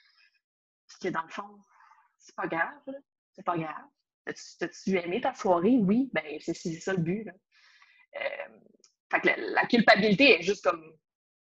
Puis 0.87 0.97
que 1.03 1.09
dans 1.09 1.23
le 1.23 1.29
fond, 1.29 1.59
c'est 2.19 2.35
pas 2.35 2.47
grave, 2.47 2.83
c'est 3.33 3.45
pas 3.45 3.57
grave. 3.57 3.85
T'as-tu 4.25 4.99
aimé 4.99 5.21
ta 5.21 5.35
soirée? 5.35 5.77
Oui, 5.81 6.11
ben 6.13 6.25
c'est 6.41 6.55
ça 6.55 6.93
le 6.93 7.03
but. 7.03 7.25
Là. 7.25 7.33
Euh, 8.17 8.59
fait 9.11 9.21
que 9.21 9.41
la, 9.53 9.67
culpabilité 9.67 10.39
est 10.39 10.43
juste 10.43 10.65
comme 10.65 10.83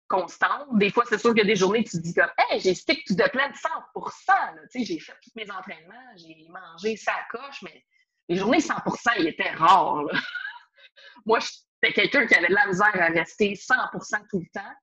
constante. 0.08 0.68
Des 0.78 0.92
fois, 0.92 1.04
c'est 1.08 1.18
sûr 1.18 1.32
qu'il 1.32 1.40
y 1.40 1.46
a 1.46 1.48
des 1.48 1.56
journées, 1.56 1.84
tu 1.84 1.98
te 1.98 2.04
dis 2.04 2.14
comme, 2.14 2.30
hey, 2.38 2.60
j'ai 2.60 2.76
stick 2.76 3.06
to 3.06 3.16
the 3.16 3.30
plan 3.32 3.50
100% 3.50 4.58
j'ai 4.74 5.00
fait 5.00 5.14
tous 5.24 5.32
mes 5.36 5.50
entraînements, 5.50 6.16
j'ai 6.18 6.48
mangé 6.50 6.96
ça 6.98 7.14
coche, 7.32 7.62
mais 7.64 7.84
les 8.28 8.38
journées 8.38 8.60
100 8.60 8.76
ils 9.20 9.28
étaient 9.28 9.52
rares. 9.52 10.06
Moi, 11.26 11.40
j'étais 11.40 11.94
quelqu'un 11.94 12.28
qui 12.28 12.36
avait 12.36 12.50
de 12.50 12.54
la 12.54 12.68
misère 12.68 13.02
à 13.02 13.08
rester 13.08 13.54
100% 13.54 14.28
tout 14.30 14.40
le 14.40 14.50
temps, 14.54 14.74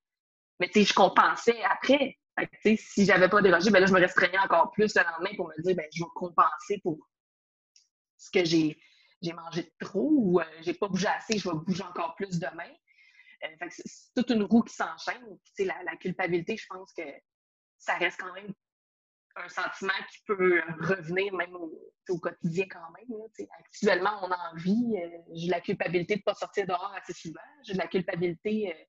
mais 0.59 0.69
tu 0.69 0.81
sais, 0.81 0.87
je 0.87 0.95
compensais 0.95 1.63
après. 1.63 2.19
Fait 2.39 2.47
que, 2.47 2.83
si 2.83 3.05
j'avais 3.05 3.29
pas 3.29 3.43
dérogé, 3.43 3.71
ben 3.71 3.81
là, 3.81 3.87
je 3.87 3.93
me 3.93 4.01
restreignais 4.01 4.39
encore 4.39 4.71
plus 4.73 4.95
le 4.95 5.03
lendemain 5.03 5.37
pour 5.37 5.49
me 5.49 5.63
dire, 5.63 5.77
ben, 5.77 5.87
je 5.93 6.03
vais 6.03 6.11
compenser 6.15 6.81
pour 6.83 6.99
ce 8.17 8.31
que 8.31 8.45
j'ai 8.45 8.77
mangé 9.35 9.63
de 9.65 9.73
trop 9.81 10.11
ou 10.13 10.41
euh, 10.41 10.45
j'ai 10.61 10.75
pas 10.75 10.89
bougé 10.89 11.09
assez, 11.09 11.39
je 11.39 11.49
vais 11.49 11.57
bouger 11.57 11.83
encore 11.83 12.15
plus 12.15 12.39
demain. 12.39 12.71
Euh, 13.45 13.67
c'est 13.71 14.15
toute 14.15 14.31
une 14.31 14.45
roue 14.45 14.63
qui 14.63 14.75
s'enchaîne. 14.75 15.23
La, 15.59 15.83
la, 15.83 15.97
culpabilité, 15.97 16.57
je 16.57 16.67
pense 16.69 16.93
que 16.93 17.03
ça 17.79 17.95
reste 17.95 18.21
quand 18.21 18.33
même 18.33 18.53
un 19.37 19.49
sentiment 19.49 19.93
qui 20.11 20.19
peut 20.27 20.61
revenir 20.81 21.33
même 21.35 21.55
au, 21.55 22.19
quotidien 22.19 22.67
quand 22.71 22.91
même. 22.93 23.21
Actuellement, 23.59 24.21
on 24.23 24.31
a 24.31 24.53
envie, 24.53 24.97
euh, 24.97 25.19
j'ai 25.35 25.49
la 25.49 25.61
culpabilité 25.61 26.15
de 26.17 26.21
ne 26.21 26.25
pas 26.25 26.35
sortir 26.35 26.67
dehors 26.67 26.95
assez 26.97 27.15
souvent, 27.15 27.41
j'ai 27.65 27.75
la 27.75 27.87
culpabilité 27.87 28.75
euh, 28.75 28.85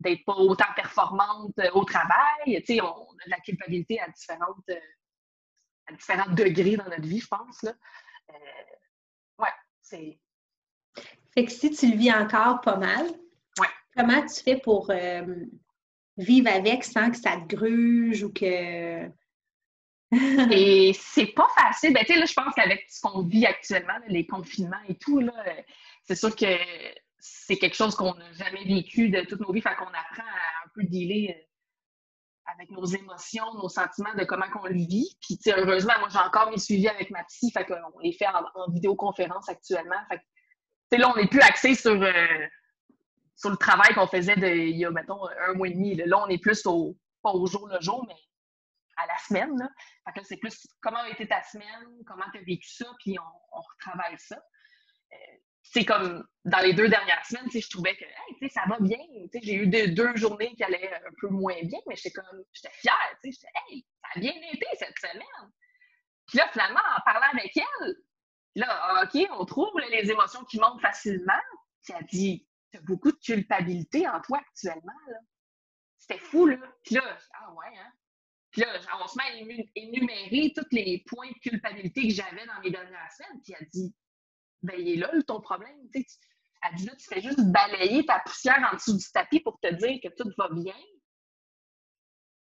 d'être 0.00 0.24
pas 0.24 0.34
autant 0.34 0.72
performante 0.74 1.58
au 1.74 1.84
travail. 1.84 2.46
on, 2.46 2.52
a 2.52 3.24
de 3.24 3.30
la 3.30 3.40
culpabilité 3.40 4.00
à 4.00 4.08
différentes, 4.08 4.70
à 5.86 5.92
différents 5.92 6.30
degrés 6.32 6.76
dans 6.76 6.84
notre 6.84 7.06
vie, 7.06 7.20
je 7.20 7.28
pense. 7.28 7.62
Là. 7.62 7.72
ouais, 9.38 9.52
c'est. 9.82 10.18
Fait 11.34 11.44
que 11.44 11.52
si 11.52 11.70
tu 11.70 11.90
le 11.90 11.96
vis 11.96 12.12
encore 12.12 12.60
pas 12.60 12.76
mal, 12.76 13.06
Comment 13.96 14.20
tu 14.26 14.42
fais 14.42 14.58
pour 14.58 14.90
euh, 14.90 15.24
vivre 16.18 16.50
avec 16.50 16.84
sans 16.84 17.10
que 17.10 17.16
ça 17.16 17.38
te 17.38 17.54
gruge 17.56 18.22
ou 18.22 18.32
que. 18.32 19.08
et 20.52 20.92
c'est 20.92 21.32
pas 21.32 21.48
facile. 21.56 21.94
Ben, 21.94 22.04
là, 22.06 22.26
je 22.26 22.34
pense 22.34 22.54
qu'avec 22.54 22.84
ce 22.90 23.00
qu'on 23.00 23.22
vit 23.22 23.46
actuellement, 23.46 23.98
les 24.06 24.26
confinements 24.26 24.82
et 24.88 24.96
tout, 24.96 25.18
là, 25.20 25.32
c'est 26.04 26.14
sûr 26.14 26.36
que 26.36 26.46
c'est 27.18 27.56
quelque 27.56 27.76
chose 27.76 27.94
qu'on 27.94 28.14
n'a 28.14 28.32
jamais 28.32 28.64
vécu 28.64 29.08
de 29.10 29.22
toutes 29.22 29.40
nos 29.40 29.52
vies. 29.52 29.60
Fait 29.60 29.74
qu'on 29.76 29.86
apprend 29.86 30.22
à 30.22 30.66
un 30.66 30.68
peu 30.74 30.84
dealer 30.84 31.34
euh, 31.34 32.52
avec 32.52 32.70
nos 32.70 32.84
émotions, 32.84 33.54
nos 33.54 33.68
sentiments, 33.68 34.14
de 34.14 34.24
comment 34.24 34.46
on 34.62 34.66
le 34.66 34.74
vit. 34.74 35.16
Puis, 35.20 35.38
heureusement, 35.48 35.94
moi, 35.98 36.08
j'ai 36.10 36.18
encore 36.18 36.50
mes 36.50 36.58
suivis 36.58 36.88
avec 36.88 37.10
ma 37.10 37.24
psy. 37.24 37.50
Fait 37.52 37.64
qu'on 37.64 37.98
les 38.00 38.12
fait 38.12 38.28
en, 38.28 38.70
vidéoconférence 38.70 39.48
actuellement. 39.48 40.00
Là, 40.92 41.12
on 41.12 41.16
n'est 41.16 41.28
plus 41.28 41.40
axé 41.40 41.74
sur. 41.74 42.00
Euh, 42.00 42.46
sur 43.36 43.50
le 43.50 43.56
travail 43.56 43.92
qu'on 43.94 44.06
faisait 44.06 44.36
de, 44.36 44.46
il 44.46 44.78
y 44.78 44.84
a, 44.84 44.90
mettons, 44.90 45.20
un 45.46 45.52
mois 45.52 45.68
et 45.68 45.72
demi. 45.72 45.94
Là, 45.94 46.24
on 46.24 46.28
est 46.28 46.38
plus 46.38 46.64
au, 46.66 46.96
pas 47.22 47.32
au 47.32 47.46
jour 47.46 47.68
le 47.68 47.78
jour, 47.80 48.04
mais 48.08 48.16
à 48.96 49.06
la 49.06 49.18
semaine. 49.18 49.58
Là. 49.58 49.68
C'est 50.24 50.38
plus 50.38 50.66
comment 50.80 51.00
a 51.00 51.08
été 51.10 51.28
ta 51.28 51.42
semaine, 51.42 52.02
comment 52.06 52.24
tu 52.32 52.38
as 52.38 52.42
vécu 52.42 52.68
ça, 52.68 52.86
puis 53.00 53.16
on, 53.18 53.60
retravaille 53.60 54.18
ça. 54.18 54.36
Euh, 55.12 55.16
c'est 55.72 55.84
comme 55.84 56.24
dans 56.44 56.60
les 56.60 56.72
deux 56.72 56.88
dernières 56.88 57.24
semaines, 57.26 57.50
je 57.52 57.68
trouvais 57.68 57.96
que 57.96 58.04
hey, 58.04 58.50
ça 58.50 58.62
va 58.68 58.78
bien. 58.80 58.98
J'ai 59.42 59.54
eu 59.54 59.66
deux, 59.66 59.88
deux, 59.88 60.16
journées 60.16 60.54
qui 60.54 60.62
allaient 60.62 60.92
un 60.94 61.12
peu 61.20 61.28
moins 61.28 61.60
bien, 61.62 61.78
mais 61.88 61.96
j'étais 61.96 62.12
comme 62.12 62.44
j'étais 62.52 62.74
fière. 62.74 63.18
J'étais 63.24 63.48
Hey, 63.68 63.84
ça 64.02 64.08
a 64.14 64.20
bien 64.20 64.32
été 64.52 64.66
cette 64.78 64.98
semaine. 64.98 65.50
Puis 66.26 66.38
là, 66.38 66.48
finalement, 66.52 66.80
en 66.96 67.00
parlant 67.04 67.26
avec 67.32 67.56
elle, 67.56 67.96
là, 68.54 69.02
OK, 69.04 69.28
on 69.38 69.44
trouve 69.44 69.70
les 69.90 70.10
émotions 70.10 70.44
qui 70.44 70.58
montent 70.58 70.80
facilement. 70.80 71.32
Puis 71.82 71.94
elle 71.98 72.06
dit 72.06 72.48
beaucoup 72.82 73.12
de 73.12 73.18
culpabilité 73.18 74.08
en 74.08 74.20
toi 74.20 74.38
actuellement. 74.38 74.92
C'était 75.98 76.20
fou, 76.20 76.46
là. 76.46 76.56
Puis 76.84 76.94
là, 76.94 77.18
ah 77.34 77.52
ouais, 77.54 77.78
hein? 77.78 77.92
Puis 78.52 78.62
là, 78.62 78.68
on 79.02 79.06
se 79.06 79.16
met 79.18 79.24
à 79.24 79.64
énumérer 79.74 80.52
tous 80.54 80.66
les 80.70 81.04
points 81.06 81.28
de 81.28 81.50
culpabilité 81.50 82.08
que 82.08 82.14
j'avais 82.14 82.46
dans 82.46 82.60
mes 82.62 82.70
dernières 82.70 83.12
semaines. 83.12 83.40
Puis 83.42 83.54
elle 83.58 83.68
dit, 83.68 83.94
ben, 84.66 84.76
il 84.78 84.88
est 84.88 84.96
là, 84.96 85.10
ton 85.26 85.40
problème. 85.40 85.76
Tu 85.92 86.04
dit, 86.74 86.86
là, 86.86 86.92
tu 86.96 87.06
fais 87.06 87.20
juste 87.20 87.40
balayer 87.40 88.04
ta 88.04 88.20
poussière 88.20 88.68
en 88.70 88.74
dessous 88.74 88.96
du 88.96 89.04
tapis 89.12 89.40
pour 89.40 89.58
te 89.60 89.72
dire 89.72 90.00
que 90.02 90.08
tout 90.08 90.30
va 90.36 90.48
bien. 90.50 90.76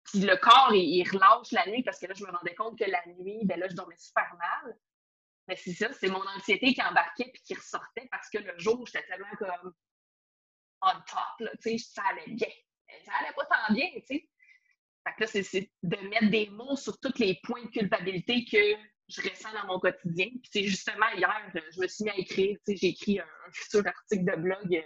Puis 0.05 0.21
le 0.21 0.35
corps, 0.37 0.73
il, 0.73 1.03
relâche 1.09 1.51
la 1.51 1.65
nuit 1.67 1.83
parce 1.83 1.99
que 1.99 2.05
là, 2.05 2.13
je 2.13 2.23
me 2.23 2.31
rendais 2.31 2.55
compte 2.55 2.77
que 2.77 2.85
la 2.85 3.01
nuit, 3.07 3.41
ben 3.43 3.59
là, 3.59 3.67
je 3.69 3.75
dormais 3.75 3.97
super 3.97 4.33
mal. 4.37 4.77
Mais 5.47 5.57
c'est 5.57 5.73
ça, 5.73 5.91
c'est 5.91 6.07
mon 6.07 6.25
anxiété 6.25 6.73
qui 6.73 6.81
embarquait 6.81 7.29
puis 7.33 7.41
qui 7.43 7.53
ressortait 7.53 8.07
parce 8.11 8.29
que 8.29 8.37
le 8.37 8.57
jour, 8.57 8.85
j'étais 8.87 9.05
tellement 9.07 9.35
comme 9.37 9.73
on 10.81 10.91
top, 10.91 11.39
là, 11.39 11.51
tu 11.61 11.77
sais, 11.77 11.77
ça 11.77 12.03
allait 12.11 12.33
bien. 12.33 12.49
Ça 13.05 13.11
allait 13.19 13.33
pas 13.33 13.45
tant 13.45 13.73
bien, 13.73 13.89
tu 13.95 14.01
sais. 14.05 14.29
Fait 15.05 15.15
que 15.15 15.21
là, 15.21 15.27
c'est 15.27 15.71
de 15.83 15.97
mettre 16.09 16.29
des 16.29 16.49
mots 16.49 16.77
sur 16.77 16.97
tous 16.99 17.17
les 17.19 17.39
points 17.43 17.63
de 17.63 17.69
culpabilité 17.69 18.45
que 18.45 18.92
je 19.07 19.21
ressens 19.21 19.51
dans 19.53 19.67
mon 19.67 19.79
quotidien. 19.79 20.27
Puis 20.27 20.49
c'est 20.51 20.63
justement 20.63 21.09
hier, 21.15 21.51
je 21.53 21.81
me 21.81 21.87
suis 21.87 22.03
mis 22.03 22.11
à 22.11 22.17
écrire, 22.17 22.57
tu 22.65 22.75
j'ai 22.75 22.87
écrit 22.87 23.19
un, 23.19 23.25
futur 23.51 23.85
article 23.85 24.25
de 24.25 24.35
blog 24.41 24.75
euh, 24.75 24.81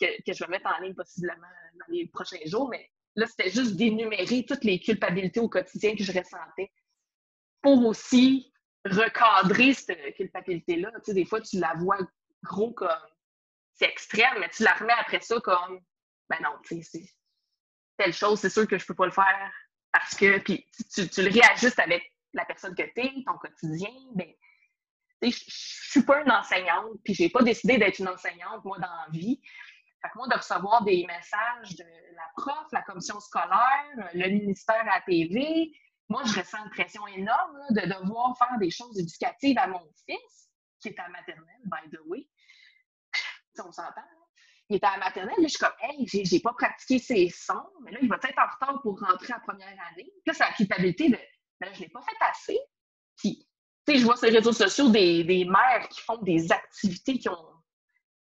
que, 0.00 0.22
que, 0.22 0.32
je 0.32 0.44
vais 0.44 0.50
mettre 0.50 0.66
en 0.66 0.82
ligne 0.82 0.94
possiblement 0.94 1.46
dans 1.74 1.94
les 1.94 2.06
prochains 2.08 2.44
jours, 2.46 2.68
mais 2.68 2.90
là, 3.14 3.26
c'était 3.26 3.50
juste 3.50 3.76
d'énumérer 3.76 4.44
toutes 4.44 4.64
les 4.64 4.80
culpabilités 4.80 5.40
au 5.40 5.48
quotidien 5.48 5.94
que 5.94 6.02
je 6.02 6.12
ressentais 6.12 6.72
pour 7.62 7.86
aussi 7.86 8.52
recadrer 8.84 9.74
cette 9.74 10.16
culpabilité-là. 10.16 10.90
Tu 11.04 11.14
des 11.14 11.24
fois, 11.24 11.40
tu 11.40 11.58
la 11.58 11.74
vois 11.74 11.98
gros 12.42 12.72
comme 12.72 12.88
c'est 13.74 13.86
extrême, 13.86 14.38
mais 14.40 14.48
tu 14.48 14.62
la 14.64 14.74
remets 14.74 14.92
après 14.98 15.20
ça 15.20 15.40
comme, 15.40 15.80
ben 16.28 16.38
non, 16.42 16.58
tu 16.64 16.82
sais, 16.82 17.08
telle 17.96 18.12
chose, 18.12 18.40
c'est 18.40 18.50
sûr 18.50 18.66
que 18.66 18.78
je 18.78 18.86
peux 18.86 18.94
pas 18.94 19.06
le 19.06 19.12
faire 19.12 19.52
parce 19.92 20.14
que, 20.14 20.38
puis 20.38 20.66
tu, 20.92 21.22
le 21.22 21.30
réajustes 21.30 21.78
avec 21.78 22.11
la 22.32 22.44
personne 22.44 22.74
que 22.74 22.82
tu 22.82 23.00
es, 23.00 23.24
ton 23.24 23.38
quotidien, 23.38 23.90
ben, 24.14 24.28
je 25.22 25.30
suis 25.30 26.02
pas 26.02 26.22
une 26.22 26.30
enseignante, 26.30 26.98
puis 27.04 27.14
j'ai 27.14 27.28
pas 27.28 27.42
décidé 27.42 27.78
d'être 27.78 27.98
une 27.98 28.08
enseignante, 28.08 28.64
moi, 28.64 28.78
dans 28.78 28.88
la 28.88 29.06
vie. 29.10 29.40
Fait 30.00 30.08
que 30.08 30.18
moi, 30.18 30.26
de 30.26 30.34
recevoir 30.34 30.82
des 30.82 31.06
messages 31.06 31.76
de 31.76 31.84
la 31.84 32.28
prof, 32.36 32.66
la 32.72 32.82
commission 32.82 33.20
scolaire, 33.20 34.10
le 34.14 34.28
ministère 34.30 34.80
à 34.80 34.96
la 34.96 35.00
TV, 35.02 35.72
moi, 36.08 36.22
je 36.24 36.40
ressens 36.40 36.64
une 36.64 36.70
pression 36.70 37.06
énorme 37.06 37.58
de 37.70 37.82
devoir 37.82 38.36
faire 38.36 38.58
des 38.58 38.70
choses 38.70 38.98
éducatives 38.98 39.58
à 39.58 39.68
mon 39.68 39.88
fils, 40.08 40.50
qui 40.80 40.88
est 40.88 40.98
à 40.98 41.08
maternelle, 41.08 41.62
by 41.64 41.88
the 41.90 42.00
way 42.06 42.26
on 43.60 43.72
s'entend. 43.72 44.02
Il 44.68 44.76
était 44.76 44.86
à 44.86 44.92
la 44.92 45.04
maternelle, 45.04 45.36
là, 45.38 45.44
je 45.44 45.48
suis 45.48 45.58
comme, 45.58 45.72
hey, 45.80 46.06
j'ai 46.24 46.40
pas 46.40 46.54
pratiqué 46.54 46.98
ses 46.98 47.28
sons, 47.28 47.68
mais 47.82 47.90
là, 47.90 47.98
il 48.00 48.08
va 48.08 48.16
être 48.16 48.38
en 48.38 48.46
retard 48.54 48.80
pour 48.80 48.98
rentrer 48.98 49.34
en 49.34 49.40
première 49.40 49.76
année. 49.90 50.10
Là, 50.24 50.32
c'est 50.32 50.44
la 50.44 50.52
culpabilité 50.52 51.10
de, 51.10 51.18
ben, 51.62 51.74
je 51.74 51.80
l'ai 51.80 51.88
pas 51.88 52.02
fait 52.02 52.24
assez. 52.24 52.58
Puis, 53.16 53.46
tu 53.86 53.92
sais, 53.92 53.98
je 54.00 54.04
vois 54.04 54.16
sur 54.16 54.26
les 54.26 54.36
réseaux 54.38 54.52
sociaux 54.52 54.90
des, 54.90 55.24
des 55.24 55.44
mères 55.44 55.88
qui 55.88 56.00
font 56.00 56.18
des 56.18 56.50
activités 56.50 57.18
qui 57.18 57.28
ont, 57.28 57.52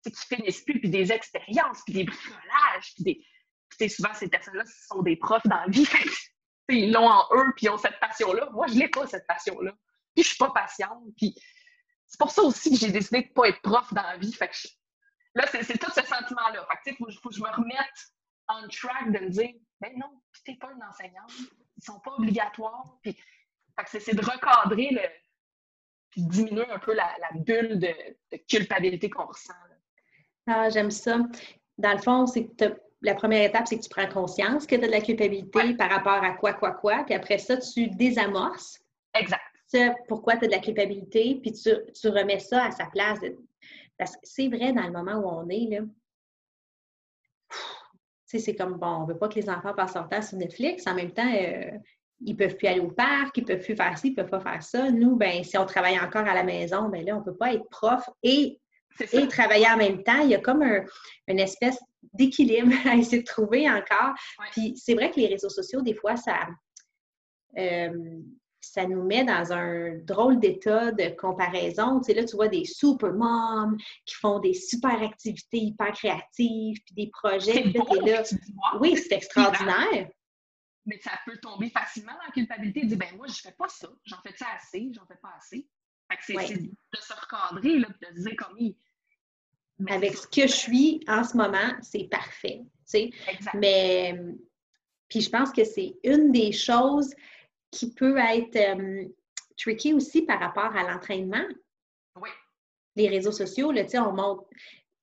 qui 0.05 0.13
finissent 0.37 0.63
plus, 0.63 0.81
puis 0.81 0.91
des 0.91 1.13
expériences, 1.13 1.83
puis 1.85 1.95
des 1.95 2.05
bricolages, 2.05 2.95
puis 2.95 3.05
des. 3.05 3.27
sais, 3.79 3.89
souvent, 3.89 4.13
ces 4.15 4.29
personnes-là 4.29 4.65
sont 4.89 5.03
des 5.03 5.17
profs 5.17 5.47
dans 5.47 5.61
la 5.61 5.69
vie. 5.69 5.87
ils 6.69 6.93
l'ont 6.93 7.09
en 7.09 7.27
eux, 7.37 7.53
puis 7.57 7.67
ils 7.67 7.71
ont 7.71 7.79
cette 7.79 7.99
passion-là. 8.01 8.51
Moi, 8.51 8.67
je 8.67 8.75
l'ai 8.75 8.89
pas, 8.89 9.07
cette 9.07 9.27
passion-là. 9.27 9.73
Puis 10.15 10.25
je 10.25 10.29
suis 10.29 10.39
pas 10.39 10.51
patiente. 10.51 11.05
Puis 11.17 11.35
c'est 12.07 12.19
pour 12.19 12.31
ça 12.31 12.43
aussi 12.43 12.71
que 12.71 12.77
j'ai 12.77 12.91
décidé 12.91 13.23
de 13.23 13.33
pas 13.33 13.49
être 13.49 13.61
prof 13.63 13.93
dans 13.95 14.03
la 14.03 14.17
vie. 14.17 14.37
Là, 15.35 15.47
c'est 15.47 15.79
tout 15.79 15.91
ce 15.91 16.03
sentiment-là. 16.05 16.67
Fait 16.71 16.91
que, 16.91 16.97
il 16.97 17.19
faut, 17.21 17.29
que 17.29 17.35
je 17.35 17.41
me 17.41 17.49
remette 17.49 18.13
on 18.49 18.67
track 18.69 19.13
de 19.13 19.19
me 19.19 19.31
dire, 19.31 19.53
ben 19.81 19.93
non, 19.97 20.23
tu 20.33 20.51
n'es 20.51 20.57
pas 20.57 20.73
une 20.73 20.83
enseignante, 20.83 21.33
ils 21.79 21.85
sont 21.85 22.01
pas 22.01 22.15
obligatoires. 22.19 22.99
Puis, 23.03 23.17
c'est 23.87 24.15
de 24.15 24.25
recadrer 24.25 24.89
le, 24.91 25.01
puis 26.11 26.23
diminuer 26.23 26.69
un 26.71 26.79
peu 26.79 26.95
la, 26.95 27.09
bulle 27.35 27.79
de, 27.79 28.39
culpabilité 28.49 29.09
qu'on 29.09 29.27
ressent. 29.27 29.55
Ah, 30.47 30.69
j'aime 30.71 30.91
ça. 30.91 31.19
Dans 31.77 31.93
le 31.93 31.99
fond, 31.99 32.27
c'est 32.27 32.49
la 33.03 33.15
première 33.15 33.49
étape, 33.49 33.67
c'est 33.67 33.77
que 33.77 33.83
tu 33.83 33.89
prends 33.89 34.09
conscience 34.09 34.67
que 34.67 34.75
tu 34.75 34.83
as 34.83 34.87
de 34.87 34.93
la 34.93 35.01
culpabilité 35.01 35.75
par 35.75 35.91
rapport 35.91 36.25
à 36.25 36.33
quoi, 36.33 36.55
quoi, 36.55 36.73
quoi. 36.73 37.05
Puis 37.05 37.15
après 37.15 37.39
ça, 37.39 37.57
tu 37.57 37.89
désamorces. 37.89 38.81
Exact. 39.15 39.43
pourquoi 40.09 40.37
tu 40.37 40.45
as 40.45 40.49
de 40.49 40.53
la 40.53 40.59
culpabilité, 40.59 41.39
puis 41.41 41.53
tu, 41.53 42.09
remets 42.09 42.41
ça 42.41 42.65
à 42.65 42.71
sa 42.71 42.87
place. 42.87 43.21
Parce 43.97 44.13
que 44.17 44.21
c'est 44.23 44.49
vrai 44.49 44.73
dans 44.73 44.87
le 44.87 44.93
moment 44.93 45.17
où 45.17 45.29
on 45.29 45.49
est, 45.49 45.69
là. 45.71 45.81
C'est 48.29 48.55
comme, 48.55 48.75
bon, 48.75 48.87
on 48.87 49.07
ne 49.07 49.13
veut 49.13 49.19
pas 49.19 49.29
que 49.29 49.37
les 49.37 49.49
enfants 49.49 49.73
passent 49.75 49.95
leur 49.95 50.09
temps 50.09 50.21
sur 50.21 50.37
Netflix. 50.37 50.87
En 50.87 50.95
même 50.95 51.13
temps, 51.13 51.31
euh, 51.33 51.71
ils 52.21 52.33
ne 52.33 52.37
peuvent 52.37 52.57
plus 52.57 52.67
aller 52.67 52.81
au 52.81 52.91
parc, 52.91 53.37
ils 53.39 53.43
ne 53.43 53.47
peuvent 53.47 53.61
plus 53.61 53.77
faire 53.77 53.97
ci, 53.97 54.09
ils 54.09 54.11
ne 54.11 54.17
peuvent 54.17 54.31
pas 54.31 54.41
faire 54.41 54.63
ça. 54.63 54.91
Nous, 54.91 55.17
ben, 55.17 55.43
si 55.45 55.57
on 55.57 55.65
travaille 55.65 55.99
encore 55.99 56.27
à 56.27 56.35
la 56.35 56.43
maison, 56.43 56.89
ben 56.89 57.05
là, 57.05 57.17
on 57.17 57.21
ne 57.21 57.25
peut 57.25 57.37
pas 57.37 57.55
être 57.55 57.69
prof 57.71 58.09
et, 58.23 58.61
et 59.13 59.29
travailler 59.29 59.67
en 59.69 59.77
même 59.77 60.03
temps. 60.03 60.21
Il 60.23 60.31
y 60.31 60.35
a 60.35 60.41
comme 60.41 60.63
un, 60.63 60.85
une 61.27 61.39
espèce 61.39 61.79
d'équilibre 62.13 62.73
à 62.87 62.97
essayer 62.97 63.23
de 63.23 63.27
trouver 63.27 63.71
encore. 63.71 64.15
Puis 64.53 64.75
c'est 64.77 64.95
vrai 64.95 65.11
que 65.11 65.21
les 65.21 65.29
réseaux 65.29 65.49
sociaux, 65.49 65.81
des 65.81 65.95
fois, 65.95 66.17
ça, 66.17 66.49
euh, 67.57 68.21
ça 68.73 68.87
nous 68.87 69.03
met 69.03 69.25
dans 69.25 69.53
un 69.53 69.99
drôle 69.99 70.39
d'état 70.39 70.93
de 70.93 71.09
comparaison. 71.17 72.01
Tu 72.01 72.07
sais, 72.07 72.15
là, 72.15 72.25
tu 72.25 72.37
vois 72.37 72.49
des 72.49 72.65
super 72.65 73.13
moms 73.13 73.77
qui 74.05 74.15
font 74.15 74.39
des 74.39 74.55
super 74.55 75.03
activités 75.03 75.59
hyper 75.59 75.93
créatives, 75.93 76.79
puis 76.85 76.95
des 76.95 77.11
projets. 77.11 77.65
là, 77.65 78.23
oui, 78.81 78.97
c'est 78.97 79.17
extraordinaire 79.17 80.09
mais 80.89 80.99
ça 81.03 81.13
peut 81.27 81.37
tomber 81.37 81.69
facilement 81.69 82.13
dans 82.13 82.25
la 82.27 82.33
culpabilité 82.33 82.81
de 82.81 82.87
dire 82.87 82.99
ben 82.99 83.15
moi, 83.17 83.27
je 83.29 83.41
fais 83.41 83.53
pas 83.53 83.69
ça, 83.69 83.89
j'en 84.07 84.17
fais 84.23 84.35
ça 84.35 84.47
assez, 84.57 84.91
j'en 84.95 85.05
fais 85.07 85.19
pas 85.21 85.35
assez. 85.37 85.69
Fait 86.11 86.17
que 86.17 86.25
c'est 86.25 86.57
de 86.57 86.71
se 86.99 87.13
recadrer, 87.13 87.79
là, 87.79 87.89
de 87.89 88.17
se 88.17 88.23
dire 88.23 88.37
comme 88.37 89.89
Avec 89.91 90.17
ce 90.17 90.27
que 90.27 90.47
je 90.49 90.57
suis 90.57 91.05
en 91.07 91.23
ce 91.25 91.37
moment, 91.37 91.77
c'est 91.83 92.09
parfait. 92.11 92.63
Tu 92.63 92.71
sais. 92.87 93.11
Mais 93.55 94.19
puis 95.09 95.21
je 95.21 95.31
pense 95.31 95.53
que 95.53 95.65
c'est 95.65 95.95
une 96.05 96.33
des 96.33 96.53
choses 96.53 97.15
qui 97.71 97.93
peut 97.93 98.17
être 98.19 98.57
euh, 98.57 99.05
tricky 99.57 99.93
aussi 99.95 100.23
par 100.23 100.41
rapport 100.41 100.77
à 100.77 100.91
l'entraînement. 100.91 101.45
Oui. 102.17 102.31
Les 102.97 103.09
réseaux 103.09 103.33
sociaux, 103.33 103.71
là, 103.73 103.85
on 103.95 104.13
montre 104.13 104.45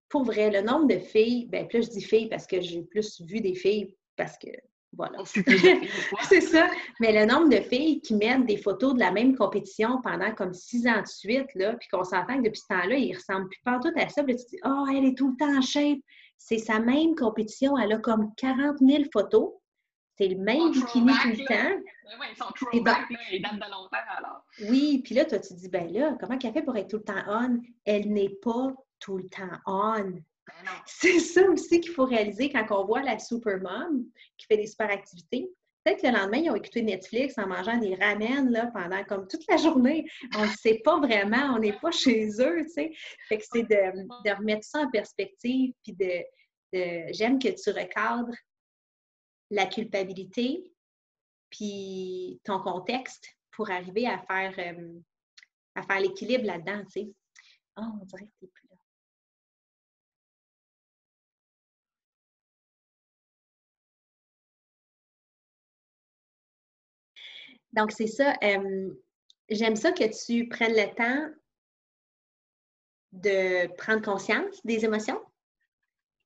pour 0.09 0.24
vrai 0.24 0.51
le 0.51 0.61
nombre 0.61 0.88
de 0.88 0.99
filles, 0.99 1.47
ben 1.47 1.68
plus 1.68 1.86
je 1.86 1.89
dis 1.89 2.01
filles 2.01 2.30
parce 2.30 2.47
que 2.47 2.61
j'ai 2.61 2.84
plus 2.84 3.22
vu 3.22 3.41
des 3.41 3.55
filles 3.55 3.93
parce 4.16 4.38
que 4.38 4.49
voilà. 4.97 5.18
c'est 6.30 6.41
ça. 6.41 6.70
Mais 6.99 7.11
le 7.11 7.30
nombre 7.30 7.49
de 7.49 7.61
filles 7.61 7.99
qui 8.01 8.16
mettent 8.16 8.45
des 8.45 8.57
photos 8.57 8.93
de 8.93 8.99
la 8.99 9.11
même 9.11 9.36
compétition 9.36 10.01
pendant 10.01 10.34
comme 10.34 10.53
six 10.53 10.88
ans 10.88 11.01
de 11.01 11.07
suite, 11.07 11.53
là, 11.55 11.74
puis 11.74 11.89
qu'on 11.89 12.03
s'entend 12.03 12.38
que 12.38 12.43
depuis 12.43 12.61
ce 12.61 12.68
temps-là, 12.74 12.95
ils 12.95 13.13
ressemblent 13.13 13.49
plus 13.49 13.61
partout 13.63 13.91
à 13.95 14.07
ça. 14.07 14.24
Puis 14.24 14.38
tu 14.38 14.45
dis, 14.51 14.59
oh, 14.63 14.86
elle 14.89 15.05
est 15.05 15.18
tout 15.18 15.32
le 15.32 15.36
temps 15.38 15.57
en 15.57 15.61
shape. 15.61 15.99
C'est 16.38 16.59
sa 16.59 16.80
même 16.80 17.16
compétition. 17.16 17.78
Elle 17.78 17.93
a 17.93 17.97
comme 17.97 18.32
40 18.38 18.78
000 18.80 19.03
photos. 19.11 19.51
C'est 20.18 20.28
le 20.28 20.38
même 20.38 20.72
bikini 20.72 21.11
tout 21.22 21.30
le 21.30 21.45
temps. 21.45 21.82
Oui, 22.06 22.28
ils 22.32 22.38
sont 22.38 22.51
throwback, 22.56 23.10
là, 23.10 23.20
ils 23.32 23.41
datent 23.41 23.56
de 23.56 23.72
longtemps 23.72 23.97
alors. 24.18 24.45
Oui, 24.70 25.01
puis 25.03 25.16
là, 25.16 25.26
toi, 25.26 25.39
tu 25.39 25.53
dis, 25.53 25.70
ben 25.70 25.91
là, 25.91 26.16
comment 26.20 26.38
elle 26.41 26.53
fait 26.53 26.62
pour 26.62 26.78
être 26.78 26.89
tout 26.89 26.97
le 26.97 27.03
temps 27.03 27.24
on? 27.28 27.62
Elle 27.86 28.12
n'est 28.12 28.36
pas 28.41 28.74
tout 28.99 29.18
le 29.18 29.28
temps 29.30 29.51
on. 29.66 30.22
Ben 30.47 30.53
c'est 30.86 31.20
ça 31.20 31.41
aussi 31.49 31.82
qu'il 31.82 31.91
faut 31.91 32.06
réaliser 32.06 32.51
quand 32.51 32.66
on 32.70 32.86
voit 32.86 33.01
la 33.01 33.18
supermom 33.18 34.06
qui 34.38 34.45
fait 34.45 34.58
des 34.58 34.68
super 34.68 34.91
activités. 34.91 35.49
Peut-être 35.84 36.01
que 36.01 36.08
le 36.08 36.14
lendemain, 36.14 36.38
ils 36.38 36.49
ont 36.49 36.56
écouté 36.56 36.82
Netflix 36.82 37.38
en 37.38 37.47
mangeant 37.47 37.78
des 37.78 37.93
ramen 37.93 38.49
là, 38.51 38.68
pendant 38.74 39.03
comme 39.03 39.28
toute 39.28 39.45
la 39.47 39.58
journée. 39.58 40.06
On 40.36 40.43
ne 40.43 40.49
sait 40.49 40.82
pas 40.84 40.99
vraiment, 40.99 41.56
on 41.56 41.60
n'est 41.60 41.78
pas 41.80 41.91
chez 41.91 42.28
eux, 42.39 42.64
tu 42.64 42.70
sais. 42.70 42.91
Fait 43.30 43.38
que 43.38 43.43
c'est 43.47 43.64
de, 43.64 44.36
remettre 44.36 44.66
ça 44.66 44.80
en 44.80 44.89
perspective, 44.89 45.74
puis 45.84 45.93
de, 45.93 47.14
j'aime 47.14 47.38
que 47.38 47.49
tu 47.49 47.70
recadres 47.70 48.34
la 49.51 49.68
culpabilité, 49.68 50.72
puis 51.56 52.41
ton 52.43 52.60
contexte 52.60 53.30
pour 53.51 53.72
arriver 53.72 54.08
à 54.08 54.20
faire, 54.20 54.53
euh, 54.60 54.99
à 55.76 55.84
faire 55.84 56.01
l'équilibre 56.01 56.45
là-dedans, 56.45 56.84
tu 56.86 57.01
sais. 57.01 57.14
Oh, 57.78 57.84
on 58.01 58.06
dirait 58.06 58.26
que 58.26 58.32
tu 58.39 58.47
plus 58.47 58.66
Donc, 67.74 67.91
c'est 67.91 68.08
ça. 68.08 68.38
J'aime 69.49 69.76
ça 69.76 69.91
que 69.91 70.26
tu 70.26 70.47
prennes 70.47 70.76
le 70.76 70.95
temps 70.95 71.30
de 73.12 73.68
prendre 73.76 74.01
conscience 74.01 74.66
des 74.66 74.86
émotions, 74.86 75.22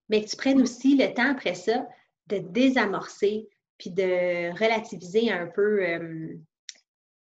mais 0.09 0.23
que 0.23 0.29
tu 0.29 0.37
prennes 0.37 0.61
aussi 0.61 0.95
le 0.95 1.11
temps 1.13 1.31
après 1.31 1.55
ça 1.55 1.87
de 2.27 2.37
désamorcer 2.37 3.49
puis 3.79 3.91
de 3.91 4.51
relativiser 4.59 5.31
un 5.31 5.47
peu 5.47 6.37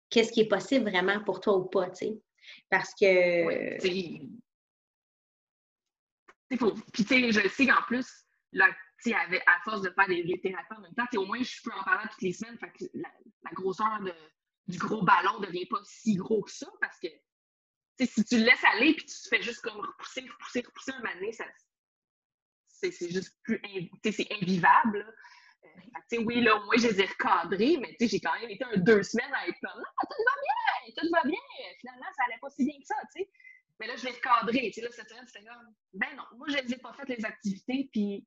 qu'est-ce 0.10 0.32
qui 0.32 0.42
est 0.42 0.48
possible 0.48 0.90
vraiment 0.90 1.24
pour 1.24 1.42
toi 1.42 1.58
ou 1.58 1.66
pas, 1.66 1.90
tu 1.90 2.08
sais. 2.08 2.22
Parce 2.70 2.94
que. 2.94 3.82
Oui, 3.82 4.32
Puis, 6.50 6.58
tu 6.94 7.04
sais, 7.04 7.32
je 7.32 7.48
sais 7.50 7.68
qu'en 7.68 7.82
plus, 7.84 8.08
là, 8.54 8.70
à 9.12 9.60
force 9.64 9.82
de 9.82 9.90
faire 9.92 10.08
des, 10.08 10.40
thérapies 10.42 10.74
en 10.78 10.82
même 10.82 10.94
temps, 10.94 11.06
au 11.18 11.26
moins, 11.26 11.42
je 11.44 11.62
peux 11.64 11.72
en 11.72 11.84
parler 11.84 12.08
toutes 12.10 12.22
les 12.22 12.34
semaines. 12.34 12.58
Fait 12.58 12.72
que 12.72 12.86
la, 12.94 13.10
grosseur 13.54 14.00
du 14.68 14.78
gros 14.78 15.04
ballon 15.04 15.40
ne 15.40 15.48
devient 15.48 15.68
pas 15.68 15.80
si 15.84 16.16
gros 16.16 16.42
que 16.44 16.52
ça 16.52 16.68
parce 16.82 16.98
que 17.00 17.08
si 18.00 18.26
tu 18.26 18.38
le 18.40 18.46
laisses 18.46 18.64
aller 18.74 18.96
puis 18.96 19.06
tu 19.06 19.30
fais 19.30 19.42
juste 19.42 19.62
comme 19.62 19.80
repousser, 19.80 20.22
repousser, 20.22 20.62
repousser 20.62 20.92
un 20.92 20.98
moment 20.98 21.32
ça 21.32 21.46
c'est 22.68 23.10
juste 23.10 23.36
plus 23.44 23.62
c'est 24.04 24.32
invivable. 24.32 25.06
Oui, 26.12 26.42
là, 26.42 26.60
moins, 26.60 26.78
je 26.78 26.88
les 26.88 27.02
ai 27.02 27.06
recadrés, 27.06 27.78
mais 27.78 27.96
j'ai 28.00 28.20
quand 28.20 28.34
même 28.40 28.50
été 28.50 28.64
un 28.64 28.78
deux 28.78 29.04
semaines 29.04 29.34
à 29.34 29.48
être 29.48 29.58
comme 29.62 29.80
Non, 29.80 29.86
tout 30.02 30.24
va 30.26 30.34
bien, 30.42 30.94
tout 30.98 31.10
va 31.12 31.24
bien. 31.24 31.40
Finalement, 31.80 32.06
ça 32.16 32.24
allait 32.26 32.40
pas 32.40 32.50
si 32.50 32.66
bien 32.66 32.78
que 32.80 32.86
ça, 32.86 32.96
tu 33.14 33.22
sais. 33.22 33.30
Mais 33.80 33.88
là, 33.88 33.96
je 33.96 34.06
l'ai 34.06 34.12
recadré. 34.12 34.72
Là, 34.78 34.90
cette 34.92 35.10
semaine, 35.10 35.26
c'était 35.28 35.46
comme 35.46 35.74
Ben 35.94 36.16
non, 36.16 36.24
moi, 36.38 36.48
je 36.50 36.58
les 36.58 36.74
ai 36.74 36.78
pas 36.78 36.94
faites 36.94 37.10
les 37.10 37.26
activités, 37.26 37.90
puis 37.92 38.26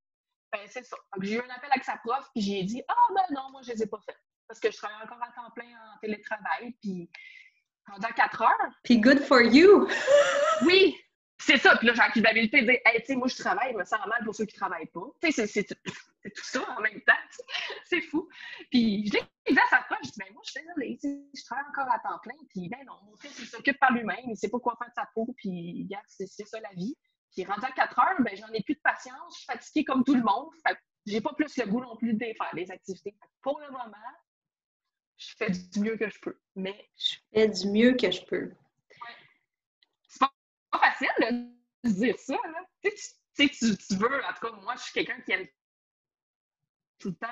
ben, 0.52 0.60
c'est 0.66 0.84
ça. 0.84 0.96
J'ai 1.20 1.36
eu 1.36 1.40
un 1.40 1.50
appel 1.50 1.70
avec 1.70 1.84
sa 1.84 1.96
prof, 1.98 2.26
puis 2.34 2.42
j'ai 2.42 2.62
dit 2.64 2.82
Ah, 2.88 2.94
ben 3.14 3.34
non, 3.34 3.50
moi, 3.50 3.62
je 3.62 3.72
les 3.72 3.82
ai 3.82 3.86
pas 3.86 4.00
faites. 4.04 4.20
Parce 4.46 4.60
que 4.60 4.70
je 4.70 4.76
travaille 4.76 5.02
encore 5.02 5.22
à 5.22 5.30
temps 5.32 5.50
plein 5.54 5.68
en 5.68 5.98
télétravail, 6.00 6.74
puis 6.82 7.10
pendant 7.86 8.08
quatre 8.08 8.42
heures. 8.42 8.72
Puis 8.82 8.98
good 8.98 9.20
for 9.20 9.40
you! 9.42 9.88
oui! 10.66 10.96
C'est 11.40 11.56
ça. 11.56 11.76
Puis 11.76 11.86
là, 11.86 11.92
j'ai 11.94 12.00
la 12.00 12.10
culpabilité 12.10 12.62
de 12.62 12.66
dire 12.66 12.80
Hey, 12.84 13.00
tu 13.00 13.06
sais, 13.06 13.16
moi, 13.16 13.28
je 13.28 13.36
travaille, 13.36 13.72
je 13.72 13.78
me 13.78 13.84
sens 13.84 14.00
mal 14.06 14.24
pour 14.24 14.34
ceux 14.34 14.44
qui 14.44 14.56
ne 14.56 14.60
travaillent 14.60 14.86
pas. 14.86 15.06
Tu 15.22 15.32
sais, 15.32 15.46
c'est 15.46 15.64
tout 15.64 16.44
ça 16.44 16.60
en 16.76 16.80
même 16.80 17.00
temps. 17.02 17.12
c'est 17.84 18.00
fou. 18.02 18.28
Puis 18.70 19.06
je 19.06 19.12
l'ai 19.12 19.22
dit 19.50 19.58
à 19.58 19.68
sa 19.70 19.82
prof, 19.82 19.98
je 20.04 20.10
dis 20.10 20.18
Ben, 20.18 20.32
moi, 20.32 20.42
je 20.44 20.50
suis 20.50 20.60
désolée, 20.60 20.98
je 21.02 21.44
travaille 21.44 21.64
encore 21.70 21.92
à 21.92 21.98
temps 22.00 22.18
plein, 22.22 22.34
puis 22.50 22.68
ben 22.68 22.84
non, 22.86 22.94
mon 23.06 23.16
fils, 23.16 23.38
il 23.38 23.46
s'occupe 23.46 23.78
par 23.78 23.92
lui-même, 23.92 24.24
il 24.26 24.36
sait 24.36 24.48
pas 24.48 24.58
quoi 24.58 24.76
faire 24.78 24.88
de 24.88 24.94
sa 24.94 25.08
peau, 25.14 25.32
puis 25.36 25.84
regarde, 25.84 26.04
c'est 26.08 26.26
ça 26.26 26.60
la 26.60 26.74
vie. 26.74 26.96
Puis 27.32 27.44
rendu 27.44 27.64
à 27.64 27.70
4 27.70 27.98
heures, 27.98 28.20
ben, 28.20 28.36
j'en 28.36 28.48
ai 28.48 28.62
plus 28.62 28.74
de 28.74 28.80
patience, 28.80 29.34
je 29.34 29.36
suis 29.38 29.46
fatiguée 29.46 29.84
comme 29.84 30.02
tout 30.02 30.14
le 30.14 30.22
monde. 30.22 30.48
Fait 30.66 30.76
j'ai 31.06 31.20
pas 31.20 31.32
plus 31.32 31.56
le 31.56 31.66
goût 31.66 31.80
non 31.80 31.96
plus 31.96 32.14
de 32.14 32.18
faire 32.18 32.54
des 32.54 32.70
activités. 32.70 33.14
pour 33.40 33.58
le 33.60 33.70
moment, 33.70 33.96
je 35.16 35.34
fais 35.36 35.50
du 35.50 35.80
mieux 35.80 35.96
que 35.96 36.08
je 36.08 36.20
peux. 36.20 36.38
Mais 36.54 36.88
je 36.96 37.16
fais 37.32 37.48
du 37.48 37.68
mieux 37.68 37.94
que 37.94 38.10
je 38.10 38.22
peux. 38.24 38.52
De 41.84 41.90
dire 41.90 42.18
ça. 42.18 42.36
Tu, 42.82 42.90
sais, 43.34 43.48
tu, 43.48 43.94
veux, 43.96 44.24
en 44.24 44.32
tout 44.32 44.46
cas, 44.46 44.52
moi, 44.62 44.74
je 44.76 44.82
suis 44.82 44.92
quelqu'un 44.92 45.20
qui 45.20 45.32
aime 45.32 45.46
tout 46.98 47.10
le 47.10 47.14
temps. 47.14 47.28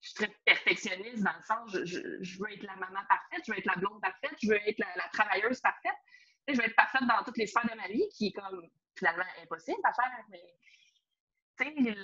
Je 0.00 0.08
suis 0.08 0.14
très 0.14 0.36
perfectionniste 0.44 1.22
dans 1.22 1.32
le 1.36 1.42
sens, 1.42 1.84
je, 1.84 2.22
je, 2.22 2.38
veux 2.38 2.52
être 2.52 2.62
la 2.62 2.76
maman 2.76 3.00
parfaite, 3.08 3.42
je 3.44 3.52
veux 3.52 3.58
être 3.58 3.66
la 3.66 3.74
blonde 3.74 4.00
parfaite, 4.00 4.36
je 4.40 4.48
veux 4.48 4.68
être 4.68 4.78
la, 4.78 5.08
travailleuse 5.12 5.60
parfaite. 5.60 5.96
je 6.46 6.54
veux 6.54 6.64
être 6.64 6.76
parfaite 6.76 7.02
dans 7.08 7.24
toutes 7.24 7.38
les 7.38 7.46
sphères 7.46 7.68
de 7.68 7.76
ma 7.76 7.88
vie, 7.88 8.08
qui 8.14 8.28
est 8.28 8.32
comme 8.32 8.68
finalement 8.96 9.24
impossible 9.42 9.80
à 9.82 9.92
faire, 9.92 10.24
mais 10.30 10.42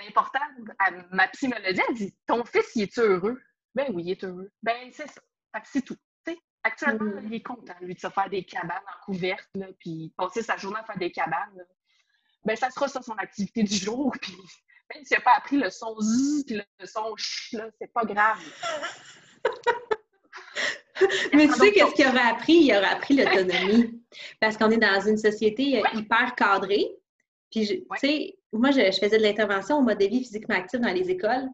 l'important, 0.04 0.40
ma 1.10 1.28
psy 1.28 1.48
me 1.48 1.58
l'a 1.58 1.72
dit, 1.72 1.80
elle 1.88 1.94
dit 1.94 2.16
Ton 2.26 2.44
fils, 2.44 2.74
il 2.74 2.82
est 2.82 2.98
heureux? 2.98 3.40
Ben 3.74 3.86
oui, 3.92 4.04
il 4.06 4.10
est 4.10 4.24
heureux. 4.24 4.50
Ben 4.62 4.90
c'est 4.92 5.08
ça. 5.08 5.20
c'est 5.64 5.82
tout. 5.82 5.96
Actuellement, 6.64 7.20
mm. 7.20 7.26
il 7.26 7.34
est 7.34 7.42
content, 7.42 7.74
lui, 7.80 7.94
de 7.94 8.00
se 8.00 8.08
faire 8.08 8.28
des 8.30 8.44
cabanes 8.44 8.82
en 8.86 9.04
couverte, 9.04 9.48
là, 9.54 9.66
puis 9.78 10.12
passer 10.16 10.42
sa 10.42 10.56
journée 10.56 10.78
à 10.80 10.84
faire 10.84 10.98
des 10.98 11.12
cabanes. 11.12 11.64
Ben, 12.44 12.56
ça 12.56 12.70
sera 12.70 12.88
ça 12.88 13.02
son 13.02 13.14
activité 13.14 13.62
du 13.62 13.74
jour. 13.74 14.12
Puis 14.20 14.36
même 14.92 15.04
s'il 15.04 15.16
n'a 15.16 15.22
pas 15.22 15.34
appris 15.36 15.56
le 15.56 15.70
son 15.70 15.98
Z 16.00 16.44
puis 16.44 16.56
le 16.56 16.86
son 16.86 17.16
ch, 17.16 17.52
là, 17.52 17.68
c'est 17.80 17.92
pas 17.92 18.04
grave. 18.04 18.38
Mais 21.32 21.46
tu 21.46 21.54
sais, 21.54 21.72
qu'est-ce 21.72 21.94
qu'il 21.94 22.06
aurait 22.06 22.30
appris? 22.30 22.54
Il 22.54 22.76
aurait 22.76 22.90
appris 22.90 23.14
l'autonomie. 23.16 24.02
Parce 24.40 24.56
qu'on 24.56 24.70
est 24.70 24.76
dans 24.76 25.00
une 25.00 25.16
société 25.16 25.80
euh, 25.80 25.82
hyper 25.94 26.34
cadrée. 26.34 26.90
Puis, 27.50 27.66
tu 27.66 27.86
sais, 27.96 28.36
moi, 28.52 28.70
je, 28.70 28.80
faisais 28.92 29.18
de 29.18 29.22
l'intervention 29.22 29.78
au 29.78 29.82
mode 29.82 29.98
de 29.98 30.06
vie 30.06 30.20
physiquement 30.20 30.56
actif 30.56 30.80
dans 30.80 30.92
les 30.92 31.10
écoles. 31.10 31.48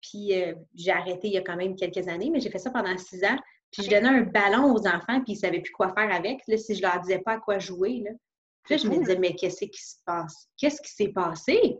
Puis 0.00 0.40
euh, 0.40 0.54
j'ai 0.74 0.92
arrêté 0.92 1.28
il 1.28 1.34
y 1.34 1.38
a 1.38 1.42
quand 1.42 1.56
même 1.56 1.74
quelques 1.74 2.06
années, 2.06 2.30
mais 2.30 2.40
j'ai 2.40 2.50
fait 2.50 2.58
ça 2.58 2.70
pendant 2.70 2.96
six 2.96 3.24
ans. 3.24 3.38
Puis 3.70 3.84
je 3.84 3.90
donnais 3.90 4.08
un 4.08 4.22
ballon 4.22 4.72
aux 4.72 4.86
enfants, 4.86 5.20
puis 5.22 5.32
ils 5.32 5.34
ne 5.34 5.40
savaient 5.40 5.60
plus 5.60 5.72
quoi 5.72 5.92
faire 5.94 6.12
avec. 6.12 6.40
Là, 6.46 6.56
si 6.56 6.74
je 6.74 6.82
leur 6.82 7.00
disais 7.00 7.18
pas 7.18 7.32
à 7.32 7.38
quoi 7.38 7.58
jouer, 7.58 8.02
là. 8.04 8.10
Puis 8.64 8.74
là, 8.74 8.82
je 8.82 8.88
me 8.88 8.98
disais, 8.98 9.16
mais 9.16 9.34
qu'est-ce 9.34 9.64
qui 9.64 9.82
se 9.82 9.96
passe? 10.04 10.48
Qu'est-ce 10.58 10.82
qui 10.82 10.90
s'est 10.90 11.08
passé? 11.08 11.78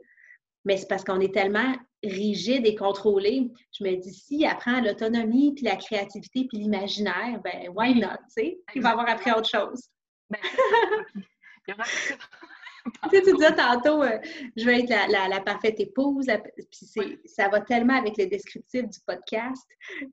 Mais 0.65 0.77
c'est 0.77 0.89
parce 0.89 1.05
qu'on 1.05 1.21
est 1.21 1.33
tellement 1.33 1.75
rigide 2.03 2.67
et 2.67 2.75
contrôlé. 2.75 3.51
Je 3.73 3.85
me 3.85 3.97
dis, 3.97 4.13
si 4.13 4.47
apprend 4.47 4.81
l'autonomie, 4.81 5.55
puis 5.55 5.65
la 5.65 5.77
créativité, 5.77 6.47
puis 6.49 6.59
l'imaginaire, 6.59 7.41
ben 7.43 7.69
why 7.75 7.95
not, 7.95 8.19
tu 8.35 8.43
sais? 8.43 8.59
Il 8.75 8.83
va 8.83 8.91
avoir 8.91 9.09
appris 9.09 9.33
autre 9.33 9.49
chose. 9.49 9.89
Ben, 10.31 10.39
tu 11.67 13.11
sais, 13.11 13.23
tu 13.23 13.35
disais 13.35 13.55
tantôt, 13.55 14.03
euh, 14.03 14.19
je 14.57 14.65
vais 14.65 14.81
être 14.81 15.11
la, 15.11 15.41
parfaite 15.41 15.81
épouse, 15.81 16.27
puis 16.57 17.19
ça 17.25 17.49
va 17.49 17.61
tellement 17.61 17.97
avec 17.97 18.17
le 18.17 18.27
descriptif 18.27 18.89
du 18.89 18.99
podcast. 19.07 19.67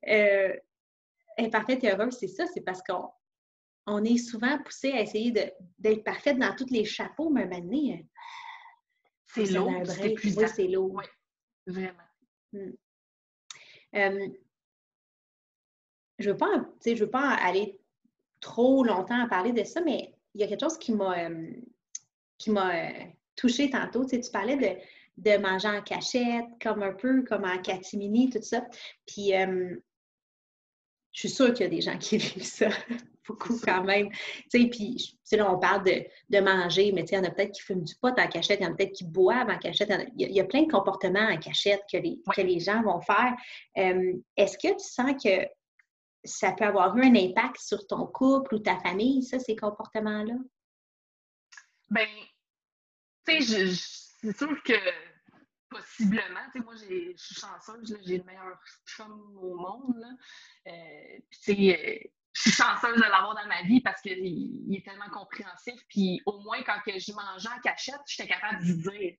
Euh, 0.08 0.52
parfaite 1.50 1.84
et 1.84 1.90
heureuse, 1.90 2.16
c'est 2.18 2.28
ça, 2.28 2.46
c'est 2.52 2.60
parce 2.60 2.82
qu'on 2.82 3.08
on 3.86 4.04
est 4.04 4.18
souvent 4.18 4.58
poussé 4.62 4.92
à 4.92 5.02
essayer 5.02 5.32
d'être 5.78 6.04
parfaite 6.04 6.38
dans 6.38 6.54
tous 6.54 6.70
les 6.70 6.84
chapeaux, 6.84 7.30
mais 7.30 7.46
maintenant, 7.46 7.92
euh, 7.92 8.02
c'est 9.26 9.46
lourd, 9.46 9.86
c'est 9.86 10.14
plus 10.14 10.34
c'est 10.54 10.66
lourd. 10.66 10.94
Oui, 10.94 11.04
vraiment. 11.66 11.98
Hmm. 12.52 12.70
Euh, 13.94 14.28
je 16.18 16.28
ne 16.28 16.32
veux, 16.32 16.38
pas, 16.38 16.66
veux 16.84 17.10
pas 17.10 17.30
aller 17.30 17.78
trop 18.40 18.84
longtemps 18.84 19.22
à 19.22 19.28
parler 19.28 19.52
de 19.52 19.64
ça, 19.64 19.80
mais 19.82 20.14
il 20.34 20.40
y 20.40 20.44
a 20.44 20.48
quelque 20.48 20.62
chose 20.62 20.78
qui 20.78 20.92
m'a 20.92 21.18
euh, 21.18 21.52
qui 22.38 22.50
m'a 22.50 22.74
euh, 22.74 23.04
touchée 23.34 23.70
tantôt. 23.70 24.04
Tu, 24.04 24.20
tu 24.20 24.30
parlais 24.30 24.56
de, 24.56 25.30
de, 25.30 25.38
manger 25.38 25.68
en 25.68 25.82
cachette, 25.82 26.46
comme 26.60 26.82
un 26.82 26.92
peu 26.92 27.22
comme 27.22 27.44
en 27.44 27.58
catimini, 27.58 28.30
tout 28.30 28.42
ça. 28.42 28.66
Puis, 29.06 29.34
euh, 29.34 29.76
je 31.16 31.20
suis 31.20 31.30
sûre 31.30 31.54
qu'il 31.54 31.64
y 31.64 31.66
a 31.66 31.70
des 31.70 31.80
gens 31.80 31.96
qui 31.96 32.18
vivent 32.18 32.44
ça 32.44 32.68
beaucoup 33.26 33.58
quand 33.64 33.82
même. 33.82 34.10
Tu 34.50 34.62
sais, 34.62 34.68
puis, 34.68 35.18
là, 35.32 35.50
on 35.50 35.58
parle 35.58 35.82
de, 35.84 36.04
de 36.28 36.40
manger, 36.40 36.92
mais 36.92 37.02
tu 37.04 37.08
sais, 37.08 37.16
il 37.16 37.24
y 37.24 37.26
en 37.26 37.28
a 37.28 37.30
peut-être 37.30 37.52
qui 37.52 37.62
fument 37.62 37.82
du 37.82 37.94
pot 37.96 38.16
en 38.18 38.28
cachette, 38.28 38.60
il 38.60 38.64
y 38.64 38.66
en 38.66 38.72
a 38.72 38.76
peut-être 38.76 38.92
qui 38.92 39.04
boivent 39.04 39.48
en 39.48 39.58
cachette. 39.58 39.90
Il 40.18 40.30
y, 40.30 40.40
a, 40.40 40.44
plein 40.44 40.64
de 40.64 40.70
comportements 40.70 41.26
en 41.26 41.38
cachette 41.38 41.80
que 41.90 41.96
les, 41.96 42.20
que 42.34 42.42
les 42.42 42.60
gens 42.60 42.82
vont 42.82 43.00
faire. 43.00 43.34
Euh, 43.78 44.12
est-ce 44.36 44.58
que 44.58 44.74
tu 44.74 44.86
sens 44.86 45.12
que 45.24 45.48
ça 46.22 46.52
peut 46.52 46.64
avoir 46.64 46.94
eu 46.98 47.02
un 47.02 47.14
impact 47.14 47.60
sur 47.60 47.86
ton 47.86 48.06
couple 48.06 48.56
ou 48.56 48.58
ta 48.58 48.78
famille, 48.80 49.22
ça, 49.22 49.38
ces 49.38 49.56
comportements-là? 49.56 50.34
Ben, 51.88 52.06
tu 53.26 53.42
sais, 53.42 53.74
c'est 54.20 54.36
sûr 54.36 54.62
que 54.64 54.74
possiblement, 55.76 56.40
tu 56.52 56.58
sais, 56.58 56.64
moi, 56.64 56.74
je 56.76 57.16
suis 57.16 57.34
chanceuse, 57.34 57.98
j'ai 58.04 58.18
le 58.18 58.24
meilleur 58.24 58.58
chum 58.86 59.36
au 59.36 59.56
monde, 59.56 59.96
là. 59.98 60.08
Euh, 60.68 61.18
euh, 61.48 61.98
je 62.32 62.42
suis 62.42 62.50
chanceuse 62.50 62.96
de 62.96 63.00
l'avoir 63.00 63.34
dans 63.34 63.48
ma 63.48 63.62
vie 63.62 63.80
parce 63.80 64.00
qu'il 64.02 64.74
est 64.74 64.84
tellement 64.84 65.08
compréhensif. 65.08 65.80
Puis 65.88 66.20
au 66.26 66.40
moins, 66.40 66.62
quand 66.64 66.80
que 66.84 66.98
je 66.98 67.12
mangeais 67.12 67.48
en 67.48 67.60
cachette, 67.60 68.00
j'étais 68.06 68.28
capable 68.28 68.62
d'y 68.62 68.76
dire. 68.76 69.14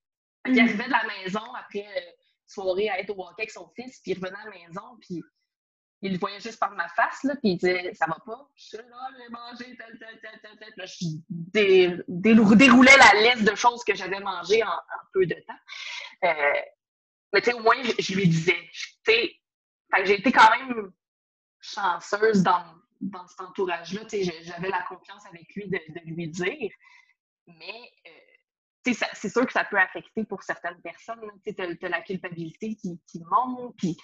Il 0.46 0.54
mm. 0.54 0.58
arrivait 0.60 0.84
de 0.84 0.90
la 0.90 1.04
maison 1.04 1.54
après 1.54 1.86
euh, 1.86 2.10
soirée 2.46 2.88
à 2.88 3.00
être 3.00 3.10
au 3.10 3.20
hockey 3.20 3.42
avec 3.42 3.50
son 3.50 3.68
fils, 3.74 4.00
puis 4.00 4.12
il 4.12 4.14
revenait 4.14 4.38
à 4.38 4.44
la 4.44 4.50
maison, 4.50 4.96
puis 5.00 5.22
il 6.00 6.12
le 6.12 6.18
voyait 6.18 6.40
juste 6.40 6.60
par 6.60 6.70
ma 6.72 6.88
face, 6.88 7.24
là, 7.24 7.34
puis 7.36 7.52
il 7.52 7.56
disait 7.56 7.92
Ça 7.94 8.06
va 8.06 8.16
pas 8.24 8.48
Je 8.54 8.64
suis 8.64 8.76
là, 8.76 9.08
j'ai 9.18 9.28
mangé, 9.28 9.76
tel, 9.76 9.98
tel, 9.98 10.20
tel, 10.20 10.40
tel, 10.40 10.58
tel. 10.58 10.72
Là, 10.76 10.84
je 10.86 12.54
déroulais 12.54 12.96
la 12.96 13.20
liste 13.20 13.50
de 13.50 13.56
choses 13.56 13.82
que 13.84 13.94
j'avais 13.94 14.20
mangées 14.20 14.62
en, 14.62 14.78
peu 15.12 15.26
de 15.26 15.34
temps. 15.34 16.24
Euh, 16.24 16.60
mais 17.32 17.40
tu 17.40 17.50
sais, 17.50 17.56
au 17.56 17.60
moins, 17.60 17.76
je, 17.82 18.14
lui 18.14 18.28
disais. 18.28 18.70
j'ai 19.06 20.14
été 20.14 20.32
quand 20.32 20.50
même 20.50 20.92
chanceuse 21.60 22.42
dans, 22.42 22.64
dans 23.00 23.26
cet 23.26 23.40
entourage-là. 23.40 24.02
J'avais 24.42 24.70
la 24.70 24.82
confiance 24.82 25.26
avec 25.26 25.52
lui 25.54 25.68
de, 25.68 25.78
de 25.78 26.00
lui 26.14 26.28
dire. 26.28 26.70
Mais 27.46 27.90
euh, 28.06 28.92
c'est 28.94 29.28
sûr 29.28 29.46
que 29.46 29.52
ça 29.52 29.64
peut 29.64 29.78
affecter 29.78 30.24
pour 30.24 30.42
certaines 30.42 30.80
personnes. 30.80 31.20
Tu 31.44 31.54
as, 31.58 31.88
la 31.88 32.02
culpabilité 32.02 32.76
qui, 32.76 33.00
qui 33.06 33.22
monte, 33.24 33.74
puis 33.76 33.96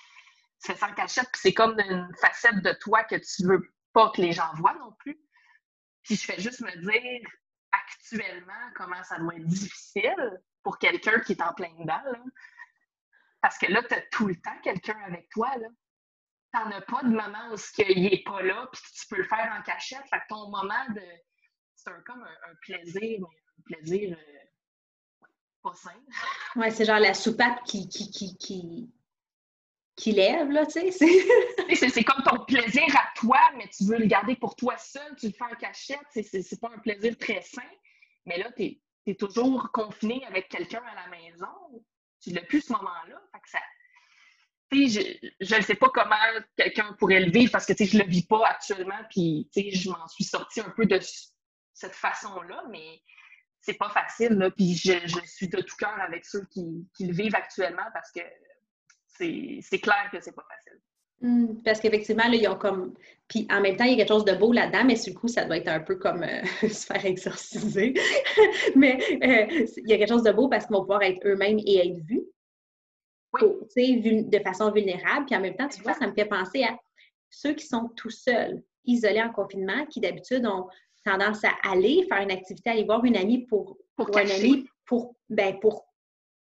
ça 0.64 0.88
en 0.88 0.94
cachette, 0.94 1.28
puis 1.32 1.40
c'est 1.42 1.54
comme 1.54 1.78
une 1.78 2.08
facette 2.20 2.62
de 2.62 2.72
toi 2.72 3.04
que 3.04 3.16
tu 3.16 3.46
veux 3.46 3.62
pas 3.92 4.10
que 4.10 4.20
les 4.20 4.32
gens 4.32 4.52
voient 4.54 4.74
non 4.74 4.92
plus. 4.98 5.18
Puis 6.02 6.16
je 6.16 6.24
fais 6.24 6.40
juste 6.40 6.60
me 6.60 6.74
dire 6.76 7.28
actuellement 7.72 8.70
comment 8.76 9.02
ça 9.04 9.18
doit 9.18 9.34
être 9.36 9.46
difficile 9.46 10.42
pour 10.62 10.78
quelqu'un 10.78 11.20
qui 11.20 11.32
est 11.32 11.42
en 11.42 11.52
plein 11.54 11.72
dedans. 11.78 12.02
Parce 13.40 13.58
que 13.58 13.66
là, 13.66 13.82
tu 13.82 13.94
as 13.94 14.00
tout 14.10 14.26
le 14.26 14.36
temps 14.36 14.58
quelqu'un 14.62 14.98
avec 15.06 15.28
toi. 15.30 15.54
Là. 15.58 15.68
T'en 16.52 16.70
as 16.70 16.80
pas 16.82 17.02
de 17.02 17.08
moment 17.08 17.52
où 17.52 17.56
il 17.78 18.02
n'est 18.02 18.22
pas 18.24 18.42
là, 18.42 18.68
puis 18.72 18.82
tu 18.98 19.06
peux 19.08 19.16
le 19.16 19.24
faire 19.24 19.54
en 19.58 19.62
cachette. 19.62 20.04
Fait 20.08 20.18
que 20.18 20.28
ton 20.28 20.50
moment 20.50 20.88
de. 20.94 21.02
C'est 21.74 21.90
comme 22.06 22.22
un, 22.22 22.54
plaisir, 22.62 23.20
mais 23.20 23.26
un 23.58 23.62
plaisir 23.64 24.16
euh, 24.16 25.26
pas 25.62 25.74
sain. 25.74 26.00
Ouais, 26.56 26.70
c'est 26.70 26.84
genre 26.84 27.00
la 27.00 27.12
soupape 27.12 27.62
qui, 27.64 27.88
qui, 27.88 28.10
qui 28.38 28.90
lève, 30.06 30.50
là, 30.50 30.66
tu 30.66 30.90
sais. 30.90 30.90
C'est 31.90 32.04
comme 32.04 32.22
ton 32.24 32.44
plaisir 32.44 32.84
à 32.96 33.06
toi, 33.16 33.38
mais 33.56 33.68
tu 33.68 33.84
veux 33.84 33.98
le 33.98 34.06
garder 34.06 34.36
pour 34.36 34.56
toi 34.56 34.76
seul, 34.76 35.14
tu 35.16 35.26
le 35.26 35.32
fais 35.32 35.44
en 35.44 35.56
cachette, 35.56 36.00
c'est 36.12 36.60
pas 36.60 36.70
un 36.74 36.78
plaisir 36.78 37.16
très 37.18 37.40
sain. 37.42 37.62
Mais 38.26 38.38
là, 38.38 38.50
tu 38.56 38.80
es, 39.06 39.14
toujours 39.14 39.70
confiné 39.72 40.24
avec 40.26 40.48
quelqu'un 40.48 40.82
à 40.82 40.94
la 40.94 41.08
maison. 41.08 41.84
Tu 42.20 42.30
l'as 42.30 42.42
plus 42.42 42.62
ce 42.62 42.72
moment-là. 42.72 43.20
ça. 43.46 43.58
Je 44.72 45.56
ne 45.56 45.60
sais 45.60 45.74
pas 45.76 45.90
comment 45.90 46.16
quelqu'un 46.56 46.94
pourrait 46.94 47.20
le 47.20 47.30
vivre 47.30 47.52
parce 47.52 47.66
que 47.66 47.74
je 47.78 47.96
ne 47.96 48.02
le 48.02 48.08
vis 48.08 48.26
pas 48.26 48.44
actuellement, 48.46 48.98
puis 49.10 49.48
je 49.54 49.90
m'en 49.90 50.08
suis 50.08 50.24
sortie 50.24 50.60
un 50.60 50.70
peu 50.70 50.86
de 50.86 50.98
cette 51.74 51.94
façon-là, 51.94 52.64
mais 52.70 53.00
c'est 53.60 53.74
pas 53.74 53.90
facile. 53.90 54.32
Là, 54.32 54.50
puis 54.50 54.74
je, 54.74 55.20
suis 55.26 55.48
de 55.48 55.60
tout 55.60 55.76
cœur 55.76 55.96
avec 56.00 56.24
ceux 56.24 56.44
qui, 56.46 56.88
qui 56.96 57.06
le 57.06 57.12
vivent 57.12 57.34
actuellement 57.34 57.86
parce 57.92 58.10
que 58.10 58.20
c'est 59.18 59.78
clair 59.80 60.08
que 60.12 60.20
c'est 60.20 60.34
pas 60.34 60.44
facile. 60.48 60.80
Hmm, 61.20 61.62
parce 61.64 61.80
qu'effectivement, 61.80 62.24
ils 62.24 62.46
ont 62.48 62.56
comme. 62.56 62.94
Puis 63.28 63.46
en 63.50 63.60
même 63.60 63.76
temps, 63.76 63.84
il 63.84 63.92
y 63.92 63.94
a 63.94 63.96
quelque 63.96 64.08
chose 64.12 64.24
de 64.24 64.34
beau 64.34 64.52
là-dedans, 64.52 64.84
mais 64.84 64.96
sur 64.96 65.14
le 65.14 65.18
coup, 65.18 65.28
ça 65.28 65.44
doit 65.44 65.56
être 65.56 65.68
un 65.68 65.80
peu 65.80 65.96
comme 65.96 66.22
euh, 66.22 66.42
se 66.68 66.86
faire 66.86 67.04
exorciser. 67.04 67.94
mais 68.76 68.98
euh, 69.22 69.66
il 69.76 69.88
y 69.88 69.92
a 69.94 69.98
quelque 69.98 70.08
chose 70.08 70.24
de 70.24 70.32
beau 70.32 70.48
parce 70.48 70.66
qu'ils 70.66 70.74
vont 70.74 70.82
pouvoir 70.82 71.02
être 71.02 71.20
eux-mêmes 71.24 71.58
et 71.64 71.88
être 71.88 71.98
vus. 72.04 72.24
Oui. 73.42 74.22
de 74.22 74.38
façon 74.40 74.70
vulnérable. 74.70 75.26
Puis 75.26 75.36
en 75.36 75.40
même 75.40 75.56
temps, 75.56 75.68
tu 75.68 75.82
vois, 75.82 75.94
ça 75.94 76.06
me 76.06 76.12
fait 76.12 76.26
penser 76.26 76.62
à 76.62 76.76
ceux 77.30 77.54
qui 77.54 77.66
sont 77.66 77.90
tout 77.96 78.10
seuls, 78.10 78.62
isolés 78.84 79.22
en 79.22 79.32
confinement, 79.32 79.86
qui 79.86 80.00
d'habitude 80.00 80.46
ont 80.46 80.68
tendance 81.04 81.44
à 81.44 81.52
aller 81.64 82.06
faire 82.08 82.22
une 82.22 82.30
activité, 82.30 82.70
aller 82.70 82.84
voir 82.84 83.04
une 83.04 83.16
amie 83.16 83.46
pour, 83.46 83.76
pour, 83.96 84.16
un 84.16 84.28
ami 84.28 84.66
pour, 84.86 85.16
ben, 85.28 85.58
pour 85.58 85.84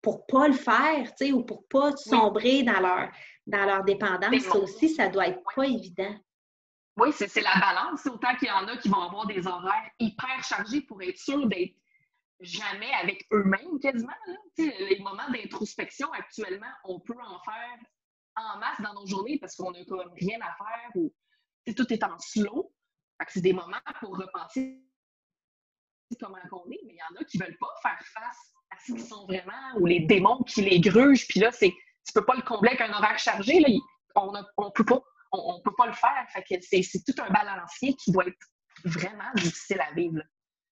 pour 0.04 0.28
pas 0.28 0.50
le 0.50 0.54
faire, 0.54 1.16
tu 1.16 1.28
sais, 1.28 1.32
ou 1.32 1.44
pour 1.44 1.66
pas 1.68 1.96
sombrer 1.96 2.62
dans 2.64 2.80
leur, 2.82 3.10
dans 3.48 3.66
leur 3.66 3.84
dépendance, 3.86 4.42
ça 4.42 4.58
aussi, 4.58 4.90
ça 4.90 5.08
doit 5.08 5.30
être 5.30 5.42
pas 5.56 5.66
évident. 5.66 6.16
Oui, 6.98 7.12
c'est 7.14 7.42
la 7.42 7.56
balance. 7.60 8.06
Autant 8.06 8.36
qu'il 8.36 8.50
y 8.50 8.52
en 8.52 8.68
a 8.68 8.78
qui 8.78 8.90
vont 8.90 9.02
avoir 9.02 9.26
des 9.26 9.48
horaires 9.48 9.90
hyper 9.98 10.44
chargés 10.44 10.82
pour 10.82 11.02
être 11.02 11.18
sûrs 11.18 11.48
d'être 11.48 11.74
jamais 12.42 12.92
avec 13.02 13.26
eux-mêmes 13.32 13.80
quasiment. 13.80 14.14
Les 14.58 15.00
moments 15.00 15.30
d'introspection 15.32 16.12
actuellement, 16.12 16.72
on 16.84 17.00
peut 17.00 17.18
en 17.20 17.40
faire 17.40 17.80
en 18.36 18.60
masse 18.60 18.82
dans 18.82 18.94
nos 18.94 19.08
journées 19.08 19.40
parce 19.40 19.56
qu'on 19.56 19.72
n'a 19.72 19.86
comme 19.86 20.12
rien 20.20 20.40
à 20.42 20.54
faire 20.56 20.92
ou 20.96 21.12
tout 21.76 21.92
est 21.94 22.04
en 22.04 22.20
slow. 22.20 22.72
C'est 23.30 23.42
des 23.42 23.54
moments 23.54 23.78
pour 24.02 24.18
repenser 24.18 24.84
comment 26.20 26.38
on 26.52 26.70
est, 26.70 26.80
mais 26.86 26.94
il 26.94 26.98
y 26.98 27.02
en 27.02 27.22
a 27.22 27.24
qui 27.24 27.40
ne 27.40 27.46
veulent 27.46 27.58
pas 27.58 27.74
faire 27.82 28.06
face 28.14 28.54
à 28.74 28.80
ce 28.86 28.94
qu'ils 28.94 29.04
sont 29.04 29.26
vraiment, 29.26 29.78
ou 29.78 29.86
les 29.86 30.02
démons 30.02 30.44
qui 30.44 30.62
les 30.62 30.80
grugent, 30.80 31.28
puis 31.28 31.40
là, 31.40 31.52
c'est, 31.52 31.70
tu 32.06 32.14
peux 32.14 32.26
pas 32.26 32.36
le 32.36 32.42
combler 32.42 32.70
avec 32.70 32.82
un 32.82 32.94
horaire 32.94 33.20
chargé, 33.20 33.60
là, 33.60 33.68
on, 34.16 34.34
on 34.58 34.72
peut 34.72 34.86
pas, 34.86 35.02
on, 35.32 35.62
peut 35.62 35.74
pas 35.78 35.88
le 35.88 35.94
faire. 35.94 36.28
Que 36.48 36.56
c'est, 36.62 37.04
tout 37.06 37.22
un 37.22 37.30
balancier 37.32 37.96
qui 37.96 38.12
doit 38.12 38.28
être 38.28 38.38
vraiment 38.86 39.32
difficile 39.36 39.82
à 39.82 39.94
vivre. 39.94 40.22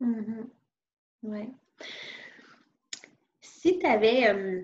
Mm-hmm. 0.01 1.53
Si 3.41 3.79
tu 3.79 3.85
avais 3.85 4.29
euh, 4.29 4.63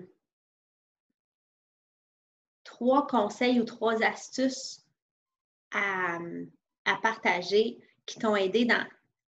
trois 2.64 3.06
conseils 3.06 3.60
ou 3.60 3.64
trois 3.64 4.02
astuces 4.02 4.84
à, 5.72 6.18
à 6.84 6.96
partager 6.96 7.78
qui 8.06 8.18
t'ont 8.18 8.36
aidé 8.36 8.64
dans 8.64 8.86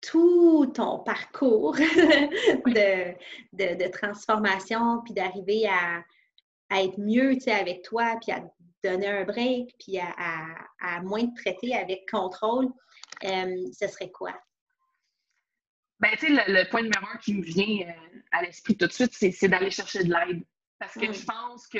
tout 0.00 0.70
ton 0.74 1.00
parcours 1.00 1.74
de, 1.76 3.14
de, 3.52 3.90
transformation, 3.90 5.02
puis 5.04 5.14
d'arriver 5.14 5.66
à, 5.68 6.04
être 6.70 6.98
mieux 6.98 7.36
avec 7.48 7.82
toi, 7.82 8.16
puis 8.22 8.32
à 8.32 8.42
donner 8.84 9.08
un 9.08 9.24
break, 9.24 9.74
puis 9.78 9.98
à, 9.98 11.00
moins 11.02 11.26
te 11.26 11.40
traiter 11.40 11.74
avec 11.74 12.08
contrôle, 12.10 12.68
euh, 13.24 13.66
ce 13.72 13.88
serait 13.88 14.10
quoi? 14.10 14.34
Ben, 16.00 16.10
tu 16.12 16.26
sais, 16.26 16.44
le, 16.46 16.68
point 16.70 16.82
numéro 16.82 17.06
un 17.12 17.18
qui 17.18 17.34
me 17.34 17.42
vient 17.42 17.88
euh, 17.88 18.20
à 18.30 18.42
l'esprit 18.42 18.76
tout 18.76 18.86
de 18.86 18.92
suite, 18.92 19.12
c'est 19.12 19.48
d'aller 19.48 19.70
chercher 19.70 20.04
de 20.04 20.12
l'aide. 20.12 20.44
Parce 20.78 20.94
que 20.94 21.12
je 21.12 21.24
pense 21.24 21.66
que. 21.66 21.78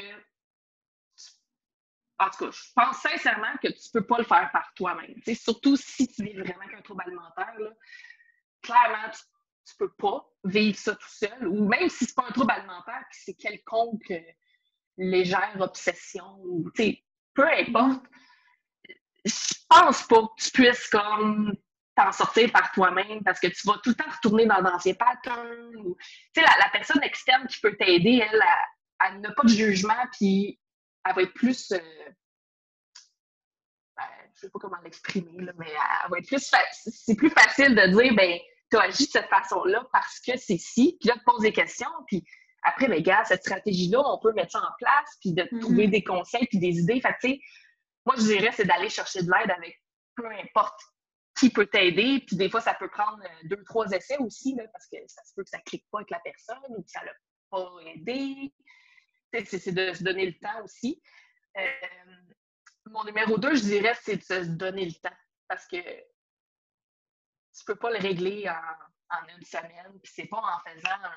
En 2.19 2.31
tout 2.31 2.47
cas, 2.47 2.51
je 2.51 2.73
pense 2.75 2.97
sincèrement 2.99 3.57
que 3.63 3.69
tu 3.69 3.89
ne 3.95 4.01
peux 4.01 4.07
pas 4.07 4.19
le 4.19 4.25
faire 4.25 4.51
par 4.53 4.73
toi-même. 4.75 5.15
Surtout 5.35 5.77
si 5.77 6.09
tu 6.09 6.25
vis 6.25 6.35
vraiment 6.35 6.67
qu'un 6.69 6.83
trouble 6.83 7.03
alimentaire. 7.07 7.55
Là, 7.59 7.71
clairement, 8.63 9.11
tu 9.11 9.75
ne 9.81 9.87
peux 9.87 9.95
pas 9.95 10.29
vivre 10.45 10.77
ça 10.77 10.95
tout 10.97 11.09
seul. 11.09 11.47
Ou 11.47 11.69
même 11.69 11.89
si 11.89 12.05
ce 12.05 12.11
n'est 12.11 12.15
pas 12.15 12.29
un 12.29 12.33
trouble 12.33 12.51
alimentaire, 12.51 13.05
c'est 13.13 13.35
quelconque 13.35 14.11
euh, 14.11 14.21
légère 14.97 15.57
obsession, 15.61 16.41
peu 17.35 17.49
importe. 17.49 18.05
Je 19.25 19.55
pense 19.69 20.03
pas 20.05 20.23
que 20.23 20.43
tu 20.43 20.51
puisses 20.51 20.89
comme 20.89 21.55
t'en 21.95 22.13
sortir 22.13 22.51
par 22.53 22.73
toi-même 22.73 23.23
parce 23.25 23.41
que 23.41 23.49
tu 23.49 23.67
vas 23.67 23.79
tout 23.83 23.91
le 23.91 23.95
temps 23.95 24.11
retourner 24.11 24.47
dans 24.47 24.63
d'anciens 24.63 24.95
patterns. 24.95 25.95
Sais, 26.35 26.43
la, 26.43 26.69
personne 26.73 27.03
externe 27.03 27.47
qui 27.47 27.61
peut 27.61 27.77
t'aider, 27.77 28.25
elle, 28.29 28.43
elle, 29.05 29.21
n'a 29.21 29.33
pas 29.33 29.43
de 29.43 29.49
jugement, 29.49 30.07
puis 30.13 30.59
elle 31.09 31.15
va 31.15 31.23
être 31.23 31.35
plus. 31.35 31.73
Euh... 31.73 31.79
Ben, 33.97 34.05
je 34.35 34.41
sais 34.41 34.51
pas 34.51 34.59
comment 34.61 34.81
l'exprimer, 34.83 35.33
mais 35.57 35.71
elle 35.71 36.11
va 36.11 36.19
être 36.19 36.27
plus. 36.27 36.53
C'est 36.75 37.17
plus 37.17 37.31
facile 37.31 37.75
de 37.75 37.87
dire, 38.01 38.15
ben, 38.15 38.39
tu 38.71 38.77
as 38.77 38.83
agi 38.83 39.07
de 39.07 39.11
cette 39.11 39.29
façon-là 39.29 39.87
parce 39.93 40.21
que 40.21 40.37
c'est 40.37 40.59
si, 40.59 40.97
puis 41.01 41.09
là, 41.09 41.15
tu 41.15 41.25
poses 41.25 41.43
des 41.43 41.53
questions, 41.53 41.91
puis 42.07 42.25
après, 42.63 42.89
ben, 42.89 43.03
gars, 43.03 43.25
cette 43.25 43.43
stratégie-là, 43.43 44.01
on 44.05 44.19
peut 44.19 44.33
mettre 44.33 44.53
ça 44.53 44.61
en 44.61 44.73
place, 44.79 45.17
puis 45.21 45.33
de 45.33 45.43
mm-hmm. 45.43 45.61
trouver 45.61 45.89
des 45.89 46.05
conseils, 46.05 46.47
puis 46.47 46.59
des 46.59 46.79
idées. 46.79 47.01
Fait 47.01 47.15
tu 47.21 47.31
sais, 47.31 47.41
moi, 48.05 48.15
je 48.17 48.23
dirais, 48.23 48.51
c'est 48.53 48.65
d'aller 48.65 48.89
chercher 48.89 49.23
de 49.23 49.31
l'aide 49.31 49.51
avec 49.51 49.81
peu 50.15 50.27
importe 50.27 50.81
qui 51.39 51.51
peut 51.51 51.67
t'aider. 51.67 52.23
Puis 52.27 52.37
des 52.37 52.51
fois, 52.51 52.61
ça 52.61 52.75
peut 52.75 52.89
prendre 52.89 53.23
euh, 53.23 53.49
deux, 53.49 53.63
trois 53.65 53.91
essais 53.91 54.19
aussi, 54.19 54.57
parce 54.73 54.87
que 54.89 54.97
ça 55.07 55.23
se 55.25 55.35
peut 55.35 55.45
que 55.45 55.51
ça 55.51 55.59
ne 55.59 55.63
clique 55.63 55.85
pas 55.91 55.99
avec 55.99 56.11
la 56.11 56.21
personne 56.21 56.59
ou 56.71 56.83
que 56.83 56.91
ça 56.91 57.01
ne 57.01 57.07
l'a 57.07 57.13
pas 57.51 57.71
aidé. 57.87 58.53
C'est 59.33 59.73
de 59.73 59.93
se 59.93 60.03
donner 60.03 60.27
le 60.27 60.39
temps 60.39 60.63
aussi. 60.65 61.03
Euh, 61.57 61.67
mon 62.87 63.05
numéro 63.05 63.39
deux, 63.39 63.55
je 63.55 63.63
dirais, 63.63 63.95
c'est 64.03 64.17
de 64.17 64.23
se 64.23 64.49
donner 64.51 64.87
le 64.87 64.95
temps. 64.95 65.17
Parce 65.49 65.67
que 65.67 65.77
tu 65.77 67.65
peux 67.67 67.77
pas 67.77 67.91
le 67.91 67.99
régler 67.99 68.49
en, 68.49 69.29
une 69.37 69.45
semaine. 69.45 69.99
Puis 70.03 70.13
c'est 70.15 70.27
pas 70.27 70.39
en 70.39 70.71
faisant 70.71 71.05
un 71.05 71.13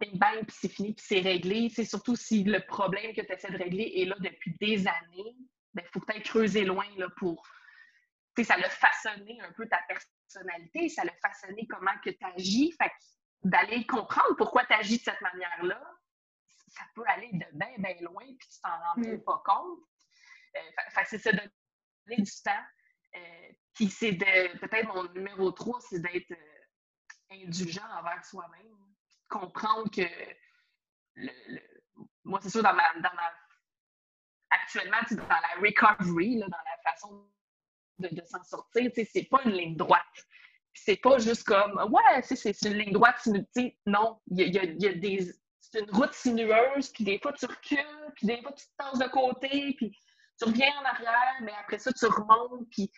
bing 0.00 0.18
bang, 0.18 0.44
puis 0.46 0.56
c'est 0.58 0.68
fini, 0.68 0.94
puis 0.94 1.04
c'est 1.06 1.20
réglé. 1.20 1.68
C'est 1.68 1.84
surtout 1.84 2.16
si 2.16 2.44
le 2.44 2.64
problème 2.66 3.14
que 3.14 3.22
tu 3.22 3.32
essaies 3.32 3.50
de 3.50 3.58
régler 3.58 3.92
est 3.96 4.04
là 4.04 4.16
depuis 4.20 4.54
des 4.60 4.86
années, 4.86 5.36
il 5.36 5.48
ben, 5.74 5.84
faut 5.92 6.00
peut-être 6.00 6.24
creuser 6.24 6.64
loin 6.64 6.86
là, 6.96 7.08
pour 7.18 7.42
ça 8.44 8.56
l'a 8.56 8.68
façonné 8.68 9.40
un 9.40 9.52
peu 9.52 9.66
ta 9.68 9.80
personnalité, 9.88 10.88
ça 10.88 11.04
l'a 11.04 11.14
façonné 11.22 11.66
comment 11.68 11.96
que 12.04 12.10
tu 12.10 12.24
agis. 12.36 12.76
D'aller 13.42 13.86
comprendre 13.86 14.34
pourquoi 14.36 14.64
tu 14.64 14.72
agis 14.72 14.98
de 14.98 15.02
cette 15.04 15.20
manière-là, 15.20 15.80
ça 16.76 16.84
peut 16.94 17.04
aller 17.06 17.30
de 17.32 17.46
bien, 17.52 17.74
bien 17.78 17.96
loin, 18.00 18.24
puis 18.24 18.48
tu 18.48 18.60
t'en 18.60 18.70
rends 18.70 18.96
même 18.96 19.16
mm. 19.16 19.24
pas 19.24 19.42
compte. 19.44 19.80
Euh, 20.56 21.02
c'est 21.06 21.18
se 21.18 21.30
donner 21.30 22.22
du 22.22 22.32
temps. 22.44 22.64
Euh, 23.14 23.52
puis 23.74 23.88
c'est 23.88 24.12
de, 24.12 24.58
peut-être 24.58 24.92
mon 24.94 25.04
numéro 25.12 25.50
3, 25.52 25.80
c'est 25.80 26.00
d'être 26.00 26.30
euh, 26.32 27.42
indulgent 27.44 27.86
envers 27.98 28.24
soi-même. 28.24 28.76
Comprendre 29.28 29.90
que, 29.90 30.02
moi, 32.24 32.40
c'est 32.42 32.50
sûr, 32.50 32.62
dans 32.62 32.74
ma, 32.74 32.94
dans 32.94 33.14
ma 33.14 33.32
actuellement, 34.50 34.96
dans 35.10 35.28
la 35.28 35.60
recovery, 35.60 36.38
dans 36.38 36.46
la 36.46 36.90
façon 36.90 37.28
de, 37.98 38.22
s'en 38.26 38.42
sortir. 38.44 38.90
C'est 38.94 39.28
pas 39.28 39.42
une 39.44 39.52
ligne 39.52 39.76
droite. 39.76 40.02
C'est 40.74 40.96
pas 40.96 41.18
juste 41.18 41.44
comme, 41.44 41.78
ouais, 41.92 42.22
c'est 42.22 42.62
une 42.62 42.74
ligne 42.74 42.92
droite. 42.92 43.26
Non, 43.86 44.20
il 44.30 44.54
y 44.54 44.58
a, 44.58 44.64
y 44.64 44.86
a, 44.86 44.92
des. 44.94 45.32
C'est 45.70 45.80
une 45.80 45.90
route 45.90 46.12
sinueuse, 46.12 46.90
puis 46.90 47.04
des 47.04 47.18
fois 47.18 47.32
tu 47.32 47.46
recules, 47.46 48.12
puis 48.14 48.26
des 48.26 48.40
fois 48.40 48.52
tu 48.52 48.64
te 48.64 48.70
tasses 48.78 48.98
de 48.98 49.08
côté, 49.08 49.74
puis 49.76 49.96
tu 50.38 50.44
reviens 50.44 50.70
en 50.80 50.84
arrière, 50.84 51.34
mais 51.42 51.52
après 51.60 51.78
ça, 51.78 51.92
tu 51.92 52.06
remontes, 52.06 52.68
puis 52.70 52.90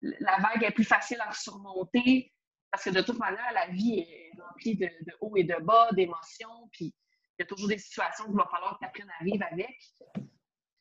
la 0.00 0.38
vague 0.38 0.62
est 0.62 0.70
plus 0.70 0.84
facile 0.84 1.20
à 1.20 1.32
surmonter. 1.32 2.32
Parce 2.70 2.84
que 2.84 2.90
de 2.90 3.02
toute 3.02 3.18
manière, 3.18 3.52
la 3.52 3.68
vie 3.68 4.00
est 4.00 4.32
remplie 4.40 4.76
de, 4.76 4.86
de 4.86 5.12
hauts 5.20 5.36
et 5.36 5.44
de 5.44 5.54
bas, 5.62 5.88
d'émotions, 5.92 6.68
puis 6.72 6.86
il 6.86 7.42
y 7.42 7.42
a 7.42 7.46
toujours 7.46 7.68
des 7.68 7.78
situations 7.78 8.24
qu'il 8.24 8.36
va 8.36 8.48
falloir 8.50 8.74
que 8.74 8.78
tu 8.80 8.86
apprennes 8.86 9.12
à 9.20 9.24
vivre 9.24 9.44
avec. 9.50 9.76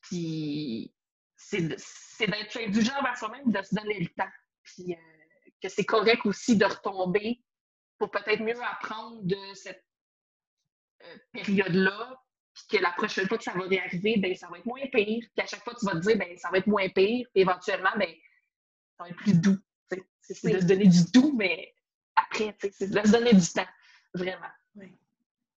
Puis 0.01 0.93
c'est 1.35 1.61
d'être 1.61 2.57
indulgent 2.57 3.01
vers 3.01 3.17
soi-même, 3.17 3.51
de 3.51 3.61
se 3.61 3.75
donner 3.75 3.99
le 3.99 4.07
temps. 4.09 4.31
Puis 4.63 4.93
euh, 4.93 5.49
que 5.61 5.69
c'est 5.69 5.85
correct 5.85 6.25
aussi 6.25 6.57
de 6.57 6.65
retomber 6.65 7.43
pour 7.97 8.11
peut-être 8.11 8.41
mieux 8.41 8.61
apprendre 8.63 9.19
de 9.23 9.53
cette 9.53 9.83
période-là. 11.31 12.19
Puis 12.53 12.77
que 12.77 12.83
la 12.83 12.91
prochaine 12.91 13.27
fois 13.27 13.37
que 13.37 13.43
ça 13.43 13.53
va 13.53 13.63
réarriver, 13.63 14.17
ben, 14.17 14.35
ça 14.35 14.47
va 14.47 14.59
être 14.59 14.65
moins 14.65 14.85
pire. 14.91 15.25
Puis 15.35 15.43
à 15.43 15.45
chaque 15.45 15.63
fois, 15.63 15.73
tu 15.79 15.85
vas 15.85 15.93
te 15.93 15.99
dire, 15.99 16.17
ben, 16.17 16.37
ça 16.37 16.49
va 16.51 16.59
être 16.59 16.67
moins 16.67 16.87
pire. 16.89 17.27
Puis 17.33 17.41
éventuellement, 17.41 17.89
ben, 17.97 18.09
ça 18.97 19.03
va 19.03 19.09
être 19.09 19.17
plus 19.17 19.39
doux. 19.39 19.57
C'est 20.21 20.53
de 20.53 20.59
se 20.59 20.65
donner 20.65 20.87
du 20.87 21.11
doux, 21.11 21.33
mais 21.35 21.73
après, 22.15 22.55
c'est 22.71 22.89
de 22.89 23.05
se 23.05 23.11
donner 23.11 23.33
du 23.33 23.47
temps. 23.47 23.67
Vraiment. 24.13 24.47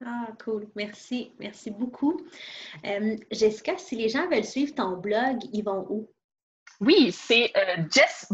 Ah, 0.05 0.29
cool. 0.45 0.69
Merci. 0.75 1.33
Merci 1.39 1.71
beaucoup. 1.71 2.27
Euh, 2.85 3.17
Jessica, 3.31 3.79
si 3.79 3.97
les 3.97 4.09
gens 4.09 4.29
veulent 4.29 4.45
suivre 4.45 4.75
ton 4.75 4.97
blog, 4.97 5.39
ils 5.53 5.63
vont 5.63 5.87
où? 5.89 6.11
Oui, 6.81 7.13
c'est 7.13 7.51
euh, 7.57 7.85
Jess 7.91 8.27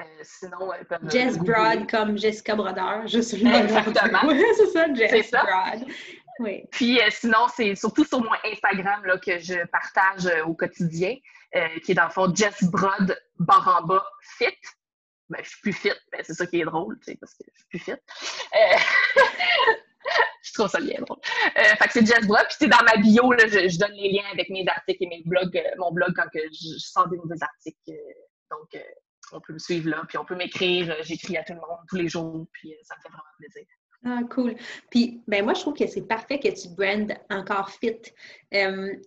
Euh, 0.00 0.04
sinon, 0.22 0.70
Jess 1.10 1.38
Broad 1.38 1.90
comme 1.90 2.18
Jessica 2.18 2.54
Brodeur, 2.54 3.06
juste 3.06 3.34
Exactement. 3.34 4.30
c'est 4.56 4.66
ça, 4.66 4.92
Jess 4.92 5.30
Broad. 5.30 5.86
Oui. 6.38 6.64
Puis 6.70 7.00
sinon, 7.10 7.46
c'est 7.54 7.74
surtout 7.74 8.04
sur 8.04 8.20
mon 8.20 8.36
Instagram 8.44 9.04
là, 9.06 9.16
que 9.16 9.38
je 9.38 9.66
partage 9.68 10.30
au 10.44 10.52
quotidien, 10.52 11.16
qui 11.82 11.92
est 11.92 11.94
dans 11.94 12.04
le 12.04 12.10
fond 12.10 12.30
Jess 12.34 12.62
Brod 12.64 13.16
Baramba 13.38 14.04
Fit 14.20 14.54
ben, 15.28 15.40
je 15.42 15.48
suis 15.48 15.60
plus 15.60 15.72
fit. 15.72 15.92
Ben, 16.12 16.20
c'est 16.22 16.34
ça 16.34 16.46
qui 16.46 16.60
est 16.60 16.64
drôle, 16.64 16.98
tu 17.00 17.12
sais, 17.12 17.16
parce 17.16 17.34
que 17.34 17.44
je 17.52 17.58
suis 17.58 17.68
plus 17.68 17.78
fit. 17.78 17.92
Euh... 17.92 18.78
je 20.42 20.52
trouve 20.52 20.68
ça 20.68 20.80
bien 20.80 21.00
drôle. 21.00 21.18
Euh, 21.58 21.62
fait 21.62 21.86
que 21.86 21.92
c'est 21.92 22.06
Jess 22.06 22.26
Brock. 22.26 22.46
Puis 22.58 22.68
dans 22.68 22.82
ma 22.84 22.96
bio, 22.96 23.32
là, 23.32 23.46
je, 23.46 23.78
donne 23.78 23.92
les 23.92 24.12
liens 24.12 24.28
avec 24.32 24.48
mes 24.50 24.64
articles 24.68 25.02
et 25.02 25.08
mes 25.08 25.22
blogs, 25.24 25.56
euh, 25.56 25.74
mon 25.78 25.92
blog 25.92 26.12
quand 26.14 26.28
que 26.32 26.38
je, 26.52 26.78
sors 26.78 27.08
des 27.08 27.16
nouveaux 27.16 27.42
articles. 27.42 27.78
Euh, 27.88 28.12
donc, 28.50 28.80
on 29.32 29.40
peut 29.40 29.52
me 29.52 29.58
suivre 29.58 29.90
là. 29.90 30.02
Puis 30.08 30.18
on 30.18 30.24
peut 30.24 30.36
m'écrire. 30.36 30.94
J'écris 31.02 31.36
à 31.36 31.44
tout 31.44 31.54
le 31.54 31.60
monde 31.60 31.78
tous 31.88 31.96
les 31.96 32.08
jours. 32.08 32.46
Puis 32.52 32.74
ça 32.82 32.94
me 32.96 33.02
fait 33.02 33.08
vraiment 33.08 33.24
plaisir. 33.38 33.64
Ah, 34.04 34.20
cool. 34.30 34.54
Puis, 34.90 35.22
ben 35.26 35.44
moi, 35.44 35.54
je 35.54 35.60
trouve 35.60 35.74
que 35.74 35.86
c'est 35.86 36.06
parfait 36.06 36.38
que 36.38 36.48
tu 36.48 36.68
brandes 36.68 37.14
encore 37.28 37.70
fit 37.70 38.00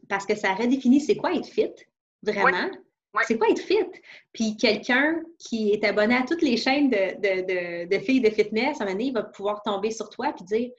parce 0.10 0.26
que 0.26 0.36
ça 0.36 0.54
redéfinit 0.54 1.00
c'est 1.00 1.16
quoi 1.16 1.34
être 1.34 1.48
fit, 1.48 1.74
vraiment? 2.22 2.70
C'est 3.24 3.38
quoi 3.38 3.50
être 3.50 3.62
fit? 3.62 3.86
Puis 4.34 4.58
quelqu'un 4.58 5.22
qui 5.40 5.72
est 5.72 5.84
abonné 5.84 6.16
à 6.16 6.24
toutes 6.24 6.42
les 6.42 6.58
chaînes 6.58 6.90
de, 6.90 8.00
filles 8.00 8.22
de 8.22 8.30
fitness, 8.30 8.80
à 8.80 8.84
un 8.84 8.88
moment 8.88 8.98
donné, 8.98 9.06
il 9.06 9.14
va 9.14 9.24
pouvoir 9.24 9.62
tomber 9.64 9.92
sur 9.92 10.10
toi 10.10 10.34
et 10.38 10.44
dire 10.44 10.70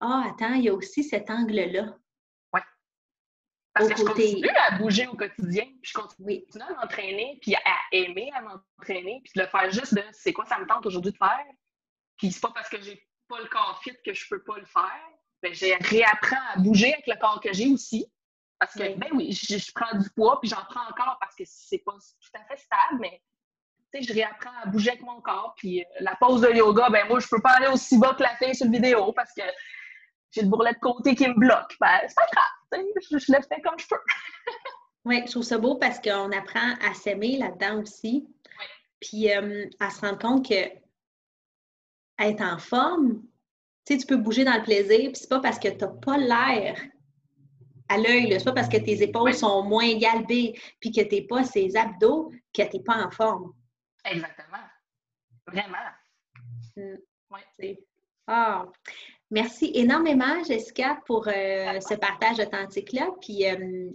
Ah, 0.00 0.24
attends, 0.28 0.54
il 0.54 0.64
y 0.64 0.68
a 0.68 0.74
aussi 0.74 1.02
cet 1.02 1.30
angle-là. 1.30 1.96
Parce 3.74 3.88
que 3.88 3.96
je 3.96 4.04
continue 4.04 4.48
à 4.48 4.76
bouger 4.76 5.06
au 5.06 5.14
quotidien, 5.14 5.64
puis 5.64 5.90
je 5.90 5.92
continue 5.94 6.44
à 6.60 6.74
m'entraîner, 6.74 7.38
puis 7.40 7.54
à 7.54 7.74
aimer 7.92 8.30
à 8.34 8.42
m'entraîner, 8.42 9.22
puis 9.24 9.32
de 9.34 9.42
le 9.42 9.48
faire 9.48 9.70
juste 9.70 9.94
de 9.94 10.02
c'est 10.12 10.32
quoi 10.32 10.44
ça 10.44 10.58
me 10.58 10.66
tente 10.66 10.84
aujourd'hui 10.84 11.12
de 11.12 11.16
faire. 11.16 11.46
Puis 12.18 12.32
c'est 12.32 12.40
pas 12.40 12.52
parce 12.54 12.68
que 12.68 12.80
j'ai 12.82 13.02
pas 13.28 13.40
le 13.40 13.48
corps 13.48 13.80
fit 13.82 13.96
que 14.04 14.12
je 14.12 14.28
peux 14.28 14.42
pas 14.42 14.58
le 14.58 14.66
faire. 14.66 15.08
Ben, 15.42 15.54
j'ai 15.54 15.74
réapprends 15.76 16.36
à 16.54 16.58
bouger 16.58 16.92
avec 16.92 17.06
le 17.06 17.16
corps 17.18 17.40
que 17.40 17.52
j'ai 17.52 17.68
aussi. 17.68 18.06
Parce 18.58 18.74
que, 18.74 18.96
ben 18.96 19.08
oui, 19.14 19.32
je, 19.32 19.72
prends 19.74 19.98
du 19.98 20.08
poids, 20.10 20.38
puis 20.40 20.48
j'en 20.48 20.64
prends 20.68 20.86
encore 20.88 21.16
parce 21.20 21.34
que 21.34 21.42
c'est 21.46 21.78
pas 21.78 21.94
tout 21.94 22.38
à 22.38 22.44
fait 22.44 22.60
stable, 22.60 23.00
mais 23.00 23.20
je 24.00 24.12
réapprends 24.12 24.52
à 24.62 24.66
bouger 24.66 24.90
avec 24.90 25.02
mon 25.02 25.20
corps. 25.20 25.54
Puis 25.56 25.80
euh, 25.80 25.84
la 26.00 26.14
pause 26.16 26.42
de 26.42 26.50
yoga, 26.50 26.88
ben 26.90 27.08
moi, 27.08 27.20
je 27.20 27.26
peux 27.28 27.40
pas 27.40 27.54
aller 27.56 27.66
aussi 27.68 27.98
bas 27.98 28.14
que 28.14 28.22
la 28.22 28.36
fille 28.36 28.54
sur 28.54 28.66
le 28.66 28.72
vidéo 28.72 29.12
parce 29.12 29.32
que 29.32 29.42
j'ai 30.32 30.42
le 30.42 30.48
bourrelet 30.48 30.72
de 30.72 30.78
côté 30.78 31.14
qui 31.14 31.28
me 31.28 31.34
bloque. 31.34 31.76
Ben, 31.80 32.00
c'est 32.08 32.14
pas 32.14 32.26
grave, 32.32 32.84
je, 33.10 33.18
je, 33.18 33.32
le 33.32 33.42
fais 33.42 33.60
comme 33.62 33.78
je 33.78 33.86
peux. 33.86 33.96
oui, 35.04 35.22
je 35.26 35.30
trouve 35.30 35.42
ça 35.42 35.58
beau 35.58 35.76
parce 35.76 36.00
qu'on 36.00 36.32
apprend 36.32 36.74
à 36.80 36.94
s'aimer 36.94 37.38
là-dedans 37.38 37.82
aussi. 37.82 38.26
Puis 39.00 39.30
euh, 39.32 39.68
à 39.80 39.90
se 39.90 40.00
rendre 40.00 40.18
compte 40.18 40.48
que 40.48 40.82
être 42.18 42.40
en 42.40 42.58
forme, 42.58 43.22
tu 43.84 43.94
sais, 43.94 43.98
tu 43.98 44.06
peux 44.06 44.16
bouger 44.16 44.44
dans 44.44 44.56
le 44.56 44.62
plaisir, 44.62 45.10
puis 45.10 45.16
c'est 45.16 45.28
pas 45.28 45.40
parce 45.40 45.58
que 45.58 45.68
tu 45.68 45.78
n'as 45.78 45.88
pas 45.88 46.18
l'air 46.18 46.80
à 47.88 47.98
l'œil. 47.98 48.32
C'est 48.38 48.44
pas 48.44 48.52
parce 48.52 48.68
que 48.68 48.76
tes 48.76 49.02
épaules 49.02 49.34
sont 49.34 49.64
moins 49.64 49.94
galbées 49.96 50.58
puis 50.80 50.92
que 50.92 51.02
tu 51.02 51.14
n'es 51.14 51.22
pas 51.22 51.44
ces 51.44 51.76
abdos 51.76 52.30
que 52.54 52.62
tu 52.62 52.76
n'es 52.76 52.82
pas 52.82 53.04
en 53.04 53.10
forme. 53.10 53.52
Exactement. 54.04 54.64
Vraiment. 55.46 55.78
Mm. 56.76 56.94
Ah. 58.26 58.66
Merci 59.32 59.70
énormément, 59.74 60.44
Jessica, 60.44 61.00
pour 61.06 61.26
euh, 61.26 61.80
ce 61.80 61.94
partage 61.94 62.38
authentique-là. 62.38 63.08
Puis 63.22 63.48
euh, 63.48 63.90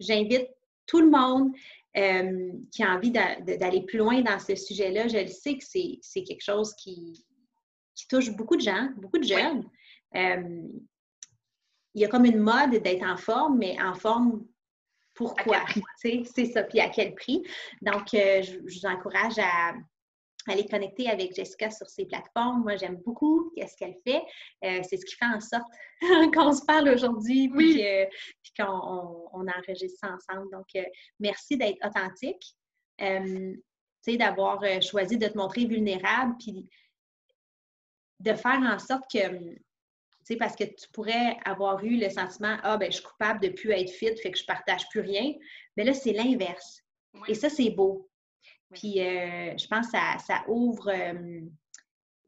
j'invite 0.00 0.48
tout 0.86 1.00
le 1.00 1.10
monde 1.10 1.52
euh, 1.98 2.50
qui 2.72 2.82
a 2.82 2.94
envie 2.94 3.10
d'aller 3.10 3.82
plus 3.82 3.98
loin 3.98 4.22
dans 4.22 4.38
ce 4.38 4.56
sujet-là, 4.56 5.06
je 5.08 5.18
le 5.18 5.26
sais 5.26 5.58
que 5.58 5.64
c'est 5.64 6.22
quelque 6.22 6.42
chose 6.42 6.74
qui, 6.76 7.26
touche 8.08 8.30
beaucoup 8.30 8.56
de 8.56 8.62
gens, 8.62 8.88
beaucoup 8.96 9.18
de 9.18 9.24
jeunes. 9.24 9.68
Il 10.14 12.00
y 12.00 12.04
a 12.06 12.08
comme 12.08 12.24
une 12.24 12.40
mode 12.40 12.82
d'être 12.82 13.04
en 13.04 13.18
forme, 13.18 13.58
mais 13.58 13.76
en 13.82 13.94
forme 13.94 14.46
pourquoi? 15.12 15.62
C'est 16.00 16.46
ça, 16.46 16.62
puis 16.62 16.80
à 16.80 16.88
quel 16.88 17.14
prix? 17.14 17.42
Donc, 17.82 18.08
je, 18.12 18.58
vous 18.60 18.86
encourage 18.86 19.38
à, 19.38 19.74
aller 20.52 20.66
connecter 20.66 21.08
avec 21.08 21.34
Jessica 21.34 21.70
sur 21.70 21.88
ses 21.88 22.06
plateformes. 22.06 22.62
Moi, 22.62 22.76
j'aime 22.76 22.96
beaucoup 22.96 23.52
ce 23.56 23.76
qu'elle 23.76 23.96
fait. 24.06 24.22
Euh, 24.64 24.80
c'est 24.88 24.96
ce 24.96 25.04
qui 25.04 25.14
fait 25.16 25.26
en 25.26 25.40
sorte 25.40 25.70
qu'on 26.34 26.52
se 26.52 26.64
parle 26.64 26.88
aujourd'hui, 26.88 27.48
puis, 27.48 27.82
qu'on 28.58 29.28
on, 29.32 29.46
enregistre 29.48 30.06
ensemble. 30.06 30.50
Donc, 30.52 30.66
euh, 30.76 30.84
merci 31.20 31.56
d'être 31.56 31.78
authentique, 31.84 32.54
euh, 33.00 33.54
d'avoir 34.06 34.62
choisi 34.82 35.16
de 35.16 35.26
te 35.26 35.36
montrer 35.36 35.64
vulnérable, 35.64 36.34
puis 36.38 36.68
de 38.20 38.34
faire 38.34 38.60
en 38.60 38.78
sorte 38.78 39.10
que, 39.10 39.54
tu 40.26 40.36
parce 40.36 40.56
que 40.56 40.64
tu 40.64 40.88
pourrais 40.92 41.36
avoir 41.44 41.82
eu 41.84 41.98
le 41.98 42.08
sentiment, 42.10 42.56
ah, 42.62 42.76
ben, 42.76 42.90
je 42.90 42.96
suis 42.96 43.04
coupable 43.04 43.40
de 43.40 43.48
ne 43.48 43.52
plus 43.52 43.70
être 43.72 43.90
fit, 43.90 44.16
fait 44.16 44.30
que 44.30 44.38
je 44.38 44.44
partage 44.44 44.88
plus 44.90 45.00
rien. 45.00 45.32
Mais 45.76 45.84
là, 45.84 45.92
c'est 45.92 46.12
l'inverse. 46.12 46.82
Et 47.28 47.34
ça, 47.34 47.48
c'est 47.48 47.70
beau. 47.70 48.08
Puis 48.74 49.00
euh, 49.00 49.56
je 49.56 49.66
pense 49.66 49.86
que 49.86 49.92
ça, 49.92 50.44
ouvre 50.48 50.90
euh, 50.90 51.40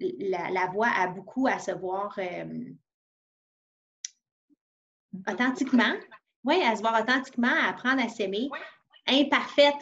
la, 0.00 0.66
voie 0.66 0.88
à 0.88 1.08
beaucoup 1.08 1.46
à 1.46 1.58
se 1.58 1.72
voir 1.72 2.14
euh, 2.18 2.64
authentiquement. 5.28 5.94
Oui, 6.44 6.62
à 6.62 6.76
se 6.76 6.80
voir 6.80 7.02
authentiquement, 7.02 7.48
à 7.48 7.70
apprendre 7.70 8.02
à 8.02 8.08
s'aimer, 8.08 8.48
imparfaite 9.06 9.74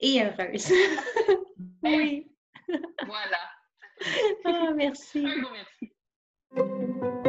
et 0.00 0.22
heureuse. 0.22 0.70
oui. 1.82 2.30
voilà. 3.06 3.40
Ah, 4.44 4.72
merci. 4.74 5.24
Un 5.24 5.50
merci. 6.52 7.26